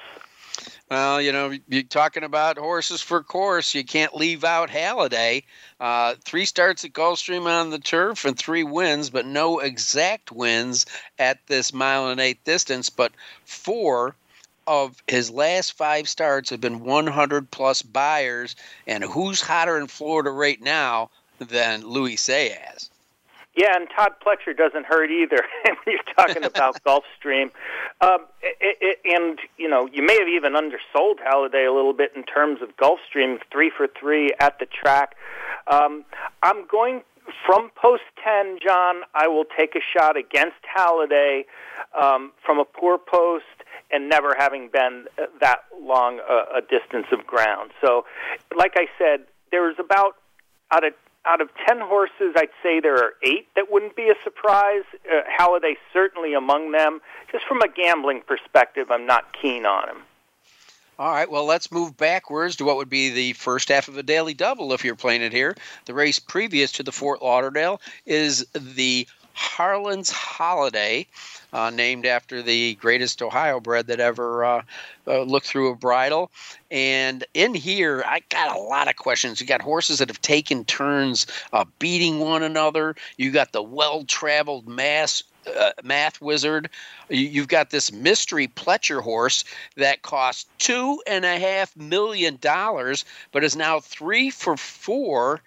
Well, 0.90 1.22
you 1.22 1.32
know, 1.32 1.54
you're 1.68 1.84
talking 1.84 2.22
about 2.22 2.58
horses 2.58 3.00
for 3.00 3.22
course. 3.22 3.74
You 3.74 3.82
can't 3.82 4.14
leave 4.14 4.44
out 4.44 4.68
Halladay. 4.68 5.44
Uh, 5.80 6.16
three 6.22 6.44
starts 6.44 6.84
at 6.84 6.92
Gulfstream 6.92 7.46
on 7.46 7.70
the 7.70 7.78
turf 7.78 8.26
and 8.26 8.38
three 8.38 8.62
wins, 8.62 9.08
but 9.08 9.24
no 9.24 9.60
exact 9.60 10.30
wins 10.30 10.84
at 11.18 11.38
this 11.46 11.72
mile 11.72 12.10
and 12.10 12.20
eighth 12.20 12.44
distance. 12.44 12.90
But 12.90 13.12
four 13.46 14.14
of 14.66 15.02
his 15.08 15.30
last 15.30 15.72
five 15.72 16.08
starts 16.08 16.50
have 16.50 16.60
been 16.60 16.84
100 16.84 17.50
plus 17.50 17.80
Beyers. 17.80 18.54
And 18.86 19.02
who's 19.02 19.40
hotter 19.40 19.78
in 19.78 19.86
Florida 19.86 20.30
right 20.30 20.60
now 20.60 21.10
than 21.38 21.86
Luis 21.86 22.26
Saez? 22.26 22.90
Yeah, 23.54 23.76
and 23.76 23.86
Todd 23.94 24.12
Pletcher 24.24 24.56
doesn't 24.56 24.86
hurt 24.86 25.10
either 25.10 25.44
when 25.64 25.76
you're 25.86 26.14
talking 26.16 26.44
about 26.44 26.82
Gulfstream. 26.86 27.50
Um, 28.00 28.26
it, 28.42 28.78
it, 28.80 28.98
and, 29.04 29.38
you 29.58 29.68
know, 29.68 29.88
you 29.92 30.02
may 30.02 30.18
have 30.18 30.28
even 30.28 30.54
undersold 30.56 31.18
Halladay 31.20 31.68
a 31.68 31.74
little 31.74 31.92
bit 31.92 32.12
in 32.16 32.22
terms 32.24 32.60
of 32.62 32.76
Gulfstream, 32.76 33.38
three 33.50 33.70
for 33.76 33.88
three 33.98 34.30
at 34.40 34.58
the 34.58 34.66
track. 34.66 35.16
Um, 35.66 36.04
I'm 36.42 36.66
going 36.66 37.02
from 37.46 37.70
post 37.76 38.02
10, 38.24 38.58
John, 38.64 39.02
I 39.14 39.28
will 39.28 39.44
take 39.44 39.76
a 39.76 39.80
shot 39.80 40.16
against 40.16 40.56
Halladay 40.76 41.44
um, 42.00 42.32
from 42.44 42.58
a 42.58 42.64
poor 42.64 42.98
post 42.98 43.44
and 43.90 44.08
never 44.08 44.34
having 44.36 44.70
been 44.72 45.04
that 45.40 45.58
long 45.80 46.18
a, 46.20 46.58
a 46.58 46.60
distance 46.62 47.06
of 47.12 47.26
ground. 47.26 47.70
So, 47.84 48.06
like 48.56 48.72
I 48.76 48.86
said, 48.98 49.26
there's 49.50 49.76
about 49.78 50.16
out 50.72 50.84
of 50.84 50.94
out 51.24 51.40
of 51.40 51.48
10 51.68 51.80
horses, 51.80 52.34
I'd 52.36 52.48
say 52.62 52.80
there 52.80 52.96
are 52.96 53.14
eight 53.22 53.48
that 53.54 53.70
wouldn't 53.70 53.96
be 53.96 54.08
a 54.08 54.14
surprise. 54.24 54.82
Uh, 55.10 55.20
Halladay 55.38 55.76
certainly 55.92 56.34
among 56.34 56.72
them. 56.72 57.00
Just 57.30 57.44
from 57.46 57.60
a 57.62 57.68
gambling 57.68 58.22
perspective, 58.26 58.90
I'm 58.90 59.06
not 59.06 59.32
keen 59.40 59.64
on 59.64 59.88
him. 59.88 60.02
All 60.98 61.10
right, 61.10 61.30
well, 61.30 61.46
let's 61.46 61.72
move 61.72 61.96
backwards 61.96 62.56
to 62.56 62.64
what 62.64 62.76
would 62.76 62.90
be 62.90 63.10
the 63.10 63.32
first 63.32 63.68
half 63.70 63.88
of 63.88 63.96
a 63.96 64.02
daily 64.02 64.34
double 64.34 64.72
if 64.72 64.84
you're 64.84 64.94
playing 64.94 65.22
it 65.22 65.32
here. 65.32 65.56
The 65.86 65.94
race 65.94 66.18
previous 66.18 66.70
to 66.72 66.82
the 66.82 66.92
Fort 66.92 67.22
Lauderdale 67.22 67.80
is 68.04 68.46
the 68.52 69.06
Harlan's 69.34 70.10
Holiday, 70.10 71.06
uh, 71.52 71.70
named 71.70 72.06
after 72.06 72.42
the 72.42 72.74
greatest 72.76 73.22
Ohio 73.22 73.60
bred 73.60 73.86
that 73.88 74.00
ever 74.00 74.44
uh, 74.44 74.62
uh, 75.06 75.22
looked 75.22 75.46
through 75.46 75.70
a 75.70 75.74
bridle. 75.74 76.30
And 76.70 77.24
in 77.34 77.54
here, 77.54 78.02
I 78.06 78.22
got 78.28 78.56
a 78.56 78.60
lot 78.60 78.88
of 78.88 78.96
questions. 78.96 79.40
You 79.40 79.46
got 79.46 79.62
horses 79.62 79.98
that 79.98 80.08
have 80.08 80.22
taken 80.22 80.64
turns 80.64 81.26
uh, 81.52 81.64
beating 81.78 82.18
one 82.18 82.42
another. 82.42 82.94
You 83.16 83.30
got 83.30 83.52
the 83.52 83.62
well-traveled 83.62 84.66
mass 84.66 85.22
uh, 85.58 85.72
math 85.82 86.20
wizard. 86.20 86.70
You've 87.08 87.48
got 87.48 87.70
this 87.70 87.92
mystery 87.92 88.48
Pletcher 88.48 89.02
horse 89.02 89.44
that 89.76 90.02
cost 90.02 90.48
two 90.58 91.02
and 91.06 91.24
a 91.24 91.38
half 91.38 91.76
million 91.76 92.38
dollars, 92.40 93.04
but 93.32 93.42
is 93.42 93.56
now 93.56 93.80
three 93.80 94.30
for 94.30 94.56
four 94.56 95.40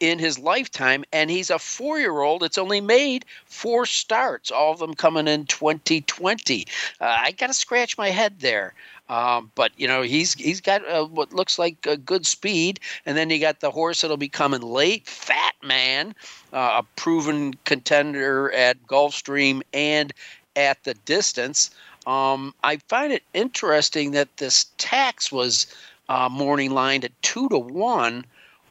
in 0.00 0.18
his 0.18 0.38
lifetime, 0.38 1.04
and 1.12 1.30
he's 1.30 1.50
a 1.50 1.58
four 1.58 1.98
year 1.98 2.20
old. 2.20 2.42
It's 2.42 2.58
only 2.58 2.80
made 2.80 3.24
four 3.46 3.86
starts, 3.86 4.50
all 4.50 4.72
of 4.72 4.78
them 4.78 4.94
coming 4.94 5.28
in 5.28 5.46
2020. 5.46 6.66
Uh, 7.00 7.16
I 7.20 7.32
got 7.32 7.48
to 7.48 7.54
scratch 7.54 7.98
my 7.98 8.10
head 8.10 8.40
there. 8.40 8.74
Um, 9.08 9.50
but 9.54 9.72
you 9.78 9.88
know 9.88 10.02
he's 10.02 10.34
he's 10.34 10.60
got 10.60 10.86
uh, 10.86 11.06
what 11.06 11.32
looks 11.32 11.58
like 11.58 11.86
a 11.86 11.96
good 11.96 12.26
speed, 12.26 12.78
and 13.06 13.16
then 13.16 13.30
you 13.30 13.40
got 13.40 13.60
the 13.60 13.70
horse 13.70 14.02
that'll 14.02 14.18
be 14.18 14.28
coming 14.28 14.60
late, 14.60 15.06
Fat 15.06 15.54
Man, 15.62 16.14
uh, 16.52 16.82
a 16.82 16.86
proven 16.96 17.54
contender 17.64 18.52
at 18.52 18.86
Gulfstream 18.86 19.62
and 19.72 20.12
at 20.56 20.84
the 20.84 20.92
distance. 20.92 21.70
Um, 22.06 22.54
I 22.62 22.76
find 22.88 23.12
it 23.12 23.22
interesting 23.32 24.10
that 24.12 24.36
this 24.36 24.66
tax 24.76 25.32
was 25.32 25.74
uh, 26.10 26.28
morning 26.28 26.70
lined 26.72 27.04
at 27.04 27.22
two 27.22 27.48
to 27.48 27.58
one 27.58 28.24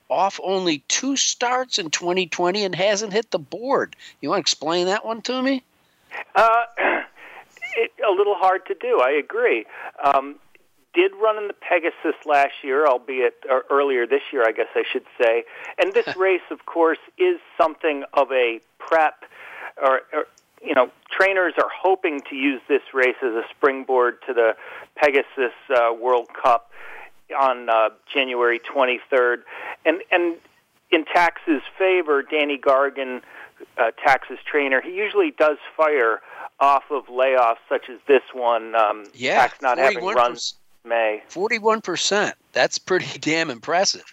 off 0.09 0.39
only 0.43 0.79
two 0.87 1.15
starts 1.15 1.79
in 1.79 1.89
2020 1.89 2.63
and 2.63 2.75
hasn't 2.75 3.13
hit 3.13 3.31
the 3.31 3.39
board. 3.39 3.95
You 4.21 4.29
want 4.29 4.39
to 4.39 4.41
explain 4.41 4.87
that 4.87 5.05
one 5.05 5.21
to 5.23 5.41
me? 5.41 5.63
Uh, 6.35 6.63
it, 7.75 7.91
a 8.07 8.11
little 8.11 8.35
hard 8.35 8.65
to 8.67 8.75
do. 8.75 8.99
I 9.01 9.11
agree. 9.11 9.65
Um, 10.03 10.35
did 10.93 11.11
run 11.21 11.37
in 11.37 11.47
the 11.47 11.53
Pegasus 11.53 12.15
last 12.25 12.53
year, 12.63 12.87
albeit 12.87 13.35
or 13.49 13.65
earlier 13.69 14.07
this 14.07 14.21
year, 14.31 14.43
I 14.43 14.51
guess 14.51 14.67
I 14.75 14.83
should 14.91 15.05
say. 15.21 15.43
And 15.77 15.93
this 15.93 16.15
race, 16.17 16.41
of 16.49 16.65
course, 16.65 16.97
is 17.17 17.39
something 17.59 18.03
of 18.13 18.31
a 18.31 18.59
prep, 18.79 19.25
or, 19.81 20.01
or 20.11 20.25
you 20.63 20.73
know, 20.73 20.89
trainers 21.11 21.53
are 21.57 21.69
hoping 21.69 22.21
to 22.29 22.35
use 22.35 22.61
this 22.67 22.81
race 22.93 23.15
as 23.21 23.33
a 23.33 23.43
springboard 23.55 24.17
to 24.25 24.33
the 24.33 24.55
Pegasus 24.95 25.53
uh, 25.69 25.93
World 25.93 26.29
Cup 26.33 26.71
on 27.37 27.69
uh, 27.69 27.89
January 28.11 28.59
23rd. 28.59 29.43
And 29.85 30.01
and 30.11 30.35
in 30.91 31.05
Tax's 31.05 31.61
favor, 31.77 32.23
Danny 32.23 32.57
Gargan, 32.57 33.21
uh, 33.77 33.91
Tax's 34.03 34.39
trainer, 34.49 34.81
he 34.81 34.93
usually 34.93 35.31
does 35.31 35.57
fire 35.75 36.21
off 36.59 36.83
of 36.89 37.05
layoffs 37.07 37.57
such 37.69 37.89
as 37.89 37.99
this 38.07 38.23
one. 38.33 38.75
Um, 38.75 39.05
yeah, 39.13 39.41
Tax 39.41 39.61
not 39.61 39.77
having 39.77 40.03
run 40.03 40.37
May. 40.85 41.23
Forty-one 41.27 41.81
percent. 41.81 42.35
That's 42.53 42.77
pretty 42.77 43.19
damn 43.19 43.49
impressive. 43.49 44.05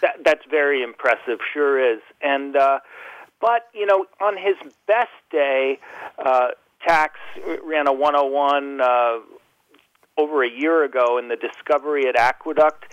That, 0.00 0.24
that's 0.24 0.44
very 0.50 0.82
impressive. 0.82 1.38
Sure 1.52 1.78
is. 1.78 2.00
And 2.20 2.56
uh, 2.56 2.80
but 3.40 3.68
you 3.74 3.86
know, 3.86 4.06
on 4.20 4.36
his 4.36 4.56
best 4.86 5.10
day, 5.30 5.78
uh, 6.24 6.48
Tax 6.86 7.18
ran 7.64 7.86
a 7.86 7.92
101 7.92 8.80
uh, 8.80 9.18
over 10.16 10.44
a 10.44 10.50
year 10.50 10.84
ago 10.84 11.18
in 11.18 11.28
the 11.28 11.36
Discovery 11.36 12.06
at 12.08 12.16
Aqueduct. 12.16 12.84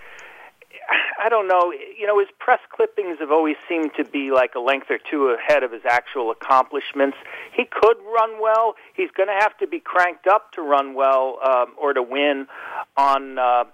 I 1.22 1.28
don't 1.28 1.46
know. 1.46 1.72
You 1.72 2.06
know, 2.06 2.18
his 2.18 2.28
press 2.38 2.60
clippings 2.70 3.18
have 3.20 3.30
always 3.30 3.56
seemed 3.68 3.92
to 3.96 4.04
be 4.04 4.30
like 4.30 4.54
a 4.54 4.60
length 4.60 4.90
or 4.90 4.98
two 5.10 5.36
ahead 5.38 5.62
of 5.62 5.72
his 5.72 5.82
actual 5.88 6.30
accomplishments. 6.30 7.16
He 7.52 7.64
could 7.64 7.96
run 8.12 8.40
well. 8.40 8.74
He's 8.94 9.10
going 9.16 9.28
to 9.28 9.38
have 9.38 9.56
to 9.58 9.66
be 9.66 9.80
cranked 9.80 10.26
up 10.26 10.52
to 10.52 10.62
run 10.62 10.94
well 10.94 11.38
um, 11.46 11.74
or 11.80 11.92
to 11.92 12.02
win 12.02 12.46
on 12.96 13.38
uh, 13.38 13.64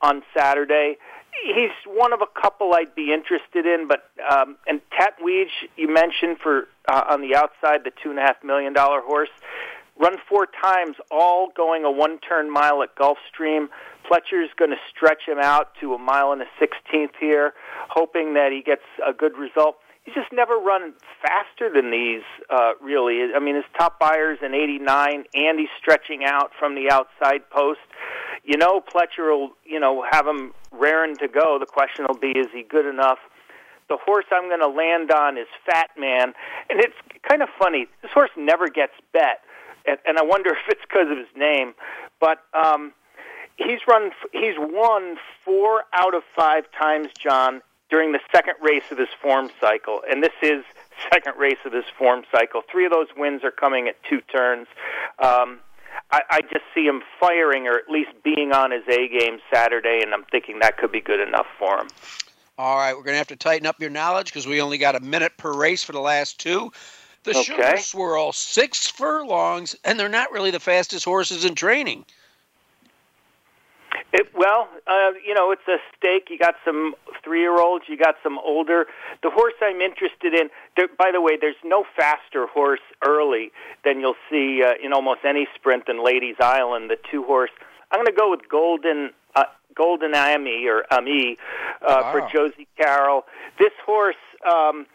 on 0.00 0.22
Saturday. 0.36 0.96
He's 1.44 1.70
one 1.86 2.12
of 2.12 2.20
a 2.20 2.40
couple 2.40 2.72
I'd 2.74 2.94
be 2.94 3.12
interested 3.12 3.66
in, 3.66 3.86
but 3.86 4.10
um, 4.28 4.56
and 4.66 4.80
Tatweej 4.90 5.48
you 5.76 5.92
mentioned 5.92 6.38
for 6.42 6.66
uh, 6.90 7.04
on 7.10 7.20
the 7.20 7.36
outside 7.36 7.84
the 7.84 7.92
two 8.02 8.10
and 8.10 8.18
a 8.18 8.22
half 8.22 8.42
million 8.42 8.72
dollar 8.72 9.00
horse 9.00 9.30
run 10.00 10.16
four 10.28 10.46
times, 10.46 10.96
all 11.10 11.48
going 11.56 11.84
a 11.84 11.90
one 11.90 12.18
turn 12.18 12.50
mile 12.50 12.82
at 12.82 12.94
Gulfstream. 12.96 13.68
Pletcher's 14.08 14.50
going 14.56 14.70
to 14.70 14.76
stretch 14.88 15.22
him 15.26 15.38
out 15.38 15.72
to 15.80 15.94
a 15.94 15.98
mile 15.98 16.32
and 16.32 16.40
a 16.42 16.46
sixteenth 16.58 17.12
here, 17.20 17.54
hoping 17.90 18.34
that 18.34 18.52
he 18.52 18.62
gets 18.62 18.82
a 19.06 19.12
good 19.12 19.36
result. 19.36 19.76
He's 20.04 20.14
just 20.14 20.32
never 20.32 20.54
run 20.54 20.94
faster 21.20 21.70
than 21.70 21.90
these, 21.90 22.22
uh, 22.48 22.72
really. 22.80 23.34
I 23.34 23.40
mean, 23.40 23.56
his 23.56 23.64
top 23.76 24.00
Beyers 24.00 24.38
in 24.40 24.54
89, 24.54 25.24
and 25.34 25.58
he's 25.58 25.68
stretching 25.78 26.24
out 26.24 26.52
from 26.58 26.74
the 26.74 26.90
outside 26.90 27.50
post. 27.50 27.80
You 28.42 28.56
know, 28.56 28.80
Pletcher 28.80 29.28
will, 29.28 29.50
you 29.66 29.78
know, 29.78 30.02
have 30.10 30.26
him 30.26 30.54
raring 30.72 31.16
to 31.16 31.28
go. 31.28 31.58
The 31.60 31.66
question 31.66 32.06
will 32.08 32.18
be, 32.18 32.30
is 32.30 32.46
he 32.54 32.62
good 32.62 32.86
enough? 32.86 33.18
The 33.90 33.98
horse 34.02 34.24
I'm 34.32 34.48
going 34.48 34.60
to 34.60 34.68
land 34.68 35.10
on 35.10 35.36
is 35.36 35.46
Fat 35.66 35.90
Man, 35.98 36.32
and 36.70 36.80
it's 36.80 36.96
kind 37.28 37.42
of 37.42 37.50
funny. 37.58 37.86
This 38.00 38.10
horse 38.12 38.30
never 38.34 38.68
gets 38.68 38.94
bet 39.12 39.40
and, 39.86 39.98
and 40.06 40.18
I 40.18 40.22
wonder 40.22 40.50
if 40.68 40.68
it's 40.68 40.82
because 40.82 41.10
of 41.10 41.18
his 41.18 41.34
name, 41.36 41.74
but 42.20 42.38
um, 42.54 42.92
he's 43.56 43.80
run, 43.88 44.10
he's 44.32 44.56
won 44.58 45.16
four 45.44 45.84
out 45.92 46.14
of 46.14 46.22
five 46.36 46.64
times, 46.78 47.08
John, 47.18 47.62
during 47.90 48.12
the 48.12 48.20
second 48.34 48.54
race 48.62 48.84
of 48.90 48.98
his 48.98 49.08
form 49.20 49.50
cycle, 49.60 50.02
and 50.10 50.22
this 50.22 50.32
is 50.42 50.64
second 51.12 51.34
race 51.38 51.58
of 51.64 51.72
his 51.72 51.84
form 51.96 52.24
cycle. 52.32 52.62
Three 52.70 52.84
of 52.84 52.92
those 52.92 53.08
wins 53.16 53.44
are 53.44 53.50
coming 53.50 53.88
at 53.88 53.96
two 54.08 54.20
turns. 54.20 54.66
Um, 55.18 55.60
I, 56.10 56.22
I 56.30 56.40
just 56.42 56.64
see 56.74 56.84
him 56.84 57.02
firing 57.20 57.66
or 57.66 57.76
at 57.76 57.88
least 57.88 58.10
being 58.22 58.52
on 58.52 58.70
his 58.70 58.82
A 58.88 59.08
game 59.08 59.38
Saturday, 59.52 60.00
and 60.02 60.14
I'm 60.14 60.24
thinking 60.30 60.58
that 60.60 60.76
could 60.78 60.92
be 60.92 61.00
good 61.00 61.20
enough 61.20 61.46
for 61.58 61.78
him. 61.78 61.88
All 62.56 62.76
right, 62.76 62.92
we're 62.92 63.04
going 63.04 63.14
to 63.14 63.18
have 63.18 63.28
to 63.28 63.36
tighten 63.36 63.66
up 63.66 63.80
your 63.80 63.90
knowledge 63.90 64.26
because 64.26 64.46
we 64.46 64.60
only 64.60 64.78
got 64.78 64.96
a 64.96 65.00
minute 65.00 65.36
per 65.36 65.52
race 65.52 65.84
for 65.84 65.92
the 65.92 66.00
last 66.00 66.40
two. 66.40 66.72
The 67.24 67.30
okay. 67.30 67.42
Sugar 67.42 67.76
Swirl, 67.78 68.32
six 68.32 68.86
furlongs, 68.86 69.76
and 69.84 69.98
they're 69.98 70.08
not 70.08 70.32
really 70.32 70.50
the 70.50 70.60
fastest 70.60 71.04
horses 71.04 71.44
in 71.44 71.54
training. 71.54 72.04
It, 74.12 74.34
well, 74.34 74.68
uh, 74.86 75.10
you 75.26 75.34
know, 75.34 75.50
it's 75.50 75.66
a 75.68 75.76
stake. 75.96 76.28
You 76.30 76.38
got 76.38 76.54
some 76.64 76.94
three-year-olds. 77.22 77.84
You 77.88 77.98
got 77.98 78.14
some 78.22 78.38
older. 78.38 78.86
The 79.22 79.28
horse 79.30 79.52
I'm 79.60 79.82
interested 79.82 80.32
in. 80.32 80.48
There, 80.76 80.88
by 80.96 81.10
the 81.12 81.20
way, 81.20 81.36
there's 81.38 81.56
no 81.62 81.84
faster 81.96 82.46
horse 82.46 82.80
early 83.06 83.50
than 83.84 84.00
you'll 84.00 84.16
see 84.30 84.62
uh, 84.62 84.74
in 84.82 84.94
almost 84.94 85.20
any 85.24 85.46
sprint 85.54 85.86
than 85.86 86.02
Ladies 86.02 86.36
Island. 86.40 86.88
The 86.88 86.96
two-horse. 87.10 87.50
I'm 87.90 87.98
going 87.98 88.06
to 88.06 88.12
go 88.12 88.30
with 88.30 88.48
Golden 88.48 89.10
uh, 89.34 89.44
Golden 89.74 90.14
Ami 90.14 90.66
or 90.66 90.84
Ami 90.90 91.36
uh, 91.82 92.00
wow. 92.02 92.12
for 92.12 92.28
Josie 92.32 92.66
Carroll. 92.78 93.26
This 93.58 93.72
horse. 93.84 94.16
Um, 94.50 94.86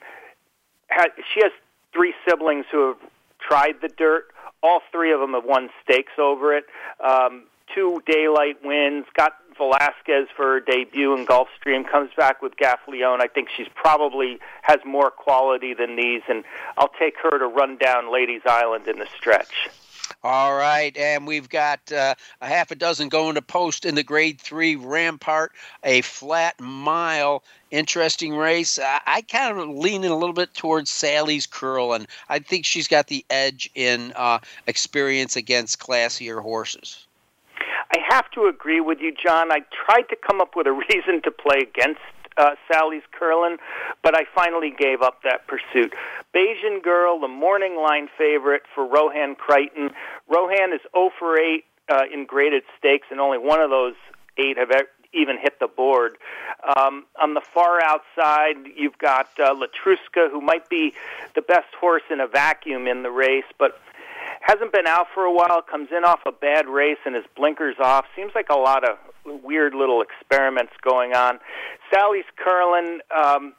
she 1.33 1.41
has 1.41 1.51
three 1.93 2.13
siblings 2.27 2.65
who 2.71 2.87
have 2.89 2.97
tried 3.39 3.75
the 3.81 3.89
dirt. 3.89 4.25
All 4.61 4.81
three 4.91 5.11
of 5.13 5.19
them 5.19 5.33
have 5.33 5.45
won 5.45 5.69
stakes 5.83 6.13
over 6.17 6.55
it. 6.55 6.65
Um, 7.03 7.43
two 7.73 8.01
daylight 8.05 8.63
wins. 8.63 9.05
Got 9.13 9.33
Velasquez 9.57 10.27
for 10.35 10.45
her 10.45 10.59
debut 10.59 11.15
in 11.15 11.25
Gulfstream. 11.25 11.89
Comes 11.89 12.09
back 12.17 12.41
with 12.41 12.55
Gaffalione. 12.55 13.21
I 13.21 13.27
think 13.27 13.49
she's 13.55 13.67
probably 13.75 14.39
has 14.61 14.79
more 14.85 15.11
quality 15.11 15.73
than 15.73 15.95
these, 15.95 16.21
and 16.27 16.43
I'll 16.77 16.91
take 16.99 17.15
her 17.21 17.37
to 17.37 17.45
run 17.45 17.77
down 17.77 18.11
Ladies 18.11 18.41
Island 18.45 18.87
in 18.87 18.99
the 18.99 19.07
stretch. 19.17 19.69
All 20.23 20.55
right, 20.55 20.95
and 20.95 21.27
we've 21.27 21.49
got 21.49 21.91
uh, 21.91 22.15
a 22.41 22.47
half 22.47 22.71
a 22.71 22.75
dozen 22.75 23.09
going 23.09 23.35
to 23.35 23.41
post 23.41 23.85
in 23.85 23.95
the 23.95 24.03
Grade 24.03 24.39
Three 24.39 24.75
Rampart, 24.75 25.51
a 25.83 26.01
flat 26.01 26.59
mile. 26.59 27.43
Interesting 27.71 28.35
race. 28.35 28.79
I, 28.79 29.01
I 29.05 29.21
kind 29.21 29.57
of 29.57 29.69
lean 29.69 30.03
in 30.03 30.11
a 30.11 30.17
little 30.17 30.33
bit 30.33 30.53
towards 30.53 30.89
Sally's 30.89 31.45
curl, 31.45 31.93
and 31.93 32.07
I 32.29 32.39
think 32.39 32.65
she's 32.65 32.87
got 32.87 33.07
the 33.07 33.25
edge 33.29 33.69
in 33.75 34.13
uh, 34.15 34.39
experience 34.67 35.35
against 35.35 35.79
classier 35.79 36.41
horses. 36.41 37.05
I 37.91 37.97
have 38.09 38.29
to 38.31 38.47
agree 38.47 38.79
with 38.79 38.99
you, 38.99 39.11
John. 39.11 39.51
I 39.51 39.59
tried 39.85 40.09
to 40.09 40.15
come 40.15 40.41
up 40.41 40.55
with 40.55 40.67
a 40.67 40.71
reason 40.89 41.21
to 41.23 41.31
play 41.31 41.59
against 41.59 42.01
uh, 42.37 42.51
Sally's 42.71 43.03
Curlin, 43.11 43.57
but 44.01 44.15
I 44.15 44.23
finally 44.35 44.73
gave 44.77 45.01
up 45.01 45.21
that 45.23 45.47
pursuit. 45.47 45.93
Bayesian 46.35 46.81
Girl, 46.83 47.19
the 47.19 47.27
morning 47.27 47.75
line 47.75 48.07
favorite 48.17 48.63
for 48.73 48.85
Rohan 48.85 49.35
Crichton. 49.35 49.91
Rohan 50.27 50.73
is 50.73 50.81
0 50.95 51.11
for 51.19 51.39
8 51.39 51.63
uh, 51.89 52.01
in 52.11 52.25
graded 52.25 52.63
stakes, 52.77 53.07
and 53.11 53.19
only 53.19 53.37
one 53.37 53.61
of 53.61 53.69
those 53.69 53.95
eight 54.37 54.57
have 54.57 54.71
even 55.13 55.37
hit 55.37 55.59
the 55.59 55.67
board. 55.67 56.17
Um, 56.75 57.05
on 57.21 57.33
the 57.33 57.41
far 57.41 57.79
outside, 57.83 58.55
you've 58.75 58.97
got 58.97 59.27
uh, 59.39 59.53
Letruska, 59.53 60.31
who 60.31 60.41
might 60.41 60.69
be 60.69 60.93
the 61.35 61.41
best 61.41 61.73
horse 61.79 62.03
in 62.09 62.19
a 62.19 62.27
vacuum 62.27 62.87
in 62.87 63.03
the 63.03 63.11
race, 63.11 63.45
but 63.59 63.79
hasn't 64.41 64.71
been 64.73 64.87
out 64.87 65.07
for 65.13 65.23
a 65.23 65.31
while. 65.31 65.61
Comes 65.61 65.89
in 65.95 66.03
off 66.03 66.21
a 66.25 66.31
bad 66.31 66.67
race 66.67 66.97
and 67.05 67.15
his 67.15 67.25
blinkers 67.35 67.75
off. 67.79 68.05
Seems 68.15 68.31
like 68.33 68.49
a 68.49 68.57
lot 68.57 68.87
of 68.87 68.97
weird 69.25 69.73
little 69.73 70.01
experiments 70.01 70.73
going 70.81 71.13
on. 71.13 71.39
Sally's 71.93 72.25
Curlin, 72.37 73.01
um, 73.15 73.53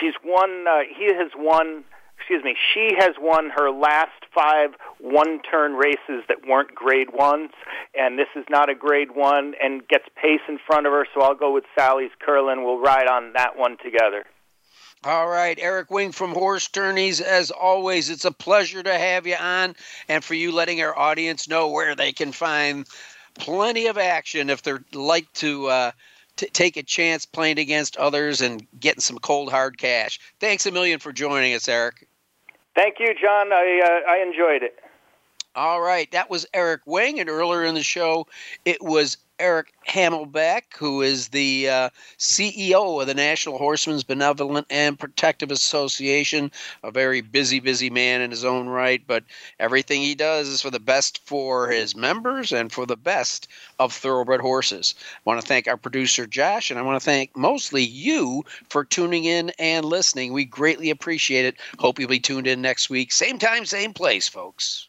she's 0.00 0.14
won. 0.24 0.66
Uh, 0.68 0.80
he 0.96 1.06
has 1.06 1.30
won. 1.36 1.84
excuse 2.16 2.42
me, 2.42 2.56
she 2.74 2.94
has 2.98 3.12
won 3.18 3.50
her 3.54 3.70
last 3.70 4.10
five 4.34 4.70
one-turn 5.00 5.74
races 5.74 6.24
that 6.28 6.46
weren't 6.46 6.74
Grade 6.74 7.08
Ones, 7.12 7.50
and 7.94 8.18
this 8.18 8.28
is 8.36 8.44
not 8.50 8.68
a 8.68 8.74
Grade 8.74 9.14
One, 9.14 9.54
and 9.62 9.86
gets 9.88 10.04
pace 10.20 10.40
in 10.48 10.58
front 10.66 10.86
of 10.86 10.92
her. 10.92 11.06
So 11.14 11.22
I'll 11.22 11.34
go 11.34 11.52
with 11.52 11.64
Sally's 11.76 12.10
Curlin. 12.20 12.64
We'll 12.64 12.80
ride 12.80 13.08
on 13.08 13.32
that 13.34 13.56
one 13.56 13.76
together. 13.82 14.24
All 15.04 15.28
right, 15.28 15.56
Eric 15.60 15.92
Wing 15.92 16.10
from 16.10 16.32
Horse 16.32 16.66
Tourneys. 16.66 17.20
As 17.20 17.52
always, 17.52 18.10
it's 18.10 18.24
a 18.24 18.32
pleasure 18.32 18.82
to 18.82 18.92
have 18.92 19.28
you 19.28 19.36
on, 19.36 19.76
and 20.08 20.24
for 20.24 20.34
you 20.34 20.50
letting 20.50 20.82
our 20.82 20.98
audience 20.98 21.48
know 21.48 21.68
where 21.68 21.94
they 21.94 22.12
can 22.12 22.32
find 22.32 22.84
plenty 23.38 23.86
of 23.86 23.98
action 23.98 24.50
if 24.50 24.62
they're 24.62 24.84
like 24.92 25.32
to. 25.34 25.66
Uh, 25.66 25.90
t- 26.38 26.46
take 26.46 26.76
a 26.76 26.82
chance 26.82 27.26
playing 27.26 27.58
against 27.58 27.96
others 27.98 28.40
and 28.40 28.66
getting 28.80 29.00
some 29.00 29.18
cold 29.18 29.50
hard 29.50 29.76
cash. 29.76 30.18
Thanks 30.40 30.64
a 30.64 30.70
million 30.70 31.00
for 31.00 31.12
joining 31.12 31.52
us, 31.52 31.68
Eric. 31.68 32.06
Thank 32.74 33.00
you, 33.00 33.12
John. 33.20 33.52
I 33.52 33.80
uh, 33.84 34.10
I 34.10 34.22
enjoyed 34.22 34.62
it. 34.62 34.78
All 35.54 35.80
right, 35.80 36.10
that 36.12 36.30
was 36.30 36.46
Eric 36.54 36.82
Wing, 36.86 37.18
and 37.18 37.28
earlier 37.28 37.64
in 37.64 37.74
the 37.74 37.82
show, 37.82 38.26
it 38.64 38.82
was 38.82 39.16
Eric 39.38 39.72
Hamelback, 39.88 40.76
who 40.76 41.00
is 41.00 41.28
the 41.28 41.68
uh, 41.68 41.90
CEO 42.18 43.00
of 43.00 43.06
the 43.06 43.14
National 43.14 43.56
Horsemen's 43.56 44.04
Benevolent 44.04 44.66
and 44.68 44.98
Protective 44.98 45.50
Association. 45.50 46.50
A 46.82 46.90
very 46.90 47.20
busy, 47.20 47.60
busy 47.60 47.88
man 47.88 48.20
in 48.20 48.30
his 48.30 48.44
own 48.44 48.68
right, 48.68 49.02
but 49.06 49.24
everything 49.60 50.02
he 50.02 50.14
does 50.14 50.48
is 50.48 50.60
for 50.60 50.70
the 50.70 50.80
best 50.80 51.26
for 51.26 51.68
his 51.68 51.96
members 51.96 52.52
and 52.52 52.72
for 52.72 52.84
the 52.84 52.96
best 52.96 53.48
of 53.78 53.92
thoroughbred 53.92 54.40
horses. 54.40 54.94
I 55.16 55.20
want 55.24 55.40
to 55.40 55.46
thank 55.46 55.68
our 55.68 55.76
producer, 55.76 56.26
Josh, 56.26 56.70
and 56.70 56.78
I 56.78 56.82
want 56.82 57.00
to 57.00 57.04
thank 57.04 57.36
mostly 57.36 57.84
you 57.84 58.44
for 58.68 58.84
tuning 58.84 59.24
in 59.24 59.50
and 59.58 59.84
listening. 59.84 60.32
We 60.32 60.44
greatly 60.44 60.90
appreciate 60.90 61.44
it. 61.44 61.56
Hope 61.78 61.98
you'll 61.98 62.08
be 62.08 62.20
tuned 62.20 62.46
in 62.46 62.60
next 62.60 62.90
week. 62.90 63.12
Same 63.12 63.38
time, 63.38 63.64
same 63.64 63.92
place, 63.92 64.28
folks. 64.28 64.88